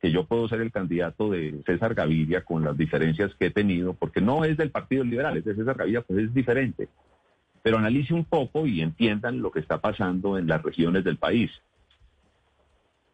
que 0.00 0.12
yo 0.12 0.24
puedo 0.24 0.48
ser 0.48 0.60
el 0.60 0.70
candidato 0.70 1.30
de 1.30 1.62
César 1.64 1.94
Gaviria 1.94 2.44
con 2.44 2.64
las 2.64 2.76
diferencias 2.76 3.34
que 3.36 3.46
he 3.46 3.50
tenido, 3.50 3.94
porque 3.94 4.20
no 4.20 4.44
es 4.44 4.56
del 4.56 4.70
Partido 4.70 5.04
Liberal, 5.04 5.36
es 5.36 5.44
de 5.44 5.54
César 5.54 5.76
Gaviria, 5.76 6.02
pues 6.02 6.20
es 6.20 6.34
diferente. 6.34 6.88
Pero 7.62 7.78
analice 7.78 8.14
un 8.14 8.24
poco 8.24 8.66
y 8.66 8.82
entiendan 8.82 9.40
lo 9.40 9.50
que 9.50 9.60
está 9.60 9.80
pasando 9.80 10.38
en 10.38 10.48
las 10.48 10.62
regiones 10.62 11.04
del 11.04 11.16
país 11.16 11.50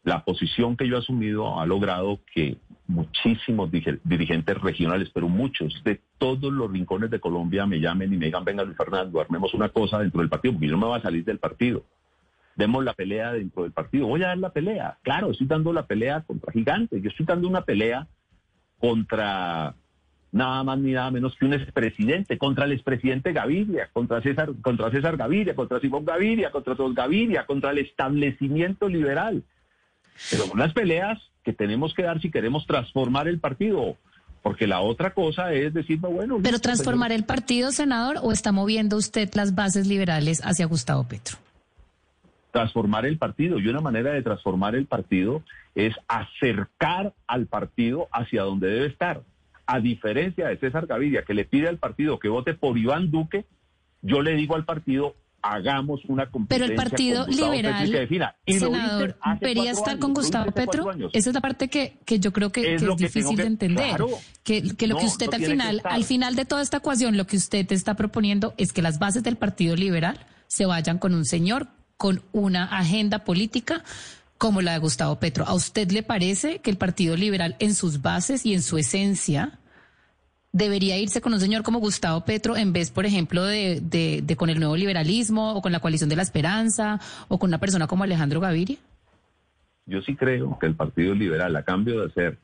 la 0.05 0.25
posición 0.25 0.77
que 0.77 0.89
yo 0.89 0.97
he 0.97 0.99
asumido 0.99 1.61
ha 1.61 1.67
logrado 1.67 2.21
que 2.33 2.59
muchísimos 2.87 3.71
dirigentes 3.71 4.59
regionales, 4.59 5.11
pero 5.13 5.29
muchos 5.29 5.83
de 5.85 6.01
todos 6.17 6.53
los 6.53 6.71
rincones 6.73 7.11
de 7.11 7.21
Colombia 7.21 7.67
me 7.67 7.81
llamen 7.81 8.13
y 8.13 8.17
me 8.17 8.27
digan, 8.27 8.45
venga 8.45 8.65
Luis 8.65 8.77
Fernando, 8.77 9.21
armemos 9.21 9.53
una 9.53 9.69
cosa 9.69 9.99
dentro 9.99 10.21
del 10.21 10.31
partido, 10.31 10.55
porque 10.55 10.69
yo 10.69 10.73
no 10.73 10.79
me 10.79 10.87
voy 10.87 10.99
a 10.99 11.03
salir 11.03 11.25
del 11.25 11.39
partido. 11.39 11.85
Demos 12.57 12.83
la 12.85 12.95
pelea 12.95 13.33
dentro 13.33 13.63
del 13.63 13.73
partido. 13.73 14.07
Voy 14.09 14.23
a 14.25 14.29
dar 14.29 14.39
la 14.39 14.51
pelea. 14.51 14.99
Claro, 15.03 15.31
estoy 15.31 15.47
dando 15.47 15.73
la 15.73 15.87
pelea 15.87 16.23
contra 16.23 16.53
gigantes. 16.53 17.01
Yo 17.01 17.09
estoy 17.11 17.25
dando 17.25 17.47
una 17.47 17.63
pelea 17.63 18.09
contra 18.81 19.77
nada 20.33 20.63
más 20.65 20.79
ni 20.79 20.93
nada 20.93 21.11
menos 21.11 21.37
que 21.37 21.45
un 21.45 21.55
expresidente, 21.55 22.37
contra 22.37 22.65
el 22.65 22.73
expresidente 22.73 23.33
Gaviria, 23.33 23.91
contra 23.93 24.21
César, 24.23 24.51
contra 24.61 24.91
César 24.91 25.17
Gaviria, 25.17 25.55
contra 25.55 25.81
Simón 25.81 26.05
Gaviria, 26.05 26.51
contra 26.51 26.75
todos 26.75 26.95
Gaviria, 26.95 27.47
contra 27.47 27.71
el 27.71 27.79
establecimiento 27.79 28.89
liberal. 28.89 29.45
Pero 30.31 30.47
unas 30.53 30.73
peleas 30.73 31.19
que 31.45 31.53
tenemos 31.53 31.95
que 31.95 32.03
dar 32.03 32.21
si 32.21 32.31
queremos 32.31 32.67
transformar 32.67 33.29
el 33.29 33.39
partido. 33.39 33.97
Porque 34.43 34.67
la 34.67 34.81
otra 34.81 35.15
cosa 35.15 35.53
es 35.53 35.75
decir, 35.75 35.99
bueno... 35.99 36.39
¿Pero 36.43 36.59
transformar 36.59 37.13
el 37.13 37.25
partido, 37.25 37.73
senador, 37.73 38.19
o 38.23 38.33
está 38.33 38.53
moviendo 38.53 38.97
usted 38.97 39.29
las 39.35 39.55
bases 39.55 39.87
liberales 39.87 40.41
hacia 40.45 40.67
Gustavo 40.67 41.05
Petro? 41.05 41.39
Transformar 42.53 43.05
el 43.05 43.19
partido. 43.19 43.59
Y 43.59 43.69
una 43.69 43.81
manera 43.81 44.13
de 44.13 44.23
transformar 44.23 44.75
el 44.75 44.87
partido 44.87 45.43
es 45.75 45.95
acercar 46.07 47.13
al 47.27 47.47
partido 47.47 48.09
hacia 48.13 48.43
donde 48.43 48.69
debe 48.69 48.87
estar. 48.87 49.23
A 49.67 49.81
diferencia 49.81 50.49
de 50.49 50.57
César 50.57 50.87
Gaviria, 50.87 51.23
que 51.23 51.35
le 51.35 51.45
pide 51.45 51.69
al 51.69 51.79
partido 51.79 52.19
que 52.19 52.29
vote 52.29 52.55
por 52.55 52.79
Iván 52.79 53.11
Duque, 53.11 53.45
yo 54.03 54.23
le 54.23 54.35
digo 54.35 54.55
al 54.55 54.65
partido, 54.65 55.15
hagamos 55.43 56.05
una 56.07 56.31
competencia 56.31 56.67
Pero 56.67 56.73
el 56.73 56.77
Partido 56.77 57.27
Liberal, 57.27 58.09
senador, 58.47 59.19
¿debería 59.41 59.71
estar 59.71 59.99
con 59.99 60.15
Gustavo 60.15 60.51
Petro? 60.53 60.91
Esa 61.13 61.31
es 61.31 61.35
la 61.35 61.41
parte 61.41 61.69
que, 61.69 61.99
que 62.05 62.19
yo 62.19 62.33
creo 62.33 62.51
que 62.51 62.75
es, 62.75 62.97
difícil 62.97 63.37
de 63.37 63.45
entender. 63.45 64.01
que, 64.43 64.63
lo 64.87 64.99
que 64.99 65.07
usted 65.07 65.33
al 65.33 65.45
final, 65.45 65.81
al 65.85 66.05
final 66.05 66.35
de 66.37 66.45
toda 66.45 66.63
esta 66.63 66.79
ecuación, 66.79 67.17
lo 67.17 67.27
que 67.27 67.37
usted 67.37 67.71
está 67.73 67.95
proponiendo 67.95 68.55
es 68.57 68.73
que 68.73 68.83
las 68.83 68.99
bases 68.99 69.23
del 69.23 69.37
Partido 69.37 69.77
Liberal 69.77 70.19
se 70.47 70.67
vayan 70.67 70.99
con 70.99 71.15
un 71.15 71.25
señor 71.25 71.69
con 71.97 72.23
una 72.33 72.65
agenda 72.65 73.25
política 73.25 73.83
como 74.39 74.63
la 74.63 74.73
de 74.73 74.79
Gustavo 74.79 75.19
Petro. 75.19 75.45
¿A 75.47 75.55
usted 75.55 75.91
le 75.91 76.03
parece 76.03 76.61
que 76.61 76.71
el 76.71 76.79
Partido 76.79 77.17
Liberal 77.17 77.57
en 77.59 77.75
sus 77.75 78.03
bases 78.03 78.47
y 78.47 78.55
en 78.55 78.63
su 78.63 78.79
esencia 78.79 79.59
debería 80.53 80.99
irse 80.99 81.21
con 81.21 81.33
un 81.33 81.41
señor 81.41 81.63
como 81.63 81.79
Gustavo 81.79 82.25
Petro 82.25 82.57
en 82.57 82.73
vez, 82.73 82.91
por 82.91 83.07
ejemplo, 83.07 83.45
de, 83.45 83.81
de, 83.81 84.37
con 84.37 84.51
el 84.51 84.59
nuevo 84.59 84.77
liberalismo 84.77 85.55
o 85.55 85.63
con 85.63 85.73
la 85.73 85.81
coalición 85.81 86.09
de 86.09 86.17
la 86.17 86.23
esperanza 86.23 87.01
o 87.29 87.39
con 87.39 87.51
una 87.51 87.59
persona 87.59 87.87
como 87.87 88.05
Alejandro 88.05 88.41
Gaviria? 88.41 88.79
Yo 89.87 90.03
sí 90.03 90.17
creo 90.17 90.59
que 90.59 90.67
el 90.67 90.75
Partido 90.75 91.15
Liberal, 91.15 91.55
a 91.57 91.63
cambio 91.63 92.01
de 92.01 92.07
hacer 92.07 92.39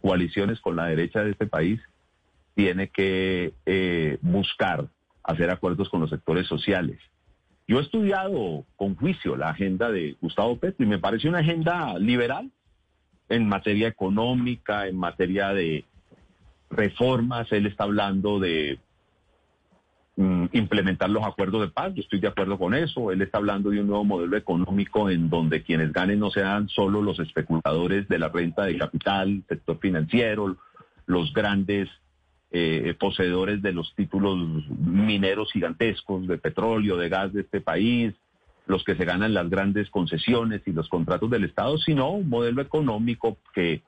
coaliciones 0.00 0.60
con 0.60 0.76
la 0.76 0.86
derecha 0.86 1.22
de 1.22 1.30
este 1.30 1.46
país, 1.46 1.80
tiene 2.54 2.88
que 2.88 3.54
eh, 3.66 4.18
buscar 4.20 4.88
hacer 5.22 5.50
acuerdos 5.50 5.88
con 5.88 6.00
los 6.00 6.10
sectores 6.10 6.46
sociales. 6.46 6.98
Yo 7.68 7.78
he 7.78 7.82
estudiado 7.82 8.64
con 8.76 8.96
juicio 8.96 9.36
la 9.36 9.50
agenda 9.50 9.90
de 9.90 10.16
Gustavo 10.20 10.58
Petro 10.58 10.84
y 10.84 10.88
me 10.88 10.98
parece 10.98 11.28
una 11.28 11.38
agenda 11.38 11.96
liberal 11.98 12.50
en 13.28 13.48
materia 13.48 13.86
económica, 13.86 14.88
en 14.88 14.96
materia 14.96 15.50
de 15.50 15.84
reformas, 16.70 17.50
él 17.52 17.66
está 17.66 17.84
hablando 17.84 18.38
de 18.38 18.78
mm, 20.16 20.46
implementar 20.52 21.10
los 21.10 21.24
acuerdos 21.24 21.62
de 21.62 21.68
paz, 21.68 21.92
yo 21.94 22.02
estoy 22.02 22.20
de 22.20 22.28
acuerdo 22.28 22.58
con 22.58 22.74
eso, 22.74 23.10
él 23.10 23.22
está 23.22 23.38
hablando 23.38 23.70
de 23.70 23.80
un 23.80 23.88
nuevo 23.88 24.04
modelo 24.04 24.36
económico 24.36 25.10
en 25.10 25.28
donde 25.28 25.62
quienes 25.62 25.92
ganen 25.92 26.20
no 26.20 26.30
sean 26.30 26.68
solo 26.68 27.02
los 27.02 27.18
especuladores 27.18 28.08
de 28.08 28.18
la 28.18 28.28
renta 28.28 28.64
de 28.64 28.78
capital, 28.78 29.42
sector 29.48 29.78
financiero, 29.78 30.56
los 31.06 31.32
grandes 31.32 31.88
eh, 32.52 32.94
poseedores 32.98 33.62
de 33.62 33.72
los 33.72 33.94
títulos 33.94 34.36
mineros 34.68 35.52
gigantescos 35.52 36.26
de 36.26 36.38
petróleo, 36.38 36.96
de 36.96 37.08
gas 37.08 37.32
de 37.32 37.42
este 37.42 37.60
país, 37.60 38.14
los 38.66 38.84
que 38.84 38.94
se 38.94 39.04
ganan 39.04 39.34
las 39.34 39.50
grandes 39.50 39.90
concesiones 39.90 40.62
y 40.66 40.72
los 40.72 40.88
contratos 40.88 41.30
del 41.30 41.44
Estado, 41.44 41.76
sino 41.78 42.10
un 42.10 42.28
modelo 42.28 42.62
económico 42.62 43.38
que 43.52 43.82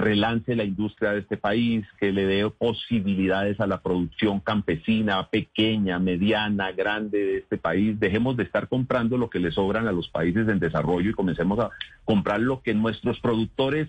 relance 0.00 0.56
la 0.56 0.64
industria 0.64 1.12
de 1.12 1.20
este 1.20 1.36
país, 1.36 1.86
que 1.98 2.12
le 2.12 2.26
dé 2.26 2.48
posibilidades 2.50 3.60
a 3.60 3.66
la 3.66 3.80
producción 3.80 4.40
campesina, 4.40 5.28
pequeña, 5.28 5.98
mediana, 5.98 6.72
grande 6.72 7.18
de 7.18 7.36
este 7.38 7.58
país. 7.58 7.98
Dejemos 8.00 8.36
de 8.36 8.44
estar 8.44 8.68
comprando 8.68 9.16
lo 9.16 9.30
que 9.30 9.38
le 9.38 9.52
sobran 9.52 9.86
a 9.86 9.92
los 9.92 10.08
países 10.08 10.48
en 10.48 10.58
desarrollo 10.58 11.10
y 11.10 11.14
comencemos 11.14 11.58
a 11.60 11.70
comprar 12.04 12.40
lo 12.40 12.62
que 12.62 12.74
nuestros 12.74 13.20
productores 13.20 13.88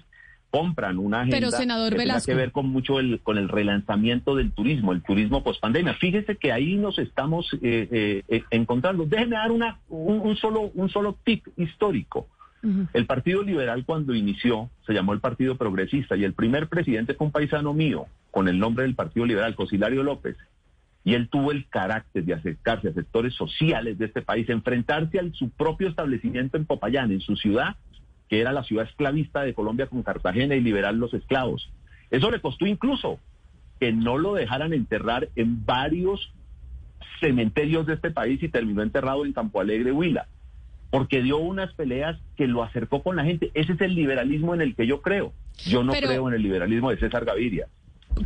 compran 0.52 1.00
una 1.00 1.22
agenda 1.22 1.38
Pero, 1.38 1.52
senador 1.52 1.94
que 1.96 2.04
tiene 2.04 2.22
que 2.24 2.36
ver 2.36 2.52
con 2.52 2.68
mucho 2.68 3.00
el, 3.00 3.22
con 3.22 3.38
el 3.38 3.48
relanzamiento 3.48 4.36
del 4.36 4.52
turismo, 4.52 4.92
el 4.92 5.02
turismo 5.02 5.44
post 5.44 5.62
pandemia. 5.62 5.94
Fíjese 5.96 6.36
que 6.36 6.52
ahí 6.52 6.76
nos 6.76 7.00
estamos 7.00 7.52
eh, 7.62 7.88
eh, 7.90 8.24
eh, 8.28 8.44
encontrando. 8.52 9.06
Déjeme 9.06 9.38
dar 9.38 9.52
una, 9.52 9.80
un, 9.88 10.36
solo, 10.36 10.72
un 10.76 10.90
solo 10.90 11.18
tip 11.24 11.48
histórico. 11.58 12.28
El 12.64 13.08
Partido 13.08 13.42
Liberal 13.42 13.86
cuando 13.86 14.14
inició 14.14 14.70
se 14.86 14.94
llamó 14.94 15.14
el 15.14 15.20
Partido 15.20 15.58
Progresista 15.58 16.16
y 16.16 16.24
el 16.24 16.34
primer 16.34 16.68
presidente 16.68 17.16
fue 17.16 17.28
un 17.28 17.32
paisano 17.32 17.74
mío 17.74 18.06
con 18.30 18.48
el 18.48 18.60
nombre 18.60 18.84
del 18.84 18.96
Partido 18.96 19.26
Liberal, 19.26 19.56
Cosilario 19.56 20.04
López. 20.04 20.38
Y 21.04 21.16
él 21.16 21.30
tuvo 21.30 21.52
el 21.52 21.68
carácter 21.68 22.24
de 22.24 22.36
acercarse 22.36 22.90
a 22.90 22.94
sectores 22.94 23.34
sociales 23.34 23.98
de 23.98 24.06
este 24.06 24.22
país, 24.22 24.48
enfrentarse 24.50 25.20
a 25.20 25.24
su 25.34 25.50
propio 25.50 25.90
establecimiento 25.90 26.58
en 26.58 26.66
Popayán, 26.66 27.12
en 27.12 27.22
su 27.22 27.36
ciudad, 27.36 27.76
que 28.30 28.40
era 28.40 28.52
la 28.52 28.64
ciudad 28.64 28.88
esclavista 28.88 29.42
de 29.42 29.56
Colombia 29.56 29.88
con 29.88 30.04
Cartagena 30.04 30.56
y 30.56 30.62
liberar 30.62 30.94
los 30.94 31.14
esclavos. 31.16 31.72
Eso 32.12 32.30
le 32.30 32.40
costó 32.40 32.68
incluso 32.68 33.20
que 33.80 33.92
no 33.92 34.20
lo 34.20 34.36
dejaran 34.36 34.74
enterrar 34.74 35.30
en 35.36 35.66
varios 35.66 36.32
cementerios 37.20 37.88
de 37.88 37.96
este 37.96 38.12
país 38.12 38.42
y 38.44 38.50
terminó 38.50 38.84
enterrado 38.84 39.26
en 39.26 39.34
Campo 39.34 39.60
Alegre, 39.60 39.92
Huila 39.92 40.28
porque 40.92 41.24
dio 41.24 41.38
unas 41.38 41.74
peleas 41.74 42.20
que 42.36 42.46
lo 42.46 42.64
acercó 42.64 43.02
con 43.02 43.16
la 43.16 43.24
gente. 43.24 43.50
Ese 43.56 43.74
es 43.74 43.82
el 43.82 43.96
liberalismo 43.96 44.54
en 44.54 44.62
el 44.62 44.76
que 44.76 44.86
yo 44.86 45.02
creo. 45.02 45.34
Yo 45.66 45.84
no 45.84 45.94
creo 45.94 46.28
en 46.28 46.36
el 46.36 46.44
liberalismo 46.44 46.92
de 46.92 46.98
César 46.98 47.26
Gaviria. 47.26 47.68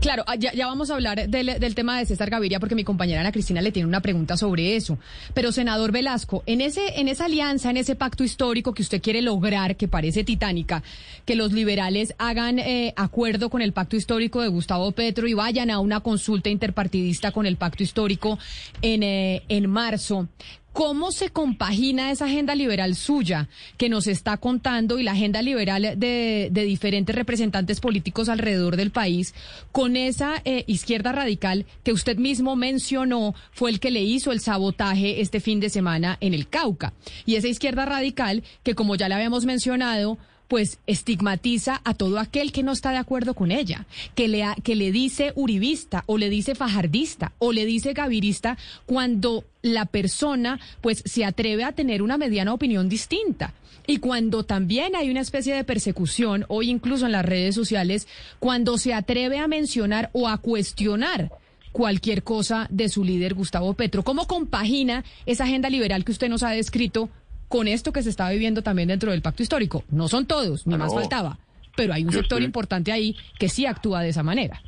Claro, 0.02 0.24
ah, 0.28 0.36
ya, 0.36 0.52
vamos 0.66 0.90
a 0.90 0.96
hablar 0.96 1.30
del, 1.30 1.76
tema 1.76 2.00
de 2.00 2.06
César 2.06 2.30
Gaviria 2.30 2.60
porque 2.60 2.76
mi 2.76 2.84
compañera 2.84 3.22
Ana 3.22 3.32
Cristina 3.32 3.62
le 3.62 3.72
tiene 3.72 3.88
una 3.88 4.02
pregunta 4.02 4.36
sobre 4.36 4.76
eso. 4.76 4.98
Pero, 5.34 5.52
senador 5.52 5.92
Velasco, 5.92 6.44
en, 6.48 6.62
ese, 6.62 7.00
en 7.00 7.08
esa 7.08 7.26
alianza, 7.26 7.70
en 7.70 7.78
ese 7.78 7.96
pacto 7.96 8.24
histórico 8.24 8.74
que 8.74 8.82
usted 8.82 9.02
quiere 9.02 9.22
lograr, 9.22 9.76
que 9.76 9.88
parece 9.88 10.24
titánica, 10.24 10.84
que 11.26 11.36
los 11.36 11.54
liberales 11.54 12.16
hagan 12.18 12.60
eh, 12.60 12.94
acuerdo 12.98 13.50
con 13.50 13.62
el 13.62 13.74
pacto 13.74 13.96
histórico 13.96 14.42
de 14.42 14.48
Gustavo 14.48 14.92
Petro 14.92 15.28
y 15.28 15.34
vayan 15.34 15.70
a 15.70 15.80
una 15.80 16.00
consulta 16.00 16.50
interpartidista 16.50 17.32
con 17.32 17.46
el 17.46 17.56
pacto 17.56 17.84
histórico 17.84 18.40
en, 18.82 19.04
eh, 19.04 19.44
en 19.50 19.70
marzo. 19.70 20.28
¿Cómo 20.76 21.14
se 21.14 21.30
compagina 21.30 22.12
esa 22.12 22.26
agenda 22.26 22.54
liberal 22.54 22.96
suya 22.96 23.48
que 23.78 23.88
nos 23.88 24.08
está 24.08 24.36
contando 24.36 25.00
y 25.00 25.04
la 25.04 25.14
agenda 25.14 25.42
liberal 25.42 25.98
de, 25.98 26.50
diferentes 26.52 27.16
representantes 27.16 27.80
políticos 27.80 28.28
alrededor 28.28 28.76
del 28.76 28.92
país 28.92 29.34
con 29.72 29.96
esa 29.96 30.42
eh, 30.44 30.66
izquierda 30.68 31.14
radical 31.14 31.66
que 31.86 31.94
usted 31.94 32.18
mismo 32.18 32.58
mencionó 32.58 33.36
fue 33.54 33.72
el 33.72 33.80
que 33.80 33.90
le 33.90 34.02
hizo 34.02 34.34
el 34.34 34.42
sabotaje 34.42 35.22
este 35.22 35.40
fin 35.40 35.62
de 35.62 35.70
semana 35.70 36.18
en 36.20 36.34
el 36.34 36.50
Cauca? 36.50 36.92
Y 37.26 37.36
esa 37.36 37.48
izquierda 37.48 37.86
radical 37.86 38.44
que, 38.62 38.76
como 38.76 38.98
ya 38.98 39.08
le 39.08 39.16
habíamos 39.16 39.46
mencionado, 39.46 40.18
pues 40.48 40.80
estigmatiza 40.88 41.82
a 41.84 41.94
todo 41.94 42.20
aquel 42.20 42.52
que 42.52 42.64
no 42.64 42.72
está 42.72 42.92
de 42.92 42.98
acuerdo 42.98 43.34
con 43.34 43.52
ella, 43.52 43.86
que 44.16 44.28
le, 44.28 44.46
que 44.64 44.76
le 44.76 44.92
dice 44.92 45.34
uribista 45.36 46.04
o 46.08 46.18
le 46.18 46.30
dice 46.30 46.56
fajardista 46.56 47.34
o 47.40 47.52
le 47.52 47.66
dice 47.66 47.94
gavirista 47.94 48.58
cuando 48.86 49.44
la 49.62 49.86
persona 49.86 50.60
pues 50.82 51.02
se 51.06 51.26
atreve 51.26 51.64
a 51.64 51.72
tener 51.72 52.02
una 52.02 52.18
mediana 52.18 52.54
opinión 52.54 52.90
distinta. 52.90 53.54
Y 53.88 53.98
cuando 53.98 54.44
también 54.44 54.96
hay 54.96 55.12
una 55.12 55.22
especie 55.22 55.54
de 55.54 55.64
persecución, 55.64 56.46
o 56.48 56.64
incluso 56.64 57.06
en 57.06 57.12
las 57.12 57.26
redes 57.26 57.54
sociales, 57.54 58.08
cuando 58.40 58.80
se 58.80 58.94
atreve 58.96 59.38
a 59.38 59.48
mencionar 59.48 60.10
o 60.14 60.28
a 60.28 60.40
cuestionar 60.40 61.32
cualquier 61.72 62.24
cosa 62.24 62.68
de 62.72 62.90
su 62.90 63.04
líder 63.04 63.34
Gustavo 63.34 63.74
Petro. 63.74 64.02
¿Cómo 64.04 64.28
compagina 64.28 65.04
esa 65.26 65.44
agenda 65.44 65.70
liberal 65.70 66.06
que 66.06 66.14
usted 66.14 66.30
nos 66.30 66.42
ha 66.42 66.52
descrito 66.52 67.10
con 67.56 67.70
esto 67.70 67.94
que 67.94 68.04
se 68.04 68.10
está 68.10 68.30
viviendo 68.32 68.64
también 68.64 68.90
dentro 68.90 69.12
del 69.12 69.22
pacto 69.22 69.42
histórico. 69.42 69.86
No 69.90 70.10
son 70.10 70.26
todos, 70.26 70.68
ni 70.68 70.76
más 70.76 70.94
faltaba, 70.94 71.40
pero 71.78 71.94
hay 71.94 72.04
un 72.04 72.12
sector 72.12 72.42
importante 72.42 72.92
ahí 72.92 73.16
que 73.40 73.48
sí 73.48 73.66
actúa 73.66 74.02
de 74.02 74.10
esa 74.10 74.24
manera. 74.24 74.62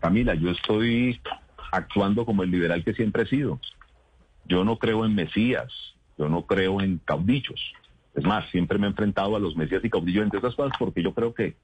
Camila, 0.00 0.34
yo 0.34 0.52
estoy 0.52 1.20
actuando 1.70 2.24
como 2.24 2.44
el 2.44 2.50
liberal 2.50 2.82
que 2.82 2.94
siempre 2.94 3.24
he 3.24 3.26
sido. 3.26 3.60
Yo 4.46 4.64
no 4.64 4.78
creo 4.78 5.04
en 5.04 5.14
mesías, 5.14 5.70
yo 6.16 6.30
no 6.30 6.46
creo 6.46 6.80
en 6.80 6.96
caudillos. 7.04 7.60
Es 8.14 8.24
más, 8.24 8.48
siempre 8.48 8.78
me 8.78 8.86
he 8.86 8.90
enfrentado 8.90 9.36
a 9.36 9.38
los 9.38 9.54
mesías 9.54 9.84
y 9.84 9.90
caudillos, 9.90 10.24
entre 10.24 10.38
otras 10.38 10.54
cosas, 10.54 10.72
porque 10.78 11.02
yo 11.02 11.12
creo 11.12 11.34
que 11.34 11.56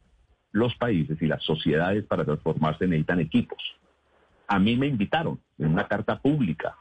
los 0.51 0.75
países 0.75 1.23
y 1.23 1.27
las 1.27 1.43
sociedades 1.43 2.05
para 2.05 2.27
transformarse 2.27 2.87
necesitan 2.87 3.21
equipos. 3.21 3.63
A 4.47 4.59
mí 4.59 4.77
me 4.77 4.89
invitaron 4.89 5.41
en 5.57 5.73
una 5.73 5.89
carta 5.89 6.21
pública 6.21 6.77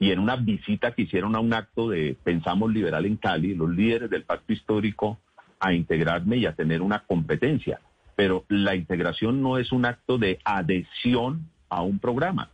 y 0.00 0.10
en 0.12 0.18
una 0.18 0.34
visita 0.36 0.92
que 0.92 1.02
hicieron 1.02 1.36
a 1.36 1.40
un 1.40 1.52
acto 1.52 1.90
de 1.90 2.16
Pensamos 2.24 2.72
Liberal 2.72 3.04
en 3.04 3.18
Cali, 3.18 3.54
los 3.54 3.68
líderes 3.68 4.08
del 4.08 4.24
pacto 4.24 4.52
histórico, 4.54 5.20
a 5.60 5.74
integrarme 5.74 6.38
y 6.38 6.46
a 6.46 6.54
tener 6.54 6.80
una 6.80 7.00
competencia. 7.00 7.80
Pero 8.16 8.46
la 8.48 8.74
integración 8.74 9.42
no 9.42 9.58
es 9.58 9.72
un 9.72 9.84
acto 9.84 10.16
de 10.16 10.38
adhesión 10.42 11.50
a 11.68 11.82
un 11.82 11.98
programa. 11.98 12.48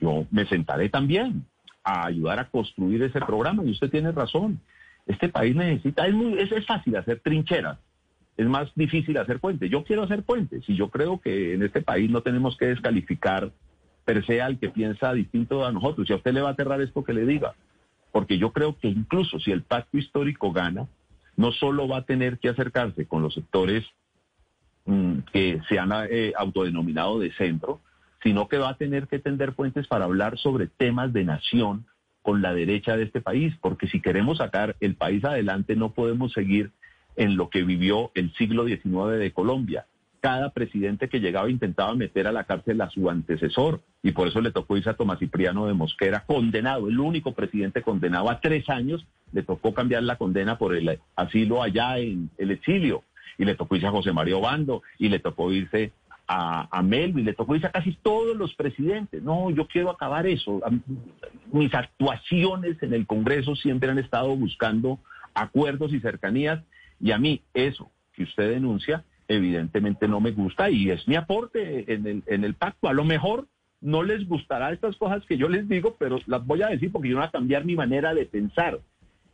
Yo 0.00 0.26
me 0.32 0.44
sentaré 0.46 0.88
también 0.88 1.46
a 1.84 2.06
ayudar 2.06 2.40
a 2.40 2.48
construir 2.48 3.00
ese 3.04 3.20
programa 3.20 3.62
y 3.64 3.70
usted 3.70 3.88
tiene 3.88 4.10
razón. 4.10 4.60
Este 5.06 5.28
país 5.28 5.54
necesita, 5.54 6.04
es, 6.08 6.14
muy, 6.14 6.36
es, 6.36 6.66
fácil 6.66 6.96
hacer 6.96 7.20
trincheras, 7.20 7.78
es 8.36 8.46
más 8.46 8.72
difícil 8.74 9.16
hacer 9.18 9.38
puentes. 9.38 9.70
Yo 9.70 9.84
quiero 9.84 10.02
hacer 10.02 10.24
puentes 10.24 10.68
y 10.68 10.74
yo 10.74 10.90
creo 10.90 11.20
que 11.20 11.54
en 11.54 11.62
este 11.62 11.80
país 11.80 12.10
no 12.10 12.22
tenemos 12.22 12.56
que 12.56 12.66
descalificar 12.66 13.52
per 14.04 14.24
se 14.24 14.40
al 14.40 14.58
que 14.58 14.68
piensa 14.68 15.12
distinto 15.12 15.64
a 15.64 15.72
nosotros. 15.72 16.06
Si 16.06 16.12
a 16.12 16.16
usted 16.16 16.32
le 16.32 16.42
va 16.42 16.50
a 16.50 16.52
aterrar 16.52 16.80
esto 16.80 17.04
que 17.04 17.12
le 17.12 17.24
diga, 17.24 17.54
porque 18.10 18.38
yo 18.38 18.52
creo 18.52 18.76
que 18.78 18.88
incluso 18.88 19.38
si 19.38 19.52
el 19.52 19.62
pacto 19.62 19.98
histórico 19.98 20.52
gana, 20.52 20.86
no 21.36 21.52
solo 21.52 21.88
va 21.88 21.98
a 21.98 22.04
tener 22.04 22.38
que 22.38 22.48
acercarse 22.48 23.06
con 23.06 23.22
los 23.22 23.34
sectores 23.34 23.84
mm, 24.84 25.18
que 25.32 25.60
se 25.68 25.78
han 25.78 25.90
eh, 26.10 26.32
autodenominado 26.36 27.18
de 27.18 27.32
centro, 27.32 27.80
sino 28.22 28.48
que 28.48 28.58
va 28.58 28.70
a 28.70 28.76
tener 28.76 29.08
que 29.08 29.18
tender 29.18 29.54
puentes 29.54 29.86
para 29.86 30.04
hablar 30.04 30.38
sobre 30.38 30.66
temas 30.66 31.12
de 31.12 31.24
nación 31.24 31.86
con 32.22 32.40
la 32.40 32.54
derecha 32.54 32.96
de 32.96 33.04
este 33.04 33.20
país, 33.20 33.54
porque 33.60 33.88
si 33.88 34.00
queremos 34.00 34.38
sacar 34.38 34.76
el 34.80 34.94
país 34.94 35.24
adelante 35.24 35.74
no 35.74 35.92
podemos 35.92 36.32
seguir 36.32 36.70
en 37.16 37.36
lo 37.36 37.50
que 37.50 37.64
vivió 37.64 38.10
el 38.14 38.32
siglo 38.34 38.64
XIX 38.64 39.18
de 39.18 39.32
Colombia. 39.32 39.86
Cada 40.22 40.50
presidente 40.50 41.08
que 41.08 41.18
llegaba 41.18 41.50
intentaba 41.50 41.96
meter 41.96 42.28
a 42.28 42.32
la 42.32 42.44
cárcel 42.44 42.80
a 42.80 42.88
su 42.90 43.10
antecesor 43.10 43.80
y 44.04 44.12
por 44.12 44.28
eso 44.28 44.40
le 44.40 44.52
tocó 44.52 44.76
irse 44.76 44.88
a 44.88 44.94
Tomás 44.94 45.18
Cipriano 45.18 45.66
de 45.66 45.74
Mosquera, 45.74 46.24
condenado, 46.24 46.88
el 46.88 47.00
único 47.00 47.32
presidente 47.32 47.82
condenado 47.82 48.30
a 48.30 48.40
tres 48.40 48.70
años, 48.70 49.04
le 49.32 49.42
tocó 49.42 49.74
cambiar 49.74 50.04
la 50.04 50.14
condena 50.14 50.58
por 50.58 50.76
el 50.76 51.00
asilo 51.16 51.60
allá 51.60 51.98
en 51.98 52.30
el 52.38 52.52
exilio 52.52 53.02
y 53.36 53.44
le 53.44 53.56
tocó 53.56 53.74
irse 53.74 53.88
a 53.88 53.90
José 53.90 54.12
María 54.12 54.36
Obando 54.36 54.82
y 54.96 55.08
le 55.08 55.18
tocó 55.18 55.50
irse 55.50 55.90
a, 56.28 56.82
Melvin, 56.82 57.24
le 57.24 57.34
tocó 57.34 57.56
irse 57.56 57.66
a 57.66 57.72
casi 57.72 57.92
todos 58.00 58.36
los 58.36 58.54
presidentes. 58.54 59.22
No, 59.22 59.50
yo 59.50 59.66
quiero 59.66 59.90
acabar 59.90 60.26
eso. 60.28 60.60
Mis 61.50 61.74
actuaciones 61.74 62.80
en 62.80 62.94
el 62.94 63.08
Congreso 63.08 63.56
siempre 63.56 63.90
han 63.90 63.98
estado 63.98 64.36
buscando 64.36 65.00
acuerdos 65.34 65.92
y 65.92 65.98
cercanías 65.98 66.62
y 67.00 67.10
a 67.10 67.18
mí 67.18 67.42
eso 67.54 67.90
que 68.14 68.22
usted 68.22 68.50
denuncia 68.50 69.04
evidentemente 69.34 70.08
no 70.08 70.20
me 70.20 70.32
gusta 70.32 70.70
y 70.70 70.90
es 70.90 71.06
mi 71.08 71.16
aporte 71.16 71.92
en 71.92 72.06
el, 72.06 72.22
en 72.26 72.44
el 72.44 72.54
pacto. 72.54 72.88
A 72.88 72.92
lo 72.92 73.04
mejor 73.04 73.46
no 73.80 74.02
les 74.02 74.26
gustará 74.28 74.72
estas 74.72 74.96
cosas 74.96 75.24
que 75.26 75.36
yo 75.36 75.48
les 75.48 75.68
digo, 75.68 75.96
pero 75.98 76.20
las 76.26 76.46
voy 76.46 76.62
a 76.62 76.68
decir 76.68 76.92
porque 76.92 77.08
yo 77.08 77.16
voy 77.16 77.26
a 77.26 77.30
cambiar 77.30 77.64
mi 77.64 77.74
manera 77.74 78.14
de 78.14 78.26
pensar. 78.26 78.78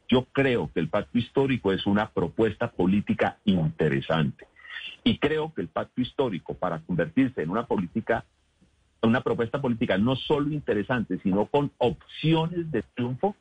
Yo 0.08 0.24
creo 0.32 0.70
que 0.72 0.80
el 0.80 0.88
pacto 0.88 1.18
histórico 1.18 1.72
es 1.72 1.86
una 1.86 2.10
propuesta 2.10 2.70
política 2.70 3.38
interesante. 3.44 4.46
Y 5.04 5.18
creo 5.18 5.52
que 5.52 5.60
el 5.60 5.68
pacto 5.68 6.00
histórico, 6.00 6.54
para 6.54 6.80
convertirse 6.80 7.42
en 7.42 7.50
una 7.50 7.66
política, 7.66 8.24
una 9.02 9.20
propuesta 9.20 9.60
política 9.60 9.98
no 9.98 10.16
solo 10.16 10.50
interesante, 10.50 11.18
sino 11.22 11.46
con 11.46 11.70
opciones 11.78 12.70
de 12.70 12.82
triunfo, 12.94 13.36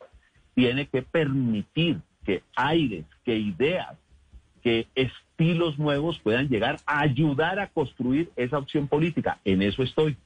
tiene 0.55 0.87
que 0.87 1.03
permitir 1.03 2.01
que 2.25 2.43
aires, 2.55 3.05
que 3.23 3.37
ideas, 3.37 3.95
que 4.67 4.85
estilos 4.95 5.79
nuevos 5.79 6.19
puedan 6.19 6.49
llegar 6.49 6.81
a 6.85 6.99
ayudar 6.99 7.57
a 7.57 7.67
construir 7.67 8.29
esa 8.35 8.57
opción 8.57 8.89
política. 8.89 9.39
En 9.45 9.61
eso 9.61 9.81
estoy. 9.81 10.17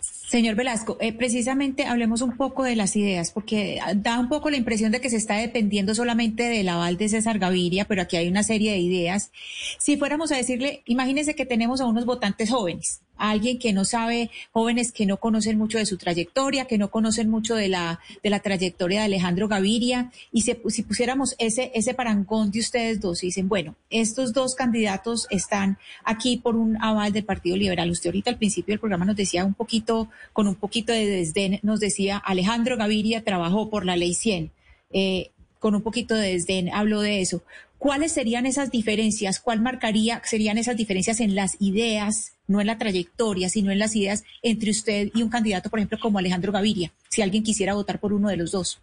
Señor 0.00 0.54
Velasco, 0.54 0.98
eh, 1.00 1.14
precisamente 1.14 1.86
hablemos 1.86 2.20
un 2.20 2.36
poco 2.36 2.62
de 2.62 2.76
las 2.76 2.94
ideas, 2.94 3.30
porque 3.30 3.80
da 3.96 4.18
un 4.18 4.28
poco 4.28 4.50
la 4.50 4.58
impresión 4.58 4.92
de 4.92 5.00
que 5.00 5.08
se 5.08 5.16
está 5.16 5.36
dependiendo 5.36 5.94
solamente 5.94 6.42
del 6.42 6.68
aval 6.68 6.98
de 6.98 7.08
César 7.08 7.38
Gaviria, 7.38 7.86
pero 7.86 8.02
aquí 8.02 8.16
hay 8.16 8.28
una 8.28 8.42
serie 8.42 8.72
de 8.72 8.78
ideas. 8.78 9.30
Si 9.78 9.96
fuéramos 9.96 10.30
a 10.30 10.36
decirle, 10.36 10.82
imagínense 10.84 11.34
que 11.34 11.46
tenemos 11.46 11.80
a 11.80 11.86
unos 11.86 12.04
votantes 12.04 12.50
jóvenes, 12.50 13.00
alguien 13.16 13.58
que 13.58 13.72
no 13.72 13.84
sabe, 13.84 14.30
jóvenes 14.52 14.92
que 14.92 15.06
no 15.06 15.18
conocen 15.18 15.58
mucho 15.58 15.78
de 15.78 15.86
su 15.86 15.96
trayectoria, 15.96 16.66
que 16.66 16.78
no 16.78 16.90
conocen 16.90 17.28
mucho 17.30 17.54
de 17.54 17.68
la, 17.68 18.00
de 18.22 18.30
la 18.30 18.40
trayectoria 18.40 19.00
de 19.00 19.06
Alejandro 19.06 19.48
Gaviria, 19.48 20.10
y 20.32 20.42
si 20.42 20.54
pusiéramos 20.54 21.34
ese, 21.38 21.70
ese 21.74 21.94
parangón 21.94 22.50
de 22.50 22.60
ustedes 22.60 23.00
dos 23.00 23.22
y 23.22 23.26
dicen, 23.26 23.48
bueno, 23.48 23.76
estos 23.90 24.32
dos 24.32 24.54
candidatos 24.54 25.26
están 25.30 25.78
aquí 26.04 26.36
por 26.36 26.56
un 26.56 26.76
aval 26.82 27.12
del 27.12 27.24
Partido 27.24 27.56
Liberal. 27.56 27.90
Usted 27.90 28.08
ahorita 28.08 28.30
al 28.30 28.38
principio 28.38 28.72
del 28.72 28.80
programa 28.80 29.04
nos 29.04 29.16
decía 29.16 29.44
un 29.44 29.54
poquito, 29.54 30.08
con 30.32 30.48
un 30.48 30.54
poquito 30.54 30.92
de 30.92 31.06
desdén, 31.06 31.60
nos 31.62 31.80
decía, 31.80 32.18
Alejandro 32.18 32.76
Gaviria 32.76 33.22
trabajó 33.22 33.70
por 33.70 33.84
la 33.84 33.96
ley 33.96 34.14
100. 34.14 34.50
Eh, 34.94 35.30
con 35.62 35.76
un 35.76 35.82
poquito 35.82 36.16
de 36.16 36.32
desdén 36.32 36.70
hablo 36.74 37.00
de 37.00 37.20
eso. 37.20 37.44
¿Cuáles 37.78 38.12
serían 38.12 38.46
esas 38.46 38.70
diferencias? 38.72 39.38
¿Cuál 39.38 39.60
marcaría 39.60 40.20
serían 40.24 40.58
esas 40.58 40.76
diferencias 40.76 41.20
en 41.20 41.36
las 41.36 41.56
ideas, 41.60 42.32
no 42.46 42.60
en 42.60 42.66
la 42.66 42.78
trayectoria, 42.78 43.48
sino 43.48 43.70
en 43.70 43.78
las 43.78 43.94
ideas 43.96 44.24
entre 44.42 44.70
usted 44.70 45.10
y 45.14 45.22
un 45.22 45.30
candidato, 45.30 45.70
por 45.70 45.78
ejemplo, 45.78 45.98
como 46.00 46.18
Alejandro 46.18 46.52
Gaviria, 46.52 46.92
si 47.08 47.22
alguien 47.22 47.42
quisiera 47.42 47.74
votar 47.74 48.00
por 48.00 48.12
uno 48.12 48.28
de 48.28 48.36
los 48.36 48.52
dos? 48.52 48.80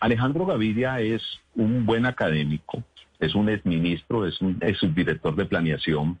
Alejandro 0.00 0.46
Gaviria 0.46 1.00
es 1.00 1.22
un 1.54 1.84
buen 1.84 2.06
académico, 2.06 2.82
es 3.18 3.34
un 3.34 3.48
exministro, 3.48 4.26
es 4.26 4.40
un 4.40 4.60
subdirector 4.78 5.34
de 5.34 5.46
planeación 5.46 6.18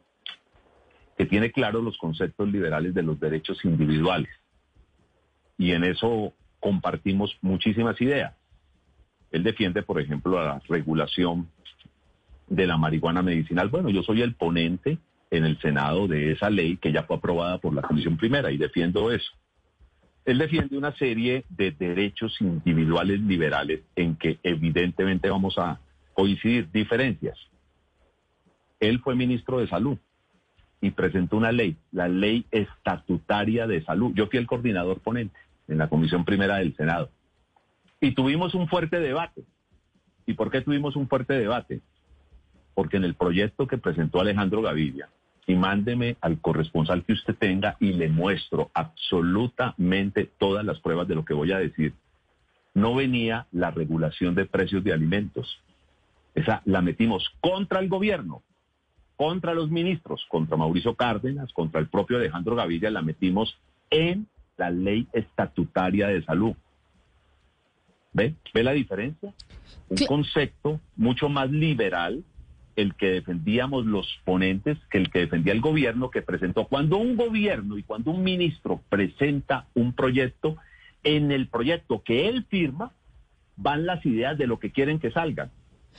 que 1.16 1.26
tiene 1.26 1.50
claros 1.50 1.82
los 1.82 1.98
conceptos 1.98 2.48
liberales 2.48 2.94
de 2.94 3.02
los 3.02 3.18
derechos 3.18 3.64
individuales. 3.64 4.30
Y 5.56 5.72
en 5.72 5.84
eso 5.84 6.32
compartimos 6.60 7.36
muchísimas 7.40 8.00
ideas. 8.00 8.34
Él 9.30 9.42
defiende, 9.42 9.82
por 9.82 10.00
ejemplo, 10.00 10.42
la 10.42 10.60
regulación 10.68 11.48
de 12.48 12.66
la 12.66 12.76
marihuana 12.76 13.22
medicinal. 13.22 13.68
Bueno, 13.68 13.90
yo 13.90 14.02
soy 14.02 14.22
el 14.22 14.34
ponente 14.34 14.98
en 15.30 15.44
el 15.44 15.58
Senado 15.60 16.08
de 16.08 16.32
esa 16.32 16.50
ley 16.50 16.76
que 16.76 16.92
ya 16.92 17.02
fue 17.04 17.16
aprobada 17.16 17.58
por 17.58 17.74
la 17.74 17.82
Comisión 17.82 18.16
Primera 18.16 18.50
y 18.50 18.56
defiendo 18.56 19.10
eso. 19.10 19.30
Él 20.24 20.38
defiende 20.38 20.76
una 20.76 20.94
serie 20.96 21.44
de 21.48 21.70
derechos 21.70 22.40
individuales 22.40 23.20
liberales 23.20 23.80
en 23.96 24.16
que 24.16 24.38
evidentemente 24.42 25.30
vamos 25.30 25.56
a 25.58 25.80
coincidir 26.12 26.70
diferencias. 26.70 27.38
Él 28.80 29.00
fue 29.00 29.14
ministro 29.14 29.58
de 29.58 29.68
Salud 29.68 29.98
y 30.80 30.90
presentó 30.90 31.36
una 31.36 31.50
ley, 31.50 31.76
la 31.92 32.08
ley 32.08 32.44
estatutaria 32.50 33.66
de 33.66 33.82
salud. 33.84 34.12
Yo 34.14 34.26
fui 34.28 34.38
el 34.38 34.46
coordinador 34.46 35.00
ponente 35.00 35.38
en 35.66 35.78
la 35.78 35.88
Comisión 35.88 36.24
Primera 36.24 36.56
del 36.56 36.76
Senado. 36.76 37.10
Y 38.00 38.12
tuvimos 38.12 38.54
un 38.54 38.68
fuerte 38.68 39.00
debate. 39.00 39.42
¿Y 40.26 40.34
por 40.34 40.50
qué 40.50 40.60
tuvimos 40.60 40.94
un 40.94 41.08
fuerte 41.08 41.34
debate? 41.34 41.80
porque 42.78 42.96
en 42.96 43.02
el 43.02 43.14
proyecto 43.14 43.66
que 43.66 43.76
presentó 43.76 44.20
Alejandro 44.20 44.62
Gaviria, 44.62 45.08
y 45.48 45.56
mándeme 45.56 46.18
al 46.20 46.40
corresponsal 46.40 47.04
que 47.04 47.14
usted 47.14 47.34
tenga 47.34 47.78
y 47.80 47.94
le 47.94 48.10
muestro 48.10 48.70
absolutamente 48.74 50.30
todas 50.38 50.62
las 50.62 50.78
pruebas 50.78 51.08
de 51.08 51.14
lo 51.14 51.24
que 51.24 51.32
voy 51.32 51.52
a 51.52 51.58
decir, 51.58 51.94
no 52.74 52.94
venía 52.94 53.46
la 53.50 53.70
regulación 53.70 54.34
de 54.34 54.44
precios 54.44 54.84
de 54.84 54.92
alimentos. 54.92 55.58
Esa 56.34 56.60
la 56.66 56.82
metimos 56.82 57.30
contra 57.40 57.80
el 57.80 57.88
gobierno, 57.88 58.42
contra 59.16 59.54
los 59.54 59.70
ministros, 59.70 60.26
contra 60.28 60.58
Mauricio 60.58 60.94
Cárdenas, 60.94 61.50
contra 61.54 61.80
el 61.80 61.88
propio 61.88 62.18
Alejandro 62.18 62.54
Gaviria, 62.54 62.90
la 62.90 63.00
metimos 63.00 63.58
en 63.88 64.26
la 64.58 64.68
ley 64.68 65.08
estatutaria 65.14 66.08
de 66.08 66.22
salud. 66.24 66.54
¿Ve? 68.12 68.34
¿Ve 68.52 68.62
la 68.62 68.72
diferencia? 68.72 69.32
Un 69.88 70.06
concepto 70.06 70.78
mucho 70.94 71.30
más 71.30 71.50
liberal 71.50 72.22
el 72.78 72.94
que 72.94 73.10
defendíamos 73.10 73.86
los 73.86 74.06
ponentes 74.24 74.78
que 74.88 74.98
el 74.98 75.10
que 75.10 75.18
defendía 75.18 75.52
el 75.52 75.60
gobierno 75.60 76.10
que 76.10 76.22
presentó. 76.22 76.66
Cuando 76.66 76.96
un 76.96 77.16
gobierno 77.16 77.76
y 77.76 77.82
cuando 77.82 78.12
un 78.12 78.22
ministro 78.22 78.80
presenta 78.88 79.66
un 79.74 79.94
proyecto, 79.94 80.56
en 81.02 81.32
el 81.32 81.48
proyecto 81.48 82.02
que 82.04 82.28
él 82.28 82.46
firma 82.48 82.92
van 83.56 83.84
las 83.84 84.06
ideas 84.06 84.38
de 84.38 84.46
lo 84.46 84.60
que 84.60 84.70
quieren 84.70 85.00
que 85.00 85.10
salgan. 85.10 85.50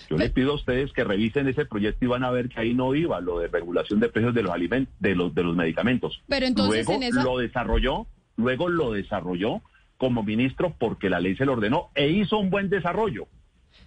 Yo 0.10 0.18
le 0.18 0.30
pido 0.30 0.54
a 0.54 0.56
ustedes 0.56 0.94
que 0.94 1.04
revisen 1.04 1.50
ese 1.50 1.66
proyecto 1.66 2.06
y 2.06 2.08
van 2.08 2.24
a 2.24 2.32
ver 2.32 2.48
que 2.48 2.62
ahí 2.62 2.74
no 2.74 2.96
iba 2.96 3.20
lo 3.20 3.40
de 3.40 3.50
regulación 3.50 4.00
de 4.00 4.08
precios 4.08 4.34
de 4.34 4.44
los 4.44 4.54
alimentos, 4.54 4.94
de 5.00 5.16
los 5.16 5.36
de 5.36 5.44
los 5.44 5.58
medicamentos. 5.58 6.22
Pero 6.30 6.46
entonces 6.46 6.88
luego 6.88 7.24
lo 7.24 7.38
desarrolló, 7.40 8.08
luego 8.38 8.70
lo 8.70 8.94
desarrolló 8.94 9.62
como 9.98 10.24
ministro 10.24 10.74
porque 10.80 11.10
la 11.10 11.20
ley 11.20 11.36
se 11.36 11.46
lo 11.46 11.54
ordenó 11.54 11.90
e 11.96 12.08
hizo 12.08 12.38
un 12.38 12.50
buen 12.50 12.70
desarrollo. 12.70 13.28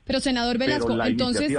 Pero 0.05 0.21
senador 0.21 0.59
Velasco, 0.59 1.01
entonces, 1.05 1.53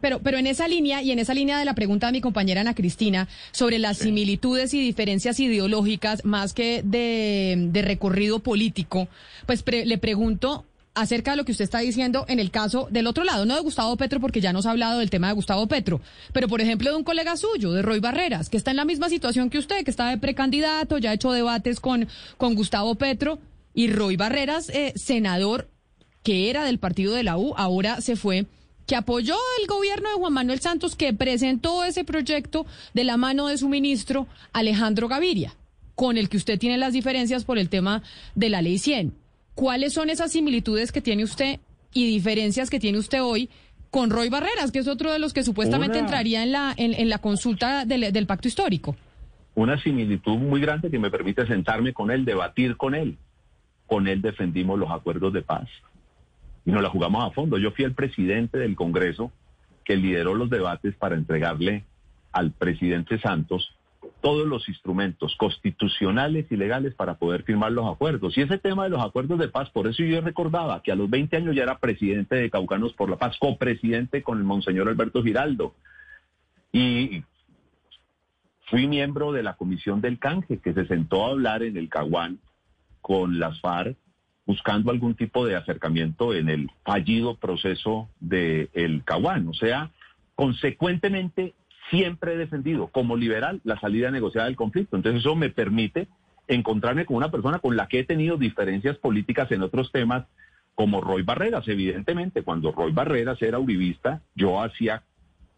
pero, 0.00 0.20
pero 0.20 0.38
en 0.38 0.46
esa 0.46 0.66
línea 0.66 1.02
y 1.02 1.10
en 1.10 1.18
esa 1.18 1.34
línea 1.34 1.58
de 1.58 1.64
la 1.64 1.74
pregunta 1.74 2.06
de 2.06 2.12
mi 2.12 2.20
compañera 2.20 2.62
Ana 2.62 2.74
Cristina 2.74 3.28
sobre 3.50 3.78
las 3.78 3.98
similitudes 3.98 4.72
y 4.72 4.80
diferencias 4.80 5.38
ideológicas 5.40 6.24
más 6.24 6.54
que 6.54 6.82
de, 6.82 7.82
recorrido 7.82 8.38
político, 8.38 9.08
pues 9.46 9.62
le 9.66 9.98
pregunto 9.98 10.64
acerca 10.94 11.32
de 11.32 11.38
lo 11.38 11.44
que 11.44 11.52
usted 11.52 11.64
está 11.64 11.78
diciendo 11.78 12.24
en 12.28 12.38
el 12.38 12.50
caso 12.50 12.88
del 12.90 13.06
otro 13.06 13.24
lado, 13.24 13.46
no 13.46 13.54
de 13.54 13.60
Gustavo 13.60 13.96
Petro, 13.96 14.20
porque 14.20 14.40
ya 14.40 14.52
nos 14.52 14.66
ha 14.66 14.70
hablado 14.70 14.98
del 14.98 15.10
tema 15.10 15.28
de 15.28 15.34
Gustavo 15.34 15.66
Petro, 15.66 16.00
pero 16.32 16.48
por 16.48 16.60
ejemplo 16.60 16.90
de 16.90 16.96
un 16.96 17.04
colega 17.04 17.36
suyo, 17.36 17.72
de 17.72 17.82
Roy 17.82 18.00
Barreras, 18.00 18.48
que 18.48 18.56
está 18.56 18.70
en 18.70 18.76
la 18.76 18.84
misma 18.84 19.08
situación 19.08 19.50
que 19.50 19.58
usted, 19.58 19.84
que 19.84 19.90
está 19.90 20.08
de 20.08 20.18
precandidato, 20.18 20.98
ya 20.98 21.10
ha 21.10 21.14
hecho 21.14 21.32
debates 21.32 21.80
con, 21.80 22.08
con 22.36 22.54
Gustavo 22.54 22.94
Petro, 22.94 23.38
y 23.74 23.88
Roy 23.88 24.16
Barreras, 24.16 24.68
eh, 24.68 24.92
senador 24.96 25.68
que 26.22 26.50
era 26.50 26.64
del 26.64 26.78
partido 26.78 27.14
de 27.14 27.22
la 27.22 27.36
U, 27.36 27.54
ahora 27.56 28.00
se 28.00 28.16
fue, 28.16 28.46
que 28.86 28.96
apoyó 28.96 29.36
el 29.60 29.66
gobierno 29.66 30.08
de 30.08 30.16
Juan 30.16 30.32
Manuel 30.32 30.60
Santos, 30.60 30.96
que 30.96 31.12
presentó 31.12 31.84
ese 31.84 32.04
proyecto 32.04 32.66
de 32.94 33.04
la 33.04 33.16
mano 33.16 33.46
de 33.46 33.58
su 33.58 33.68
ministro 33.68 34.26
Alejandro 34.52 35.08
Gaviria, 35.08 35.54
con 35.94 36.18
el 36.18 36.28
que 36.28 36.36
usted 36.36 36.58
tiene 36.58 36.78
las 36.78 36.92
diferencias 36.92 37.44
por 37.44 37.58
el 37.58 37.68
tema 37.68 38.02
de 38.34 38.48
la 38.48 38.62
ley 38.62 38.78
100. 38.78 39.14
¿Cuáles 39.54 39.92
son 39.92 40.10
esas 40.10 40.32
similitudes 40.32 40.92
que 40.92 41.00
tiene 41.00 41.24
usted 41.24 41.60
y 41.92 42.06
diferencias 42.06 42.70
que 42.70 42.80
tiene 42.80 42.98
usted 42.98 43.22
hoy 43.22 43.50
con 43.90 44.08
Roy 44.08 44.30
Barreras, 44.30 44.72
que 44.72 44.78
es 44.78 44.88
otro 44.88 45.12
de 45.12 45.18
los 45.18 45.34
que 45.34 45.42
supuestamente 45.42 45.98
entraría 45.98 46.42
en 46.42 46.52
la, 46.52 46.72
en, 46.76 47.08
la 47.10 47.18
consulta 47.18 47.84
del, 47.84 48.10
del 48.10 48.26
pacto 48.26 48.48
histórico? 48.48 48.96
Una 49.54 49.80
similitud 49.82 50.38
muy 50.38 50.62
grande 50.62 50.90
que 50.90 50.98
me 50.98 51.10
permite 51.10 51.46
sentarme 51.46 51.92
con 51.92 52.10
él, 52.10 52.24
debatir 52.24 52.78
con 52.78 52.94
él. 52.94 53.18
Con 53.86 54.08
él 54.08 54.22
defendimos 54.22 54.78
los 54.78 54.90
acuerdos 54.90 55.34
de 55.34 55.42
paz 55.42 55.68
y 56.64 56.70
nos 56.70 56.82
la 56.82 56.90
jugamos 56.90 57.24
a 57.24 57.30
fondo. 57.30 57.58
Yo 57.58 57.72
fui 57.72 57.84
el 57.84 57.94
presidente 57.94 58.58
del 58.58 58.76
Congreso 58.76 59.32
que 59.84 59.96
lideró 59.96 60.34
los 60.34 60.50
debates 60.50 60.94
para 60.94 61.16
entregarle 61.16 61.84
al 62.32 62.52
presidente 62.52 63.18
Santos 63.18 63.76
todos 64.20 64.46
los 64.46 64.68
instrumentos 64.68 65.34
constitucionales 65.36 66.46
y 66.50 66.56
legales 66.56 66.94
para 66.94 67.14
poder 67.14 67.42
firmar 67.42 67.72
los 67.72 67.92
acuerdos. 67.92 68.36
Y 68.36 68.42
ese 68.42 68.58
tema 68.58 68.84
de 68.84 68.90
los 68.90 69.04
acuerdos 69.04 69.38
de 69.38 69.48
paz, 69.48 69.70
por 69.70 69.86
eso 69.86 70.02
yo 70.02 70.20
recordaba 70.20 70.82
que 70.82 70.92
a 70.92 70.94
los 70.96 71.10
20 71.10 71.36
años 71.36 71.56
ya 71.56 71.64
era 71.64 71.78
presidente 71.78 72.36
de 72.36 72.50
Caucanos 72.50 72.92
por 72.94 73.10
la 73.10 73.16
Paz, 73.16 73.36
copresidente 73.38 74.22
con 74.22 74.38
el 74.38 74.44
monseñor 74.44 74.88
Alberto 74.88 75.22
Giraldo. 75.22 75.74
Y 76.72 77.24
fui 78.70 78.86
miembro 78.86 79.32
de 79.32 79.42
la 79.42 79.54
comisión 79.54 80.00
del 80.00 80.18
canje 80.18 80.58
que 80.58 80.72
se 80.72 80.86
sentó 80.86 81.26
a 81.26 81.30
hablar 81.30 81.62
en 81.62 81.76
el 81.76 81.88
Caguán 81.88 82.38
con 83.00 83.38
las 83.38 83.60
FARC 83.60 83.96
buscando 84.46 84.90
algún 84.90 85.14
tipo 85.14 85.46
de 85.46 85.56
acercamiento 85.56 86.34
en 86.34 86.48
el 86.48 86.70
fallido 86.84 87.36
proceso 87.36 88.08
del 88.20 88.70
el 88.72 89.04
Caguán. 89.04 89.48
O 89.48 89.54
sea, 89.54 89.90
consecuentemente 90.34 91.54
siempre 91.90 92.34
he 92.34 92.36
defendido 92.36 92.88
como 92.88 93.16
liberal 93.16 93.60
la 93.64 93.78
salida 93.78 94.10
negociada 94.10 94.46
del 94.46 94.56
conflicto. 94.56 94.96
Entonces 94.96 95.20
eso 95.20 95.36
me 95.36 95.50
permite 95.50 96.08
encontrarme 96.48 97.06
con 97.06 97.16
una 97.16 97.30
persona 97.30 97.58
con 97.60 97.76
la 97.76 97.86
que 97.86 98.00
he 98.00 98.04
tenido 98.04 98.36
diferencias 98.36 98.96
políticas 98.98 99.50
en 99.52 99.62
otros 99.62 99.92
temas, 99.92 100.26
como 100.74 101.00
Roy 101.00 101.22
Barreras. 101.22 101.68
Evidentemente, 101.68 102.42
cuando 102.42 102.72
Roy 102.72 102.92
Barreras 102.92 103.40
era 103.42 103.58
uribista, 103.58 104.22
yo 104.34 104.62
hacía 104.62 105.02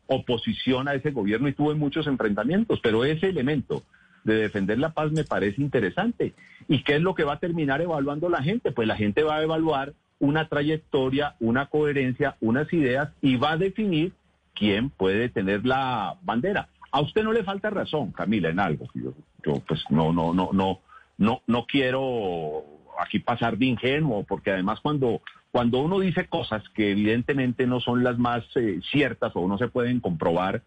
oposición 0.07 0.88
a 0.88 0.94
ese 0.94 1.12
gobierno 1.12 1.49
y 1.49 1.55
tuve 1.55 1.75
muchos 1.75 2.07
enfrentamientos, 2.07 2.81
pero 2.83 3.05
ese 3.05 3.29
elemento 3.29 3.83
de 4.24 4.34
defender 4.34 4.78
la 4.78 4.90
paz 4.90 5.12
me 5.12 5.24
parece 5.24 5.62
interesante. 5.62 6.34
¿Y 6.68 6.82
qué 6.82 6.96
es 6.96 7.02
lo 7.02 7.14
que 7.14 7.24
va 7.24 7.34
a 7.34 7.38
terminar 7.38 7.80
evaluando 7.80 8.28
la 8.28 8.42
gente? 8.42 8.72
Pues 8.72 8.88
la 8.88 8.96
gente 8.96 9.22
va 9.22 9.37
a 9.37 9.42
evaluar 9.42 9.92
una 10.18 10.48
trayectoria, 10.48 11.37
una 11.40 11.66
coherencia, 11.66 12.37
unas 12.40 12.72
ideas 12.72 13.10
y 13.20 13.37
va 13.37 13.52
a 13.52 13.56
definir 13.58 14.12
quién 14.54 14.90
puede 14.90 15.28
tener 15.28 15.66
la 15.66 16.16
bandera. 16.22 16.68
A 16.90 17.00
usted 17.00 17.22
no 17.22 17.32
le 17.32 17.44
falta 17.44 17.70
razón, 17.70 18.12
Camila, 18.12 18.48
en 18.48 18.60
algo. 18.60 18.87
Yo, 18.94 19.12
yo 19.44 19.60
pues 19.66 19.84
no, 19.90 20.12
no, 20.12 20.32
no, 20.32 20.50
no, 20.52 20.80
no, 21.18 21.42
no 21.46 21.66
quiero 21.66 22.64
aquí 22.98 23.18
pasar 23.18 23.58
de 23.58 23.66
ingenuo, 23.66 24.24
porque 24.24 24.52
además 24.52 24.80
cuando, 24.80 25.20
cuando 25.50 25.80
uno 25.80 25.98
dice 25.98 26.26
cosas 26.26 26.62
que 26.70 26.92
evidentemente 26.92 27.66
no 27.66 27.80
son 27.80 28.04
las 28.04 28.18
más 28.18 28.44
eh, 28.54 28.80
ciertas 28.90 29.32
o 29.34 29.48
no 29.48 29.58
se 29.58 29.68
pueden 29.68 30.00
comprobar, 30.00 30.62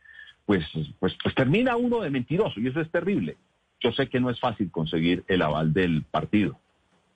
pues, 0.47 0.65
pues, 0.97 1.15
pues 1.21 1.35
termina 1.35 1.75
uno 1.75 1.99
de 1.99 2.09
mentiroso 2.09 2.59
y 2.59 2.67
eso 2.67 2.79
es 2.79 2.89
terrible. 2.89 3.35
Yo 3.81 3.91
sé 3.91 4.07
que 4.07 4.21
no 4.21 4.29
es 4.29 4.39
fácil 4.39 4.71
conseguir 4.71 5.25
el 5.27 5.41
aval 5.41 5.73
del 5.73 6.03
partido, 6.03 6.57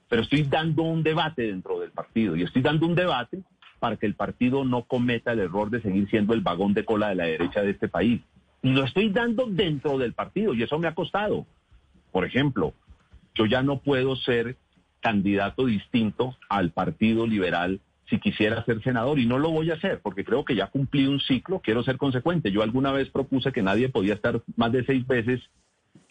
pero 0.10 0.22
estoy 0.22 0.44
dando 0.44 0.84
un 0.84 1.02
debate 1.02 1.44
dentro 1.44 1.80
del 1.80 1.92
partido 1.92 2.36
y 2.36 2.44
estoy 2.44 2.62
dando 2.62 2.86
un 2.86 2.94
debate 2.94 3.42
para 3.80 3.96
que 3.96 4.06
el 4.06 4.16
partido 4.16 4.66
no 4.66 4.84
cometa 4.84 5.32
el 5.32 5.40
error 5.40 5.70
de 5.70 5.82
seguir 5.82 6.10
siendo 6.10 6.34
el 6.34 6.42
vagón 6.42 6.74
de 6.74 6.84
cola 6.84 7.08
de 7.08 7.16
la 7.16 7.24
derecha 7.24 7.62
de 7.62 7.72
este 7.72 7.88
país. 7.88 8.22
Y 8.62 8.74
lo 8.74 8.84
estoy 8.84 9.10
dando 9.10 9.46
dentro 9.48 9.98
del 9.98 10.14
partido 10.14 10.54
y 10.54 10.62
eso 10.62 10.78
me 10.78 10.90
ha 10.90 10.94
costado. 10.94 11.48
Por 12.12 12.26
ejemplo, 12.26 12.74
yo 13.34 13.46
ya 13.46 13.64
no 13.64 13.80
puedo 13.80 14.18
ser 14.18 14.58
candidato 15.00 15.66
distinto 15.66 16.38
al 16.50 16.72
Partido 16.72 17.26
Liberal 17.26 17.80
si 18.12 18.20
quisiera 18.20 18.64
ser 18.66 18.84
senador 18.84 19.20
y 19.20 19.26
no 19.26 19.40
lo 19.40 19.50
voy 19.52 19.72
a 19.72 19.76
hacer 19.76 20.02
porque 20.04 20.26
creo 20.26 20.44
que 20.44 20.54
ya 20.54 20.68
cumplí 20.68 21.08
un 21.08 21.22
ciclo, 21.22 21.62
quiero 21.62 21.82
ser 21.82 21.98
consecuente. 21.98 22.52
Yo 22.52 22.62
alguna 22.62 22.92
vez 22.92 23.10
propuse 23.10 23.54
que 23.54 23.64
nadie 23.64 23.88
podía 23.88 24.14
estar 24.14 24.44
más 24.58 24.72
de 24.74 24.84
seis 24.84 25.08
veces 25.08 25.40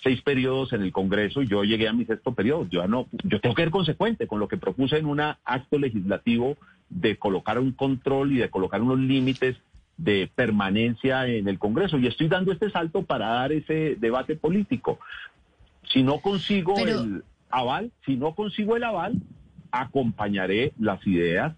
seis 0.02 0.22
periodos 0.22 0.72
en 0.72 0.80
el 0.80 0.92
Congreso 0.92 1.42
y 1.42 1.46
yo 1.46 1.62
llegué 1.62 1.86
a 1.86 1.92
mi 1.92 2.06
sexto 2.06 2.34
periodo. 2.34 2.66
Yo 2.70 2.88
no, 2.88 3.06
yo 3.24 3.38
tengo 3.38 3.54
que 3.54 3.64
ser 3.64 3.70
consecuente 3.70 4.26
con 4.26 4.40
lo 4.40 4.48
que 4.48 4.56
propuse 4.56 4.96
en 4.96 5.04
un 5.04 5.20
acto 5.20 5.78
legislativo 5.78 6.56
de 6.88 7.18
colocar 7.18 7.58
un 7.58 7.72
control 7.72 8.32
y 8.32 8.38
de 8.38 8.48
colocar 8.48 8.80
unos 8.80 8.98
límites 8.98 9.58
de 9.98 10.30
permanencia 10.34 11.26
en 11.26 11.48
el 11.48 11.58
Congreso. 11.58 11.98
Y 11.98 12.06
estoy 12.06 12.28
dando 12.28 12.50
este 12.50 12.70
salto 12.70 13.02
para 13.02 13.28
dar 13.28 13.52
ese 13.52 13.96
debate 14.00 14.36
político. 14.36 14.98
Si 15.92 16.02
no 16.02 16.20
consigo 16.20 16.78
el 16.78 17.22
aval, 17.50 17.92
si 18.06 18.16
no 18.16 18.34
consigo 18.34 18.76
el 18.76 18.84
aval, 18.84 19.20
acompañaré 19.70 20.72
las 20.78 21.06
ideas 21.06 21.54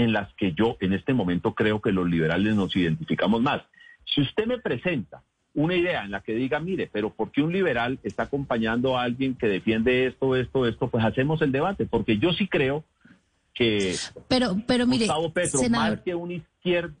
en 0.00 0.12
las 0.14 0.32
que 0.34 0.52
yo 0.52 0.76
en 0.80 0.94
este 0.94 1.12
momento 1.12 1.54
creo 1.54 1.80
que 1.80 1.92
los 1.92 2.08
liberales 2.08 2.54
nos 2.54 2.74
identificamos 2.74 3.42
más. 3.42 3.62
Si 4.06 4.22
usted 4.22 4.46
me 4.46 4.58
presenta 4.58 5.22
una 5.54 5.74
idea 5.74 6.04
en 6.04 6.10
la 6.10 6.22
que 6.22 6.34
diga, 6.34 6.58
mire, 6.58 6.88
pero 6.90 7.10
¿por 7.10 7.30
qué 7.30 7.42
un 7.42 7.52
liberal 7.52 7.98
está 8.02 8.22
acompañando 8.24 8.96
a 8.96 9.02
alguien 9.02 9.34
que 9.34 9.46
defiende 9.46 10.06
esto, 10.06 10.36
esto, 10.36 10.66
esto? 10.66 10.88
Pues 10.88 11.04
hacemos 11.04 11.42
el 11.42 11.52
debate, 11.52 11.84
porque 11.84 12.16
yo 12.16 12.32
sí 12.32 12.48
creo 12.48 12.84
que 13.52 13.94
pero, 14.28 14.56
pero 14.66 14.86
mire, 14.86 15.04
Gustavo 15.04 15.32
Petro, 15.32 15.60
más, 15.68 16.00
que 16.00 16.14
un 16.14 16.42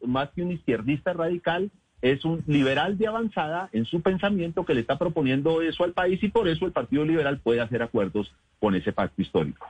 más 0.04 0.28
que 0.30 0.42
un 0.42 0.52
izquierdista 0.52 1.14
radical, 1.14 1.70
es 2.02 2.24
un 2.24 2.42
liberal 2.46 2.98
de 2.98 3.06
avanzada 3.06 3.70
en 3.72 3.86
su 3.86 4.02
pensamiento 4.02 4.66
que 4.66 4.74
le 4.74 4.80
está 4.80 4.98
proponiendo 4.98 5.62
eso 5.62 5.84
al 5.84 5.92
país 5.92 6.22
y 6.22 6.28
por 6.28 6.48
eso 6.48 6.66
el 6.66 6.72
Partido 6.72 7.04
Liberal 7.04 7.38
puede 7.38 7.60
hacer 7.60 7.82
acuerdos 7.82 8.30
con 8.58 8.74
ese 8.74 8.92
pacto 8.92 9.22
histórico. 9.22 9.68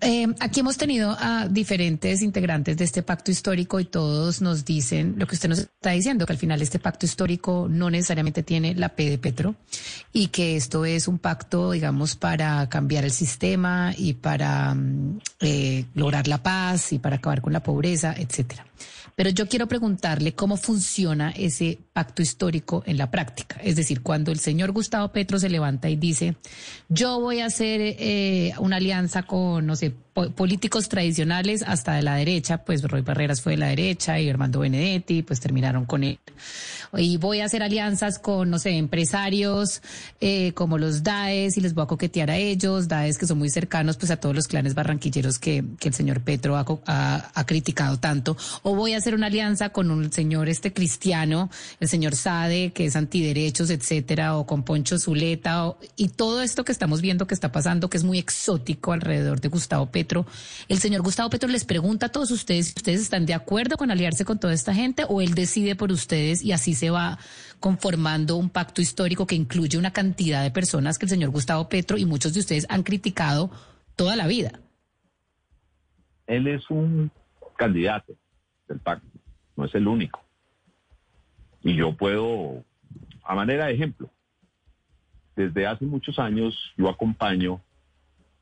Eh, 0.00 0.26
aquí 0.40 0.60
hemos 0.60 0.76
tenido 0.76 1.16
a 1.18 1.48
diferentes 1.48 2.20
integrantes 2.20 2.76
de 2.76 2.84
este 2.84 3.02
pacto 3.02 3.30
histórico 3.30 3.80
y 3.80 3.86
todos 3.86 4.42
nos 4.42 4.64
dicen 4.64 5.14
lo 5.16 5.26
que 5.26 5.36
usted 5.36 5.48
nos 5.48 5.60
está 5.60 5.90
diciendo, 5.92 6.26
que 6.26 6.34
al 6.34 6.38
final 6.38 6.60
este 6.60 6.78
pacto 6.78 7.06
histórico 7.06 7.66
no 7.70 7.88
necesariamente 7.88 8.42
tiene 8.42 8.74
la 8.74 8.90
P 8.90 9.08
de 9.08 9.16
Petro 9.16 9.54
y 10.12 10.28
que 10.28 10.56
esto 10.56 10.84
es 10.84 11.08
un 11.08 11.18
pacto, 11.18 11.70
digamos, 11.70 12.14
para 12.14 12.68
cambiar 12.68 13.04
el 13.04 13.10
sistema 13.10 13.94
y 13.96 14.12
para 14.14 14.74
mm, 14.74 15.18
eh, 15.40 15.84
lograr 15.94 16.28
la 16.28 16.42
paz 16.42 16.92
y 16.92 16.98
para 16.98 17.16
acabar 17.16 17.40
con 17.40 17.54
la 17.54 17.62
pobreza, 17.62 18.14
etcétera. 18.16 18.66
Pero 19.16 19.30
yo 19.30 19.48
quiero 19.48 19.66
preguntarle 19.66 20.34
cómo 20.34 20.58
funciona 20.58 21.30
ese 21.30 21.78
pacto 21.94 22.20
histórico 22.20 22.82
en 22.86 22.98
la 22.98 23.10
práctica. 23.10 23.58
Es 23.64 23.74
decir, 23.74 24.02
cuando 24.02 24.30
el 24.30 24.38
señor 24.38 24.72
Gustavo 24.72 25.10
Petro 25.10 25.38
se 25.38 25.48
levanta 25.48 25.88
y 25.88 25.96
dice, 25.96 26.36
yo 26.90 27.18
voy 27.18 27.40
a 27.40 27.46
hacer 27.46 27.80
eh, 27.82 28.52
una 28.58 28.76
alianza 28.76 29.22
con, 29.22 29.66
no 29.66 29.74
sé, 29.74 29.94
políticos 30.34 30.88
tradicionales 30.88 31.62
hasta 31.62 31.94
de 31.94 32.02
la 32.02 32.16
derecha, 32.16 32.64
pues 32.64 32.82
Roy 32.82 33.02
Barreras 33.02 33.42
fue 33.42 33.52
de 33.52 33.58
la 33.58 33.68
derecha 33.68 34.18
y 34.18 34.30
Armando 34.30 34.60
Benedetti, 34.60 35.22
pues 35.22 35.40
terminaron 35.40 35.84
con 35.84 36.04
él. 36.04 36.18
Y 36.96 37.18
voy 37.18 37.40
a 37.40 37.44
hacer 37.44 37.62
alianzas 37.62 38.18
con, 38.18 38.48
no 38.48 38.58
sé, 38.58 38.70
empresarios 38.70 39.82
eh, 40.20 40.52
como 40.52 40.78
los 40.78 41.02
DAES 41.02 41.58
y 41.58 41.60
les 41.60 41.74
voy 41.74 41.84
a 41.84 41.86
coquetear 41.86 42.30
a 42.30 42.36
ellos, 42.36 42.88
DAES 42.88 43.18
que 43.18 43.26
son 43.26 43.38
muy 43.38 43.50
cercanos 43.50 43.98
pues 43.98 44.10
a 44.10 44.16
todos 44.16 44.34
los 44.34 44.48
clanes 44.48 44.74
barranquilleros 44.74 45.38
que, 45.38 45.62
que 45.78 45.88
el 45.88 45.94
señor 45.94 46.22
Petro 46.22 46.56
ha, 46.56 47.30
ha, 47.34 47.46
criticado 47.46 47.98
tanto. 47.98 48.36
O 48.62 48.74
voy 48.74 48.94
a 48.94 48.98
hacer 48.98 49.14
una 49.14 49.26
alianza 49.26 49.70
con 49.70 49.90
un 49.90 50.10
señor 50.12 50.48
este 50.48 50.72
cristiano, 50.72 51.50
el 51.80 51.88
señor 51.88 52.14
Sade, 52.14 52.72
que 52.72 52.86
es 52.86 52.96
antiderechos, 52.96 53.68
etcétera, 53.68 54.36
o 54.36 54.46
con 54.46 54.62
Poncho 54.62 54.98
Zuleta, 54.98 55.74
y 55.96 56.08
todo 56.08 56.40
esto 56.40 56.64
que 56.64 56.72
estamos 56.72 57.02
viendo 57.02 57.26
que 57.26 57.34
está 57.34 57.52
pasando, 57.52 57.90
que 57.90 57.98
es 57.98 58.04
muy 58.04 58.18
exótico 58.18 58.92
alrededor 58.92 59.40
de 59.40 59.48
Gustavo 59.48 59.86
Petro 59.86 60.05
el 60.68 60.78
señor 60.78 61.02
Gustavo 61.02 61.30
Petro 61.30 61.48
les 61.48 61.64
pregunta 61.64 62.06
a 62.06 62.08
todos 62.08 62.30
ustedes 62.30 62.68
si 62.68 62.74
ustedes 62.76 63.00
están 63.00 63.26
de 63.26 63.34
acuerdo 63.34 63.76
con 63.76 63.90
aliarse 63.90 64.24
con 64.24 64.38
toda 64.38 64.52
esta 64.52 64.74
gente 64.74 65.04
o 65.08 65.20
él 65.20 65.34
decide 65.34 65.76
por 65.76 65.92
ustedes 65.92 66.42
y 66.42 66.52
así 66.52 66.74
se 66.74 66.90
va 66.90 67.18
conformando 67.60 68.36
un 68.36 68.50
pacto 68.50 68.80
histórico 68.80 69.26
que 69.26 69.34
incluye 69.34 69.78
una 69.78 69.92
cantidad 69.92 70.42
de 70.42 70.50
personas 70.50 70.98
que 70.98 71.06
el 71.06 71.10
señor 71.10 71.30
Gustavo 71.30 71.68
Petro 71.68 71.98
y 71.98 72.04
muchos 72.04 72.34
de 72.34 72.40
ustedes 72.40 72.66
han 72.68 72.82
criticado 72.82 73.50
toda 73.96 74.16
la 74.16 74.26
vida. 74.26 74.60
Él 76.26 76.46
es 76.46 76.68
un 76.70 77.10
candidato 77.56 78.14
del 78.68 78.78
pacto, 78.80 79.06
no 79.56 79.64
es 79.64 79.74
el 79.74 79.86
único. 79.88 80.20
Y 81.62 81.74
yo 81.74 81.96
puedo, 81.96 82.64
a 83.24 83.34
manera 83.34 83.66
de 83.66 83.74
ejemplo, 83.74 84.10
desde 85.34 85.66
hace 85.66 85.84
muchos 85.84 86.18
años 86.18 86.54
yo 86.76 86.88
acompaño 86.88 87.60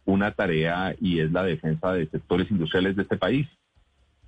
una 0.04 0.32
tarea 0.32 0.94
y 1.00 1.20
es 1.20 1.32
la 1.32 1.42
defensa 1.42 1.92
de 1.92 2.06
sectores 2.08 2.50
industriales 2.50 2.96
de 2.96 3.02
este 3.02 3.16
país. 3.16 3.48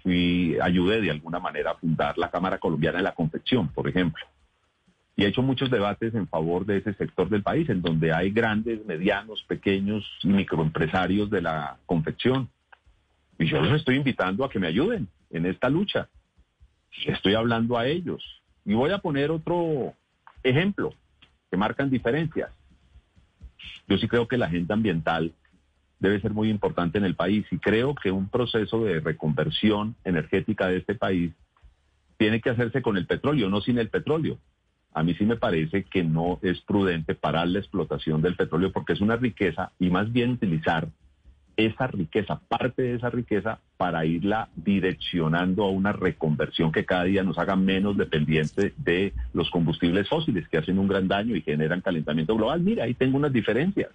Fui, 0.03 0.57
ayudé 0.61 1.01
de 1.01 1.11
alguna 1.11 1.39
manera 1.39 1.73
a 1.73 1.77
fundar 1.77 2.17
la 2.17 2.31
Cámara 2.31 2.59
Colombiana 2.59 2.99
de 2.99 3.05
la 3.05 3.15
Confección, 3.15 3.69
por 3.69 3.89
ejemplo. 3.89 4.25
Y 5.17 5.25
he 5.25 5.29
hecho 5.29 5.43
muchos 5.43 5.71
debates 5.71 6.15
en 6.15 6.29
favor 6.29 6.67
de 6.67 6.79
ese 6.79 6.93
sector 6.95 7.31
del 7.31 7.43
país, 7.43 7.69
en 7.71 7.81
donde 7.81 8.13
hay 8.13 8.31
grandes, 8.31 8.85
medianos, 8.85 9.43
pequeños 9.45 10.05
y 10.23 10.29
microempresarios 10.29 11.31
de 11.31 11.41
la 11.41 11.79
confección. 11.87 12.51
Y 13.39 13.47
yo 13.47 13.61
los 13.61 13.73
estoy 13.73 13.97
invitando 13.97 14.45
a 14.45 14.51
que 14.51 14.59
me 14.59 14.67
ayuden 14.67 15.09
en 15.31 15.47
esta 15.47 15.71
lucha. 15.71 16.09
Estoy 17.07 17.35
hablando 17.35 17.79
a 17.79 17.87
ellos. 17.87 18.23
Y 18.65 18.75
voy 18.75 18.91
a 18.91 18.99
poner 18.99 19.31
otro 19.31 19.95
ejemplo 20.43 20.93
que 21.51 21.57
marcan 21.57 21.91
diferencias. 21.91 22.51
Yo 23.89 23.97
sí 23.97 24.09
creo 24.09 24.29
que 24.29 24.37
la 24.37 24.47
agenda 24.47 24.75
ambiental 24.75 25.33
debe 25.99 26.21
ser 26.21 26.33
muy 26.33 26.51
importante 26.51 26.99
en 26.99 27.05
el 27.05 27.15
país 27.15 27.47
y 27.51 27.59
creo 27.59 27.95
que 27.95 28.11
un 28.11 28.29
proceso 28.29 28.85
de 28.85 29.01
reconversión 29.01 29.95
energética 30.05 30.69
de 30.69 30.79
este 30.79 30.95
país 30.95 31.33
tiene 32.17 32.41
que 32.41 32.51
hacerse 32.51 32.83
con 32.83 32.97
el 32.97 33.07
petróleo, 33.07 33.49
no 33.49 33.61
sin 33.61 33.79
el 33.79 33.89
petróleo. 33.89 34.39
A 34.93 35.03
mí 35.03 35.15
sí 35.15 35.25
me 35.27 35.37
parece 35.37 35.85
que 35.85 36.03
no 36.03 36.39
es 36.43 36.61
prudente 36.63 37.15
parar 37.15 37.49
la 37.49 37.59
explotación 37.59 38.23
del 38.23 38.37
petróleo 38.37 38.73
porque 38.73 38.95
es 38.95 39.01
una 39.01 39.17
riqueza 39.17 39.73
y 39.79 39.91
más 39.91 40.11
bien 40.13 40.31
utilizar 40.31 40.89
esa 41.57 41.87
riqueza, 41.87 42.41
parte 42.49 42.83
de 42.83 42.95
esa 42.95 43.11
riqueza, 43.11 43.61
para 43.77 44.05
irla 44.05 44.49
direccionando 44.57 45.65
a 45.65 45.71
una 45.71 45.93
reconversión 45.93 46.71
que 46.71 46.85
cada 46.85 47.05
día 47.05 47.23
nos 47.23 47.39
haga 47.39 47.57
menos 47.57 47.97
dependientes 47.97 48.73
de 48.77 49.13
los 49.33 49.51
combustibles 49.51 50.09
fósiles 50.09 50.49
que 50.49 50.59
hacen 50.59 50.79
un 50.79 50.89
gran 50.89 51.09
daño 51.09 51.35
y 51.35 51.43
generan 51.43 51.81
calentamiento 51.81 52.37
global. 52.37 52.61
Mira, 52.61 52.85
ahí 52.85 52.95
tengo 52.95 53.17
unas 53.17 53.33
diferencias. 53.33 53.91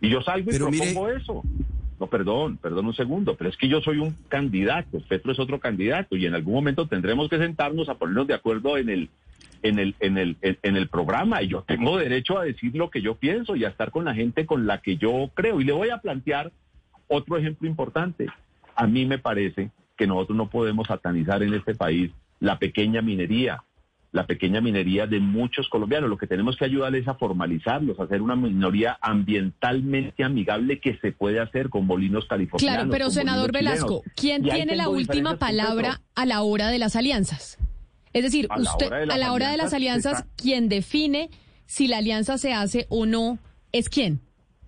Y 0.00 0.10
yo 0.10 0.22
salgo 0.22 0.50
y 0.50 0.58
propongo 0.58 1.08
eso. 1.08 1.42
No, 1.98 2.08
perdón, 2.08 2.56
perdón 2.56 2.86
un 2.86 2.94
segundo, 2.94 3.36
pero 3.36 3.50
es 3.50 3.56
que 3.56 3.68
yo 3.68 3.80
soy 3.80 3.98
un 3.98 4.16
candidato, 4.28 5.00
Petro 5.08 5.32
es 5.32 5.38
otro 5.38 5.60
candidato 5.60 6.16
y 6.16 6.26
en 6.26 6.34
algún 6.34 6.54
momento 6.54 6.88
tendremos 6.88 7.28
que 7.28 7.38
sentarnos 7.38 7.88
a 7.88 7.94
ponernos 7.94 8.26
de 8.26 8.34
acuerdo 8.34 8.76
en 8.76 8.88
el 8.88 9.10
en 9.62 9.78
el, 9.78 9.94
en 10.00 10.18
el, 10.18 10.36
en 10.42 10.76
el 10.76 10.88
programa 10.88 11.42
y 11.42 11.48
yo 11.48 11.62
tengo 11.62 11.96
derecho 11.96 12.38
a 12.38 12.44
decir 12.44 12.76
lo 12.76 12.90
que 12.90 13.00
yo 13.00 13.14
pienso 13.14 13.56
y 13.56 13.64
a 13.64 13.68
estar 13.68 13.90
con 13.90 14.04
la 14.04 14.14
gente 14.14 14.44
con 14.44 14.66
la 14.66 14.82
que 14.82 14.98
yo 14.98 15.30
creo. 15.32 15.58
Y 15.60 15.64
le 15.64 15.72
voy 15.72 15.88
a 15.88 15.98
plantear 15.98 16.52
otro 17.08 17.38
ejemplo 17.38 17.66
importante. 17.66 18.26
A 18.76 18.86
mí 18.86 19.06
me 19.06 19.18
parece 19.18 19.70
que 19.96 20.06
nosotros 20.06 20.36
no 20.36 20.50
podemos 20.50 20.88
satanizar 20.88 21.42
en 21.42 21.54
este 21.54 21.74
país 21.74 22.10
la 22.40 22.58
pequeña 22.58 23.00
minería, 23.00 23.62
la 24.14 24.26
pequeña 24.28 24.60
minería 24.60 25.08
de 25.08 25.18
muchos 25.18 25.68
colombianos. 25.68 26.08
Lo 26.08 26.16
que 26.16 26.28
tenemos 26.28 26.56
que 26.56 26.64
ayudar 26.64 26.94
es 26.94 27.08
a 27.08 27.14
formalizarlos, 27.14 27.98
a 27.98 28.04
hacer 28.04 28.22
una 28.22 28.36
minoría 28.36 28.96
ambientalmente 29.00 30.22
amigable 30.22 30.78
que 30.78 30.96
se 30.98 31.10
puede 31.10 31.40
hacer 31.40 31.68
con 31.68 31.84
molinos 31.84 32.24
californianos. 32.26 32.76
Claro, 32.76 32.90
pero 32.92 33.10
senador 33.10 33.50
Velasco, 33.50 34.04
¿quién 34.14 34.44
tiene 34.44 34.76
la 34.76 34.88
última 34.88 35.36
palabra 35.36 36.00
a 36.14 36.26
la 36.26 36.42
hora 36.42 36.68
de 36.68 36.78
las 36.78 36.94
alianzas? 36.94 37.58
Es 38.12 38.22
decir, 38.22 38.46
usted 38.56 38.92
a 38.92 39.18
la 39.18 39.32
hora 39.32 39.50
de 39.50 39.56
las 39.56 39.74
alianzas, 39.74 40.24
quien 40.36 40.68
define 40.68 41.30
si 41.66 41.88
la 41.88 41.98
alianza 41.98 42.38
se 42.38 42.52
hace 42.52 42.86
o 42.90 43.06
no 43.06 43.40
es 43.72 43.88
quién. 43.88 44.20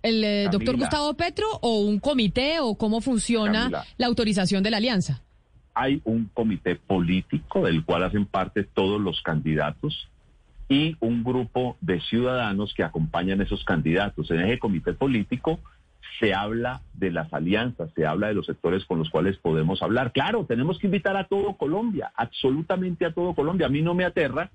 ¿El 0.02 0.24
eh, 0.24 0.48
doctor 0.50 0.76
Gustavo 0.76 1.14
Petro 1.14 1.46
o 1.62 1.78
un 1.82 2.00
comité 2.00 2.58
o 2.58 2.74
cómo 2.74 3.00
funciona 3.00 3.84
la 3.96 4.06
autorización 4.08 4.64
de 4.64 4.72
la 4.72 4.78
alianza? 4.78 5.22
Hay 5.78 6.00
un 6.04 6.30
comité 6.32 6.76
político 6.76 7.66
del 7.66 7.84
cual 7.84 8.04
hacen 8.04 8.24
parte 8.24 8.64
todos 8.64 8.98
los 8.98 9.20
candidatos 9.20 10.08
y 10.70 10.96
un 11.00 11.22
grupo 11.22 11.76
de 11.82 12.00
ciudadanos 12.00 12.72
que 12.74 12.82
acompañan 12.82 13.40
a 13.40 13.44
esos 13.44 13.62
candidatos. 13.62 14.30
En 14.30 14.40
ese 14.40 14.58
comité 14.58 14.94
político 14.94 15.60
se 16.18 16.32
habla 16.32 16.80
de 16.94 17.10
las 17.10 17.30
alianzas, 17.34 17.90
se 17.94 18.06
habla 18.06 18.28
de 18.28 18.34
los 18.34 18.46
sectores 18.46 18.86
con 18.86 18.98
los 18.98 19.10
cuales 19.10 19.36
podemos 19.36 19.82
hablar. 19.82 20.12
Claro, 20.12 20.46
tenemos 20.46 20.78
que 20.78 20.86
invitar 20.86 21.14
a 21.14 21.24
todo 21.24 21.58
Colombia, 21.58 22.10
absolutamente 22.16 23.04
a 23.04 23.12
todo 23.12 23.34
Colombia. 23.34 23.66
A 23.66 23.70
mí 23.70 23.82
no 23.82 23.92
me 23.92 24.06
aterra 24.06 24.50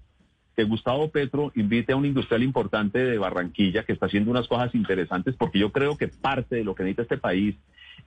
que 0.56 0.64
Gustavo 0.64 1.10
Petro 1.10 1.52
invite 1.56 1.93
a 1.93 1.95
un 1.95 2.06
industrial 2.06 2.43
importante 2.43 2.99
de 2.99 3.18
Barranquilla 3.18 3.84
que 3.84 3.93
está 3.93 4.08
haciendo 4.08 4.32
unas 4.32 4.47
cosas 4.47 4.76
interesantes, 4.76 5.36
porque 5.38 5.60
yo 5.60 5.72
creo 5.72 5.97
que 5.97 6.08
parte 6.08 6.58
de 6.58 6.64
lo 6.64 6.76
que 6.76 6.84
necesita 6.84 7.04
este 7.04 7.18
país 7.18 7.56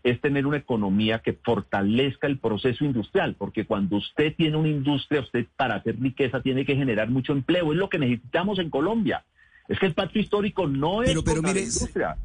es 0.03 0.21
tener 0.21 0.47
una 0.47 0.59
economía 0.59 1.21
que 1.21 1.33
fortalezca 1.33 2.27
el 2.27 2.39
proceso 2.39 2.85
industrial, 2.85 3.37
porque 3.39 3.65
cuando 3.65 3.97
usted 3.97 4.35
tiene 4.37 4.57
una 4.57 4.69
industria, 4.69 5.23
usted 5.23 5.47
para 5.57 5.77
hacer 5.77 5.99
riqueza 5.99 6.43
tiene 6.43 6.67
que 6.67 6.77
generar 6.77 7.09
mucho 7.09 7.33
empleo, 7.33 7.73
es 7.73 7.79
lo 7.79 7.89
que 7.89 7.99
necesitamos 7.99 8.59
en 8.59 8.69
Colombia. 8.69 9.25
Es 9.67 9.79
que 9.79 9.87
el 9.87 9.95
pacto 9.95 10.19
histórico 10.19 10.69
no 10.69 11.03
es 11.03 11.09
pero, 11.09 11.25
pero 11.25 11.43
mire, 11.43 11.61
industria. 11.61 12.19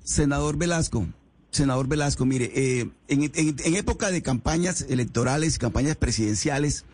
Senador 0.00 0.56
Velasco, 0.56 1.06
senador 1.50 1.86
Velasco, 1.86 2.24
mire, 2.24 2.50
eh, 2.54 2.88
en, 3.08 3.76
época 3.76 4.10
de 4.10 4.22
campañas 4.22 4.86
electorales 4.88 5.56
y 5.56 5.58
campañas 5.58 5.96
presidenciales, 5.96 6.86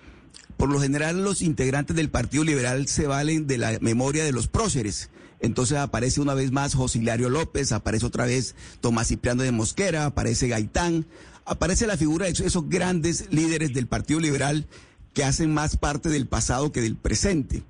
por 0.57 0.71
lo 0.71 0.81
general 0.81 1.23
los 1.23 1.43
integrantes 1.43 1.97
del 1.97 2.11
Partido 2.11 2.45
Liberal 2.45 2.89
se 2.89 3.07
valen 3.07 3.47
de 3.47 3.59
la 3.59 3.79
memoria 3.81 4.25
de 4.25 4.33
los 4.33 4.49
próceres. 4.49 5.11
Entonces 5.41 5.79
aparece 5.79 6.21
una 6.21 6.35
vez 6.35 6.53
más 6.53 6.75
José 6.75 7.01
Hilario 7.01 7.29
López, 7.29 7.73
aparece 7.73 8.07
otra 8.07 8.25
vez 8.25 8.55
Tomás 8.81 9.09
Cipriano 9.09 9.43
de 9.43 9.53
Mosquera, 9.53 10.07
aparece 10.07 10.49
Gaitán, 10.49 11.07
aparece 11.45 11.87
la 11.87 11.97
figura 11.97 12.27
de 12.27 12.33
esos 12.33 12.69
grandes 12.69 13.27
líderes 13.31 13.75
del 13.75 13.87
Partido 13.87 14.21
Liberal 14.21 14.67
que 15.13 15.25
hacen 15.25 15.53
más 15.53 15.77
parte 15.77 16.09
del 16.09 16.27
pasado 16.27 16.73
que 16.73 16.81
del 16.81 16.97
presente. 16.97 17.63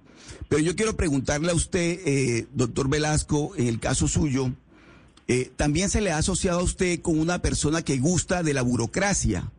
Pero 0.48 0.62
yo 0.62 0.76
quiero 0.76 0.96
preguntarle 0.96 1.50
a 1.50 1.54
usted, 1.54 2.00
eh, 2.04 2.46
doctor 2.54 2.88
Velasco, 2.88 3.54
en 3.56 3.66
el 3.66 3.80
caso 3.80 4.08
suyo, 4.08 4.52
eh, 5.26 5.50
también 5.56 5.90
se 5.90 6.00
le 6.00 6.12
ha 6.12 6.18
asociado 6.18 6.60
a 6.60 6.64
usted 6.64 7.00
con 7.00 7.18
una 7.18 7.40
persona 7.40 7.82
que 7.82 7.98
gusta 7.98 8.42
de 8.42 8.54
la 8.54 8.62
burocracia, 8.62 9.50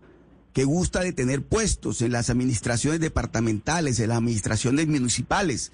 que 0.55 0.63
gusta 0.63 1.01
de 1.01 1.11
tener 1.11 1.43
puestos 1.43 2.01
en 2.01 2.13
las 2.13 2.29
administraciones 2.29 3.01
departamentales, 3.01 3.99
en 3.99 4.07
las 4.07 4.19
administraciones 4.19 4.87
municipales, 4.87 5.73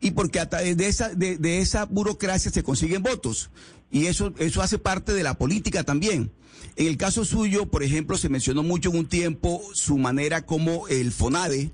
y 0.00 0.10
porque 0.10 0.40
a 0.40 0.50
través 0.50 0.76
de 0.76 0.88
esa, 0.88 1.10
de, 1.10 1.60
esa 1.60 1.84
burocracia 1.84 2.50
se 2.50 2.64
consiguen 2.64 3.04
votos. 3.04 3.50
Y 3.88 4.06
eso, 4.06 4.34
eso 4.38 4.62
hace 4.62 4.78
parte 4.78 5.14
de 5.14 5.22
la 5.22 5.38
política 5.38 5.84
también. 5.84 6.32
En 6.74 6.88
el 6.88 6.96
caso 6.96 7.24
suyo, 7.24 7.66
por 7.66 7.84
ejemplo, 7.84 8.18
se 8.18 8.28
mencionó 8.28 8.64
mucho 8.64 8.90
en 8.90 8.96
un 8.96 9.08
tiempo 9.08 9.62
su 9.74 9.96
manera 9.96 10.44
como 10.44 10.88
el 10.88 11.12
FONADE, 11.12 11.70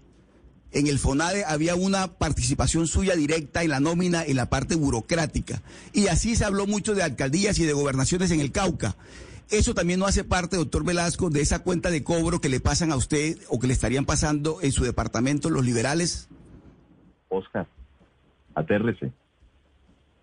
en 0.73 0.87
el 0.89 0.99
FONADE 0.99 1.45
había 1.47 1.75
una 1.75 2.19
participación 2.19 2.87
suya 2.87 3.17
directa 3.17 3.63
en 3.63 3.71
la 3.71 3.81
nómina, 3.81 4.25
en 4.25 4.37
la 4.37 4.51
parte 4.51 4.75
burocrática. 4.75 5.63
Y 5.95 6.09
así 6.09 6.37
se 6.37 6.45
habló 6.45 6.67
mucho 6.67 6.95
de 6.95 7.03
alcaldías 7.03 7.59
y 7.59 7.65
de 7.65 7.73
gobernaciones 7.73 8.31
en 8.31 8.41
el 8.41 8.53
Cauca. 8.53 8.97
¿Eso 9.53 9.75
también 9.75 10.01
no 10.01 10.07
hace 10.07 10.25
parte, 10.25 10.57
doctor 10.57 10.83
Velasco, 10.83 11.29
de 11.29 11.43
esa 11.43 11.63
cuenta 11.63 11.91
de 11.91 12.03
cobro 12.03 12.41
que 12.41 12.49
le 12.49 12.59
pasan 12.59 12.91
a 12.91 12.97
usted 12.97 13.37
o 13.51 13.61
que 13.61 13.67
le 13.67 13.75
estarían 13.75 14.07
pasando 14.07 14.63
en 14.63 14.73
su 14.73 14.83
departamento 14.83 15.51
los 15.51 15.63
liberales? 15.63 16.31
Oscar, 17.29 17.67
atérrese. 18.55 19.13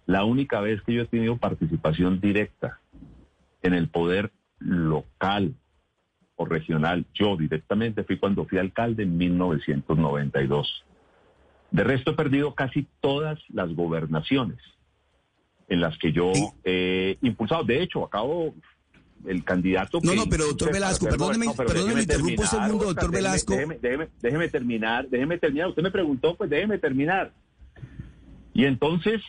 La 0.07 0.23
única 0.23 0.61
vez 0.61 0.81
que 0.81 0.95
yo 0.95 1.03
he 1.03 1.05
tenido 1.05 1.37
participación 1.37 2.19
directa 2.19 2.79
en 3.61 3.75
el 3.75 3.87
poder 3.87 4.31
local 4.57 5.53
o 6.35 6.45
regional. 6.45 7.05
Yo 7.13 7.37
directamente 7.37 8.03
fui 8.03 8.17
cuando 8.17 8.45
fui 8.45 8.57
alcalde 8.57 9.03
en 9.03 9.15
1992. 9.15 10.85
De 11.69 11.83
resto 11.83 12.11
he 12.11 12.15
perdido 12.15 12.55
casi 12.55 12.87
todas 12.99 13.37
las 13.49 13.75
gobernaciones 13.75 14.57
en 15.67 15.81
las 15.81 15.99
que 15.99 16.11
yo 16.11 16.31
he 16.63 17.19
impulsado. 17.21 17.63
De 17.63 17.83
hecho, 17.83 18.03
acabo 18.03 18.55
el 19.25 19.43
candidato. 19.43 19.99
No, 20.03 20.15
no, 20.15 20.25
pero 20.29 20.45
doctor 20.45 20.71
Velasco, 20.71 21.05
perdóneme, 21.05 21.45
no, 21.47 21.53
perdóneme, 21.53 22.01
interrumpo 22.01 22.41
un 22.41 22.47
segundo, 22.47 22.85
doctor 22.85 23.11
Velasco. 23.11 23.53
Déjeme, 23.53 24.09
déjeme, 24.21 24.47
terminar, 24.47 25.09
déjeme 25.09 25.37
terminar. 25.37 25.69
Usted 25.69 25.83
me 25.83 25.91
preguntó, 25.91 26.35
pues 26.35 26.49
déjeme 26.49 26.77
terminar. 26.77 27.31
Y 28.53 28.65
entonces, 28.65 29.21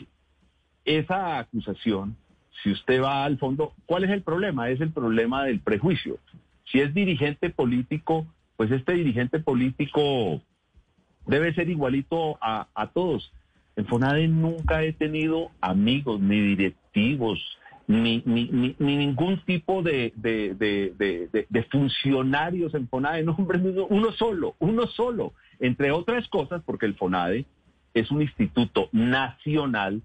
esa 0.84 1.38
acusación, 1.38 2.16
si 2.62 2.70
usted 2.70 3.02
va 3.02 3.24
al 3.24 3.38
fondo, 3.38 3.74
¿cuál 3.86 4.04
es 4.04 4.10
el 4.10 4.22
problema? 4.22 4.70
Es 4.70 4.80
el 4.80 4.90
problema 4.90 5.44
del 5.44 5.60
prejuicio. 5.60 6.18
Si 6.70 6.80
es 6.80 6.94
dirigente 6.94 7.50
político, 7.50 8.26
pues 8.56 8.70
este 8.70 8.92
dirigente 8.92 9.40
político 9.40 10.42
debe 11.26 11.54
ser 11.54 11.68
igualito 11.68 12.38
a, 12.40 12.90
todos. 12.92 13.32
En 13.76 13.86
FONADE 13.86 14.28
nunca 14.28 14.82
he 14.82 14.92
tenido 14.92 15.50
amigos, 15.60 16.20
ni 16.20 16.40
directivos, 16.40 17.38
ni, 17.90 18.22
ni, 18.24 18.96
ningún 18.96 19.44
tipo 19.44 19.82
de, 19.82 20.12
de, 20.14 21.66
funcionarios 21.70 22.72
en 22.74 22.88
FONADE. 22.88 23.24
No, 23.24 23.32
hombre, 23.32 23.58
uno 23.88 24.12
solo, 24.12 24.54
uno 24.60 24.86
solo. 24.86 25.32
Entre 25.58 25.90
otras 25.90 26.28
cosas, 26.28 26.62
porque 26.64 26.86
el 26.86 26.94
FONADE 26.94 27.46
es 27.92 28.10
un 28.12 28.22
instituto 28.22 28.88
nacional 28.92 30.02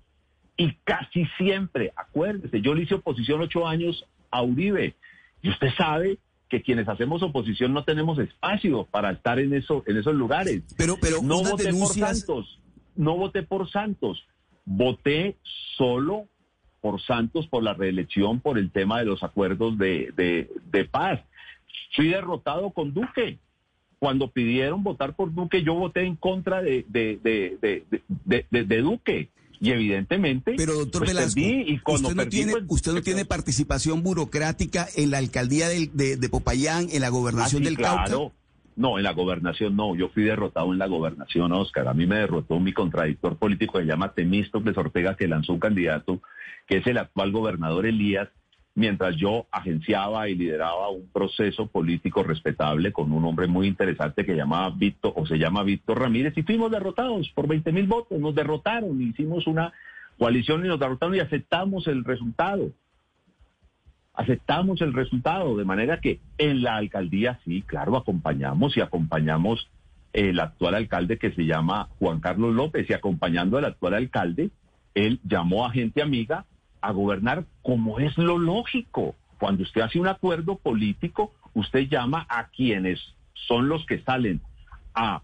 y 0.58 0.74
casi 0.84 1.26
siempre, 1.38 1.94
acuérdese, 1.96 2.62
yo 2.62 2.74
le 2.74 2.84
hice 2.84 2.96
oposición 2.96 3.42
ocho 3.42 3.68
años 3.68 4.04
a 4.32 4.42
Uribe. 4.42 4.96
Y 5.44 5.50
usted 5.50 5.70
sabe 5.78 6.18
que 6.50 6.64
quienes 6.64 6.90
hacemos 6.90 7.22
oposición 7.22 7.72
no 7.72 7.84
tenemos 7.84 8.18
espacio 8.18 8.88
para 8.90 9.12
estar 9.12 9.38
en 9.38 9.54
eso, 9.54 9.84
en 9.86 9.98
esos 9.98 10.16
lugares. 10.16 10.64
Pero, 10.76 10.96
pero 11.00 11.22
no 11.22 11.44
voté 11.44 11.72
por 11.72 11.88
Santos, 11.90 12.60
no 12.96 13.16
voté 13.16 13.44
por 13.44 13.70
Santos, 13.70 14.26
voté 14.66 15.38
solo 15.78 16.28
por 16.86 17.02
Santos 17.02 17.48
por 17.48 17.64
la 17.64 17.74
reelección, 17.74 18.42
por 18.42 18.60
el 18.60 18.70
tema 18.70 19.00
de 19.00 19.06
los 19.06 19.24
acuerdos 19.24 19.76
de, 19.80 20.14
de, 20.16 20.86
paz. 20.86 21.20
Fui 21.96 22.10
derrotado 22.10 22.70
con 22.70 22.94
Duque. 22.94 23.40
Cuando 23.98 24.30
pidieron 24.30 24.84
votar 24.84 25.16
por 25.16 25.34
Duque, 25.34 25.64
yo 25.64 25.74
voté 25.74 26.02
en 26.02 26.16
contra 26.16 26.62
de, 26.62 26.86
de 26.88 28.82
Duque. 28.84 29.30
Y 29.60 29.72
evidentemente. 29.72 30.54
Pero 30.58 30.76
doctor 30.76 31.06
pues, 31.06 31.16
Velasco, 31.16 31.40
y 31.40 31.82
usted, 31.88 32.14
no, 32.14 32.28
tiene, 32.28 32.52
pues, 32.52 32.66
usted 32.68 32.94
no 32.94 33.02
tiene 33.02 33.26
participación 33.26 34.04
burocrática 34.04 34.88
en 34.96 35.10
la 35.10 35.18
alcaldía 35.18 35.68
de, 35.70 36.30
Popayán, 36.30 36.90
en 36.92 37.02
la 37.02 37.10
gobernación 37.10 37.64
ah, 37.64 37.66
del 37.66 37.78
Cauca. 37.78 38.32
No, 38.76 38.98
en 38.98 39.04
la 39.04 39.14
gobernación 39.14 39.76
no. 39.76 39.96
Yo 39.96 40.10
fui 40.10 40.24
derrotado 40.24 40.72
en 40.74 40.80
la 40.80 40.88
gobernación, 40.88 41.52
Oscar. 41.54 41.88
A 41.88 41.94
mí 41.94 42.06
me 42.06 42.18
derrotó 42.18 42.60
mi 42.60 42.74
contradictor 42.74 43.38
político, 43.38 43.80
se 43.80 43.86
llama 43.86 44.14
Temístocles 44.14 44.78
Ortega, 44.78 45.16
que 45.16 45.28
lanzó 45.28 45.54
un 45.54 45.60
candidato, 45.60 46.22
que 46.68 46.78
es 46.78 46.88
el 46.88 46.98
actual 46.98 47.32
gobernador 47.32 47.86
Elías, 47.86 48.30
mientras 48.74 49.16
yo 49.16 49.48
agenciaba 49.52 50.28
y 50.28 50.36
lideraba 50.36 50.90
un 50.90 51.08
proceso 51.10 51.68
político 51.68 52.24
respetable 52.24 52.92
con 52.92 53.14
un 53.14 53.24
hombre 53.24 53.48
muy 53.48 53.68
interesante 53.68 54.26
que 54.26 54.36
llamaba 54.36 54.70
Víctor, 54.72 55.14
o 55.16 55.26
se 55.26 55.38
llama 55.38 55.64
Víctor 55.64 56.02
Ramírez, 56.02 56.38
y 56.38 56.44
fuimos 56.44 56.70
derrotados 56.70 57.30
por 57.30 57.48
20 57.48 57.72
mil 57.72 57.88
votos, 57.88 58.20
nos 58.20 58.36
derrotaron, 58.36 59.02
hicimos 59.02 59.48
una 59.48 59.72
coalición 60.18 60.66
y 60.66 60.68
nos 60.68 60.80
derrotaron 60.80 61.16
y 61.16 61.20
aceptamos 61.20 61.88
el 61.88 62.04
resultado. 62.04 62.72
Aceptamos 64.16 64.82
el 64.82 64.94
resultado, 64.94 65.58
de 65.58 65.66
manera 65.66 66.00
que 66.00 66.20
en 66.38 66.62
la 66.62 66.78
alcaldía 66.78 67.40
sí, 67.44 67.62
claro, 67.62 67.98
acompañamos 67.98 68.76
y 68.78 68.82
acompañamos 68.82 69.70
el 70.14 70.40
actual 70.40 70.76
alcalde 70.76 71.18
que 71.18 71.32
se 71.32 71.46
llama 71.46 71.90
Juan 72.00 72.22
Carlos 72.22 72.56
López 72.56 72.90
y 72.90 72.94
acompañando 72.94 73.58
al 73.58 73.66
actual 73.66 73.96
alcalde, 73.96 74.50
él 74.94 75.20
llamó 75.24 75.66
a 75.66 75.72
gente 75.72 76.02
amiga 76.02 76.46
a 76.82 76.92
gobernar 76.92 77.46
como 77.62 78.00
es 78.00 78.18
lo 78.18 78.38
lógico. 78.38 79.16
Cuando 79.40 79.64
usted 79.64 79.82
hace 79.82 80.00
un 80.00 80.08
acuerdo 80.08 80.58
político, 80.58 81.34
usted 81.54 81.90
llama 81.90 82.26
a 82.30 82.48
quienes 82.48 83.00
son 83.34 83.68
los 83.68 83.86
que 83.86 84.00
salen 84.04 84.42
a 84.94 85.22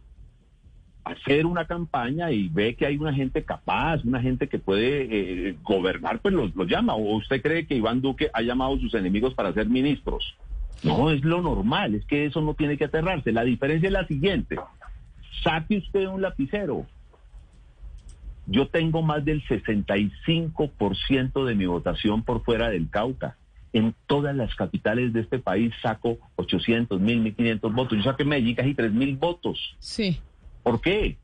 hacer 1.03 1.45
una 1.45 1.65
campaña 1.65 2.31
y 2.31 2.49
ve 2.49 2.75
que 2.75 2.85
hay 2.85 2.97
una 2.97 3.13
gente 3.13 3.43
capaz, 3.43 4.03
una 4.03 4.21
gente 4.21 4.47
que 4.47 4.59
puede 4.59 5.49
eh, 5.49 5.55
gobernar, 5.63 6.19
pues 6.19 6.33
los, 6.33 6.51
llama. 6.67 6.95
¿O 6.95 7.17
usted 7.17 7.41
cree 7.41 7.65
que 7.65 7.75
Iván 7.75 8.01
Duque 8.01 8.29
ha 8.33 8.41
llamado 8.41 8.75
a 8.75 8.79
sus 8.79 8.93
enemigos 8.93 9.33
para 9.33 9.53
ser 9.53 9.67
ministros? 9.67 10.35
No, 10.83 11.11
es 11.11 11.23
lo 11.23 11.41
normal, 11.41 11.95
es 11.95 12.05
que 12.05 12.25
eso 12.25 12.41
no 12.41 12.53
tiene 12.53 12.77
que 12.77 12.85
aterrarse. 12.85 13.31
La 13.31 13.43
diferencia 13.43 13.87
es 13.87 13.93
la 13.93 14.07
siguiente. 14.07 14.57
Saque 15.43 15.77
usted 15.77 16.07
un 16.07 16.21
lapicero. 16.21 16.85
Yo 18.47 18.67
tengo 18.67 19.01
más 19.01 19.23
del 19.23 19.43
65% 19.45 21.45
de 21.45 21.55
mi 21.55 21.67
votación 21.67 22.23
por 22.23 22.43
fuera 22.43 22.69
del 22.69 22.89
Cauca. 22.89 23.37
En 23.73 23.95
todas 24.05 24.35
las 24.35 24.53
capitales 24.55 25.13
de 25.13 25.21
este 25.21 25.39
país 25.39 25.73
saco 25.81 26.17
800, 26.35 26.99
1000, 26.99 27.21
1500 27.21 27.73
votos. 27.73 27.97
Yo 27.97 28.03
saqué 28.03 28.25
Medellín 28.25 28.55
casi 28.55 28.73
3000 28.73 29.15
votos. 29.15 29.77
Sí. 29.79 30.19
¿Por 30.63 30.81
qué? 30.81 31.17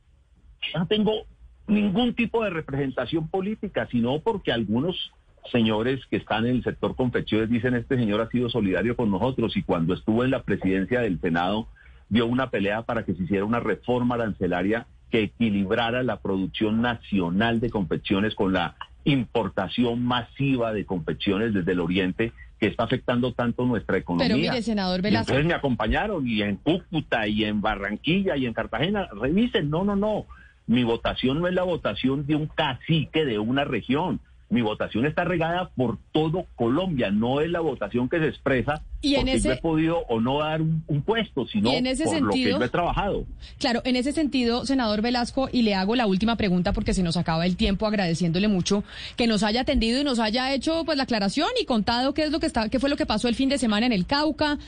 no 0.75 0.87
tengo 0.87 1.25
ningún 1.67 2.13
tipo 2.13 2.43
de 2.43 2.49
representación 2.49 3.27
política, 3.27 3.87
sino 3.91 4.19
porque 4.19 4.51
algunos 4.51 5.11
señores 5.51 6.05
que 6.09 6.17
están 6.17 6.45
en 6.45 6.57
el 6.57 6.63
sector 6.63 6.95
confecciones 6.95 7.49
dicen 7.49 7.75
este 7.75 7.95
señor 7.95 8.21
ha 8.21 8.29
sido 8.29 8.49
solidario 8.49 8.95
con 8.95 9.11
nosotros 9.11 9.55
y 9.55 9.63
cuando 9.63 9.93
estuvo 9.93 10.23
en 10.23 10.31
la 10.31 10.43
presidencia 10.43 10.99
del 11.01 11.21
Senado 11.21 11.67
dio 12.09 12.25
una 12.25 12.49
pelea 12.49 12.81
para 12.83 13.03
que 13.03 13.13
se 13.13 13.23
hiciera 13.23 13.45
una 13.45 13.59
reforma 13.59 14.15
arancelaria 14.15 14.87
que 15.09 15.23
equilibrara 15.23 16.03
la 16.03 16.19
producción 16.19 16.81
nacional 16.81 17.59
de 17.59 17.69
confecciones 17.69 18.35
con 18.35 18.51
la 18.53 18.75
importación 19.05 20.03
masiva 20.03 20.73
de 20.73 20.85
confecciones 20.85 21.53
desde 21.53 21.71
el 21.71 21.79
oriente 21.79 22.33
que 22.59 22.67
está 22.67 22.83
afectando 22.83 23.33
tanto 23.33 23.65
nuestra 23.65 23.97
economía. 23.97 24.27
Pero 24.27 24.39
mire, 24.39 24.61
senador 24.61 25.01
Velasco. 25.01 25.31
entonces 25.31 25.45
me 25.45 25.53
acompañaron 25.53 26.27
y 26.27 26.41
en 26.41 26.55
Cúcuta 26.57 27.27
y 27.27 27.43
en 27.43 27.61
Barranquilla 27.61 28.35
y 28.35 28.45
en 28.45 28.53
Cartagena. 28.53 29.07
Revisen, 29.11 29.69
no, 29.69 29.83
no, 29.83 29.95
no. 29.95 30.25
Mi 30.65 30.83
votación 30.83 31.39
no 31.39 31.47
es 31.47 31.53
la 31.53 31.63
votación 31.63 32.25
de 32.25 32.35
un 32.35 32.47
cacique 32.47 33.25
de 33.25 33.39
una 33.39 33.63
región. 33.63 34.19
Mi 34.49 34.61
votación 34.61 35.05
está 35.05 35.25
regada 35.25 35.69
por 35.75 35.97
todo 36.13 36.45
Colombia, 36.55 37.11
no 37.11 37.41
es 37.41 37.49
la 37.49 37.59
votación 37.59 38.07
que 38.07 38.17
se 38.17 38.27
expresa 38.27 38.81
y 39.01 39.15
en 39.15 39.21
porque 39.21 39.35
ese, 39.35 39.47
yo 39.49 39.53
he 39.53 39.57
podido 39.57 39.99
o 40.07 40.21
no 40.21 40.39
dar 40.39 40.61
un, 40.61 41.01
puesto, 41.05 41.45
sino 41.47 41.71
en 41.71 41.85
ese 41.85 42.05
por 42.05 42.13
sentido, 42.13 42.51
lo 42.51 42.55
que 42.55 42.59
yo 42.61 42.63
he 42.63 42.69
trabajado. 42.69 43.25
Claro, 43.59 43.81
en 43.83 43.97
ese 43.97 44.13
sentido, 44.13 44.65
senador 44.65 45.01
Velasco, 45.01 45.49
y 45.51 45.63
le 45.63 45.75
hago 45.75 45.95
la 45.95 46.07
última 46.07 46.37
pregunta 46.37 46.71
porque 46.71 46.93
se 46.93 47.03
nos 47.03 47.17
acaba 47.17 47.45
el 47.45 47.57
tiempo, 47.57 47.87
agradeciéndole 47.87 48.47
mucho 48.47 48.83
que 49.17 49.27
nos 49.27 49.43
haya 49.43 49.61
atendido 49.61 49.99
y 49.99 50.03
nos 50.05 50.19
haya 50.19 50.53
hecho 50.53 50.83
pues 50.85 50.97
la 50.97 51.03
aclaración 51.03 51.49
y 51.61 51.65
contado 51.65 52.13
qué 52.13 52.23
es 52.23 52.31
lo 52.31 52.39
que 52.39 52.47
está, 52.47 52.69
qué 52.69 52.79
fue 52.79 52.89
lo 52.89 52.95
que 52.95 53.05
pasó 53.05 53.27
el 53.27 53.35
fin 53.35 53.49
de 53.49 53.57
semana 53.57 53.85
en 53.85 53.91
el 53.91 54.05
Cauca, 54.05 54.59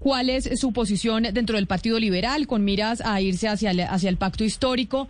cuál 0.00 0.30
es 0.30 0.50
su 0.58 0.72
posición 0.72 1.22
dentro 1.32 1.56
del 1.56 1.66
Partido 1.66 1.98
Liberal 2.00 2.46
con 2.48 2.64
miras 2.64 3.00
a 3.04 3.20
irse 3.20 3.48
hacia 3.48 3.70
hacia 3.70 4.10
el 4.10 4.16
pacto 4.16 4.42
histórico 4.42 5.08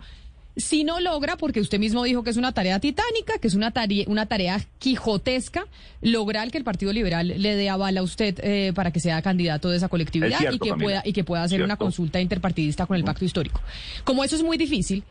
si 0.55 0.83
no 0.83 0.99
logra, 0.99 1.37
porque 1.37 1.61
usted 1.61 1.79
mismo 1.79 2.03
dijo 2.03 2.23
que 2.23 2.29
es 2.29 2.37
una 2.37 2.51
tarea 2.53 2.79
titánica, 2.79 3.37
que 3.39 3.47
es 3.47 3.55
una 3.55 3.71
tarea, 3.71 4.05
una 4.07 4.25
tarea 4.25 4.61
quijotesca, 4.79 5.65
lograr 6.01 6.51
que 6.51 6.57
el 6.57 6.63
Partido 6.63 6.91
Liberal 6.91 7.27
le 7.27 7.55
dé 7.55 7.69
aval 7.69 7.97
a 7.97 8.03
usted 8.03 8.39
eh, 8.43 8.73
para 8.73 8.91
que 8.91 8.99
sea 8.99 9.21
candidato 9.21 9.69
de 9.69 9.77
esa 9.77 9.89
colectividad 9.89 10.51
y 10.51 10.59
que 10.59 10.73
pueda 10.73 11.01
y 11.05 11.13
que 11.13 11.23
pueda 11.23 11.43
hacer 11.43 11.63
una 11.63 11.77
consulta 11.77 12.19
interpartidista 12.19 12.85
con 12.85 12.97
el 12.97 13.03
pacto 13.03 13.25
histórico. 13.25 13.61
Como 14.03 14.23
eso 14.23 14.35
es 14.35 14.43
muy 14.43 14.57
difícil, 14.57 15.03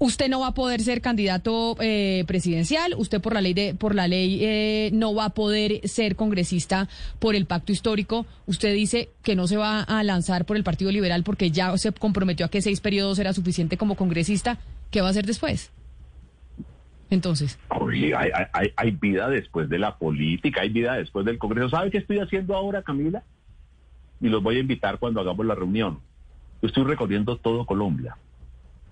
usted 0.00 0.28
no 0.30 0.40
va 0.40 0.48
a 0.48 0.54
poder 0.54 0.80
ser 0.80 1.02
candidato 1.02 1.76
eh, 1.78 2.24
presidencial, 2.26 2.94
usted 2.96 3.20
por 3.20 3.34
la 3.34 3.42
ley 3.42 3.52
de 3.52 3.74
por 3.74 3.94
la 3.94 4.08
ley 4.08 4.38
eh, 4.42 4.90
no 4.94 5.14
va 5.14 5.26
a 5.26 5.30
poder 5.30 5.86
ser 5.86 6.16
congresista 6.16 6.88
por 7.18 7.34
el 7.36 7.46
pacto 7.46 7.70
histórico. 7.70 8.26
Usted 8.46 8.74
dice 8.74 9.10
que 9.22 9.36
no 9.36 9.46
se 9.46 9.58
va 9.58 9.82
a 9.82 10.02
lanzar 10.02 10.46
por 10.46 10.56
el 10.56 10.64
Partido 10.64 10.90
Liberal 10.90 11.22
porque 11.22 11.50
ya 11.50 11.76
se 11.76 11.92
comprometió 11.92 12.46
a 12.46 12.48
que 12.48 12.62
seis 12.62 12.80
periodos 12.80 13.18
era 13.18 13.32
suficiente 13.34 13.76
como 13.76 13.94
congresista. 13.94 14.58
¿Qué 14.90 15.02
va 15.02 15.08
a 15.08 15.10
hacer 15.10 15.26
después? 15.26 15.70
Entonces. 17.10 17.58
hay, 17.68 18.72
hay 18.76 18.90
vida 18.92 19.28
después 19.28 19.68
de 19.68 19.78
la 19.78 19.98
política, 19.98 20.62
hay 20.62 20.70
vida 20.70 20.94
después 20.94 21.26
del 21.26 21.38
Congreso. 21.38 21.68
¿Sabe 21.68 21.90
qué 21.90 21.98
estoy 21.98 22.20
haciendo 22.20 22.56
ahora, 22.56 22.82
Camila? 22.82 23.22
Y 24.20 24.28
los 24.28 24.42
voy 24.42 24.56
a 24.56 24.60
invitar 24.60 24.98
cuando 24.98 25.20
hagamos 25.20 25.44
la 25.44 25.54
reunión. 25.54 25.98
Estoy 26.62 26.84
recorriendo 26.84 27.36
todo 27.36 27.66
Colombia 27.66 28.16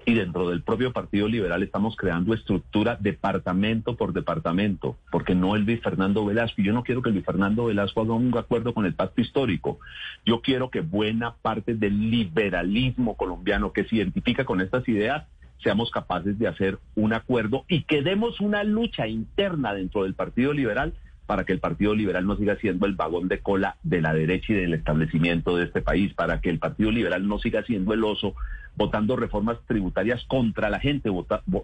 y 0.09 0.15
dentro 0.15 0.49
del 0.49 0.63
propio 0.63 0.91
Partido 0.91 1.29
Liberal 1.29 1.63
estamos 1.63 1.95
creando 1.95 2.33
estructura 2.33 2.97
departamento 2.99 3.95
por 3.95 4.15
departamento, 4.15 4.97
porque 5.13 5.35
no 5.35 5.55
el 5.55 5.65
Luis 5.65 5.83
Fernando 5.83 6.25
Velasco. 6.25 6.63
Yo 6.63 6.73
no 6.73 6.83
quiero 6.83 7.03
que 7.03 7.11
Luis 7.11 7.27
Fernando 7.27 7.67
Velasco 7.67 8.01
haga 8.01 8.15
un 8.15 8.35
acuerdo 8.35 8.73
con 8.73 8.87
el 8.87 8.95
pacto 8.95 9.21
histórico. 9.21 9.81
Yo 10.25 10.41
quiero 10.41 10.71
que 10.71 10.81
buena 10.81 11.35
parte 11.43 11.75
del 11.75 12.11
liberalismo 12.11 13.19
colombiano 13.19 13.75
que 13.75 13.85
se 13.85 13.97
identifica 13.97 14.47
con 14.47 14.63
estas 14.63 14.89
ideas 14.89 15.27
seamos 15.63 15.91
capaces 15.91 16.39
de 16.39 16.49
hacer 16.49 16.79
un 16.95 17.13
acuerdo 17.13 17.67
y 17.69 17.83
que 17.83 18.01
demos 18.01 18.41
una 18.41 18.65
lucha 18.65 19.09
interna 19.09 19.75
dentro 19.75 20.05
del 20.05 20.15
Partido 20.15 20.55
Liberal 20.55 20.95
para 21.29 21.45
que 21.45 21.53
el 21.53 21.61
Partido 21.61 21.95
Liberal 21.95 22.27
no 22.27 22.39
siga 22.39 22.57
siendo 22.57 22.87
el 22.87 22.95
vagón 22.95 23.29
de 23.29 23.41
cola 23.41 23.77
de 23.83 24.01
la 24.01 24.15
derecha 24.15 24.55
y 24.55 24.57
del 24.57 24.73
establecimiento 24.73 25.59
de 25.59 25.67
este 25.67 25.83
país, 25.83 26.15
para 26.15 26.41
que 26.41 26.49
el 26.49 26.59
Partido 26.59 26.91
Liberal 26.91 27.29
no 27.29 27.39
siga 27.39 27.63
siendo 27.65 27.93
el 27.93 28.03
oso 28.03 28.35
votando 28.77 29.15
reformas 29.15 29.59
tributarias 29.67 30.25
contra 30.27 30.71
la 30.71 30.81
gente, 30.81 31.11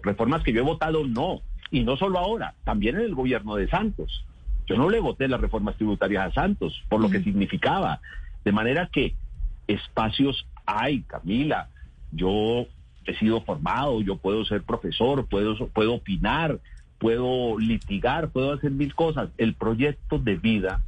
reformas 0.03 0.43
que 0.43 0.53
yo 0.53 0.59
he 0.59 0.63
votado 0.63 1.07
no, 1.07 1.41
y 1.71 1.83
no 1.83 1.97
solo 1.97 2.19
ahora, 2.19 2.53
también 2.63 2.97
en 2.97 3.05
el 3.05 3.15
gobierno 3.15 3.55
de 3.55 3.67
Santos. 3.67 4.23
Yo 4.67 4.77
no 4.77 4.87
le 4.87 4.99
voté 4.99 5.27
las 5.27 5.41
reformas 5.41 5.77
tributarias 5.77 6.27
a 6.27 6.33
Santos 6.33 6.83
por 6.87 7.01
lo 7.01 7.09
que 7.09 7.23
significaba. 7.23 8.01
De 8.43 8.51
manera 8.51 8.87
que 8.93 9.15
espacios 9.65 10.45
hay, 10.67 11.01
Camila. 11.01 11.69
Yo 12.11 12.67
he 13.05 13.15
sido 13.17 13.41
formado, 13.41 13.99
yo 14.03 14.17
puedo 14.17 14.45
ser 14.45 14.61
profesor, 14.61 15.25
puedo, 15.27 15.55
puedo 15.69 15.95
opinar, 15.95 16.59
puedo 17.05 17.59
litigar, 17.59 18.29
puedo 18.29 18.53
hacer 18.53 18.71
mil 18.71 18.95
cosas. 18.95 19.29
El 19.37 19.53
proyecto 19.53 20.17
de 20.17 20.37
vida, 20.37 20.81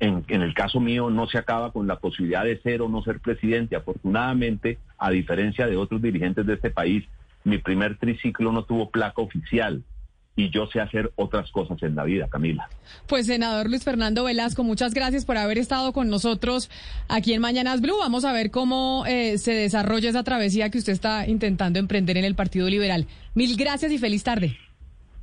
en, 0.00 0.24
en, 0.26 0.42
el 0.42 0.52
caso 0.52 0.80
mío, 0.80 1.10
no 1.10 1.28
se 1.28 1.38
acaba 1.38 1.70
con 1.70 1.86
la 1.86 2.00
posibilidad 2.00 2.42
de 2.42 2.60
ser 2.60 2.82
o 2.82 2.88
no 2.88 3.04
ser 3.04 3.20
presidente. 3.20 3.76
Afortunadamente, 3.76 4.78
a 4.98 5.12
diferencia 5.12 5.68
de 5.68 5.76
otros 5.76 6.02
dirigentes 6.02 6.44
de 6.44 6.54
este 6.54 6.70
país, 6.70 7.04
mi 7.44 7.58
primer 7.58 7.96
triciclo 7.98 8.50
no 8.50 8.64
tuvo 8.64 8.90
placa 8.90 9.22
oficial 9.22 9.84
y 10.34 10.50
yo 10.50 10.66
sé 10.66 10.80
hacer 10.80 11.12
otras 11.14 11.52
cosas 11.52 11.80
en 11.84 11.94
la 11.94 12.02
vida, 12.02 12.26
Camila. 12.28 12.68
Pues 13.06 13.26
senador 13.26 13.70
Luis 13.70 13.84
Fernando 13.84 14.24
Velasco, 14.24 14.64
muchas 14.64 14.92
gracias 14.92 15.24
por 15.24 15.36
haber 15.36 15.58
estado 15.58 15.92
con 15.92 16.08
nosotros 16.08 16.68
aquí 17.06 17.32
en 17.32 17.40
Mañanas 17.40 17.80
Blue. 17.80 17.98
Vamos 18.00 18.24
a 18.24 18.32
ver 18.32 18.50
cómo 18.50 19.04
eh, 19.06 19.38
se 19.38 19.52
desarrolla 19.52 20.10
esa 20.10 20.24
travesía 20.24 20.70
que 20.70 20.78
usted 20.78 20.94
está 20.94 21.28
intentando 21.28 21.78
emprender 21.78 22.16
en 22.16 22.24
el 22.24 22.34
Partido 22.34 22.68
Liberal. 22.68 23.06
Mil 23.34 23.56
gracias 23.56 23.92
y 23.92 23.98
feliz 23.98 24.24
tarde. 24.24 24.58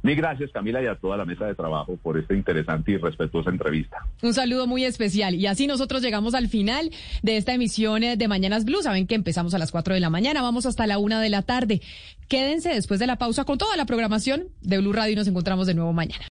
Mil 0.03 0.15
gracias, 0.15 0.51
Camila, 0.51 0.81
y 0.81 0.87
a 0.87 0.95
toda 0.95 1.17
la 1.17 1.25
mesa 1.25 1.45
de 1.45 1.53
trabajo 1.53 1.97
por 1.97 2.17
esta 2.17 2.33
interesante 2.33 2.91
y 2.91 2.97
respetuosa 2.97 3.51
entrevista. 3.51 3.97
Un 4.21 4.33
saludo 4.33 4.65
muy 4.65 4.83
especial. 4.83 5.35
Y 5.35 5.45
así 5.45 5.67
nosotros 5.67 6.01
llegamos 6.01 6.33
al 6.33 6.47
final 6.47 6.91
de 7.21 7.37
esta 7.37 7.53
emisión 7.53 8.01
de 8.01 8.27
Mañanas 8.27 8.65
Blue. 8.65 8.81
Saben 8.81 9.05
que 9.05 9.15
empezamos 9.15 9.53
a 9.53 9.59
las 9.59 9.71
4 9.71 9.93
de 9.93 9.99
la 9.99 10.09
mañana, 10.09 10.41
vamos 10.41 10.65
hasta 10.65 10.87
la 10.87 10.97
1 10.97 11.19
de 11.19 11.29
la 11.29 11.43
tarde. 11.43 11.81
Quédense 12.27 12.69
después 12.69 12.99
de 12.99 13.07
la 13.07 13.17
pausa 13.17 13.43
con 13.43 13.57
toda 13.57 13.75
la 13.77 13.85
programación 13.85 14.45
de 14.61 14.79
Blue 14.79 14.93
Radio 14.93 15.13
y 15.13 15.15
nos 15.15 15.27
encontramos 15.27 15.67
de 15.67 15.75
nuevo 15.75 15.93
mañana. 15.93 16.19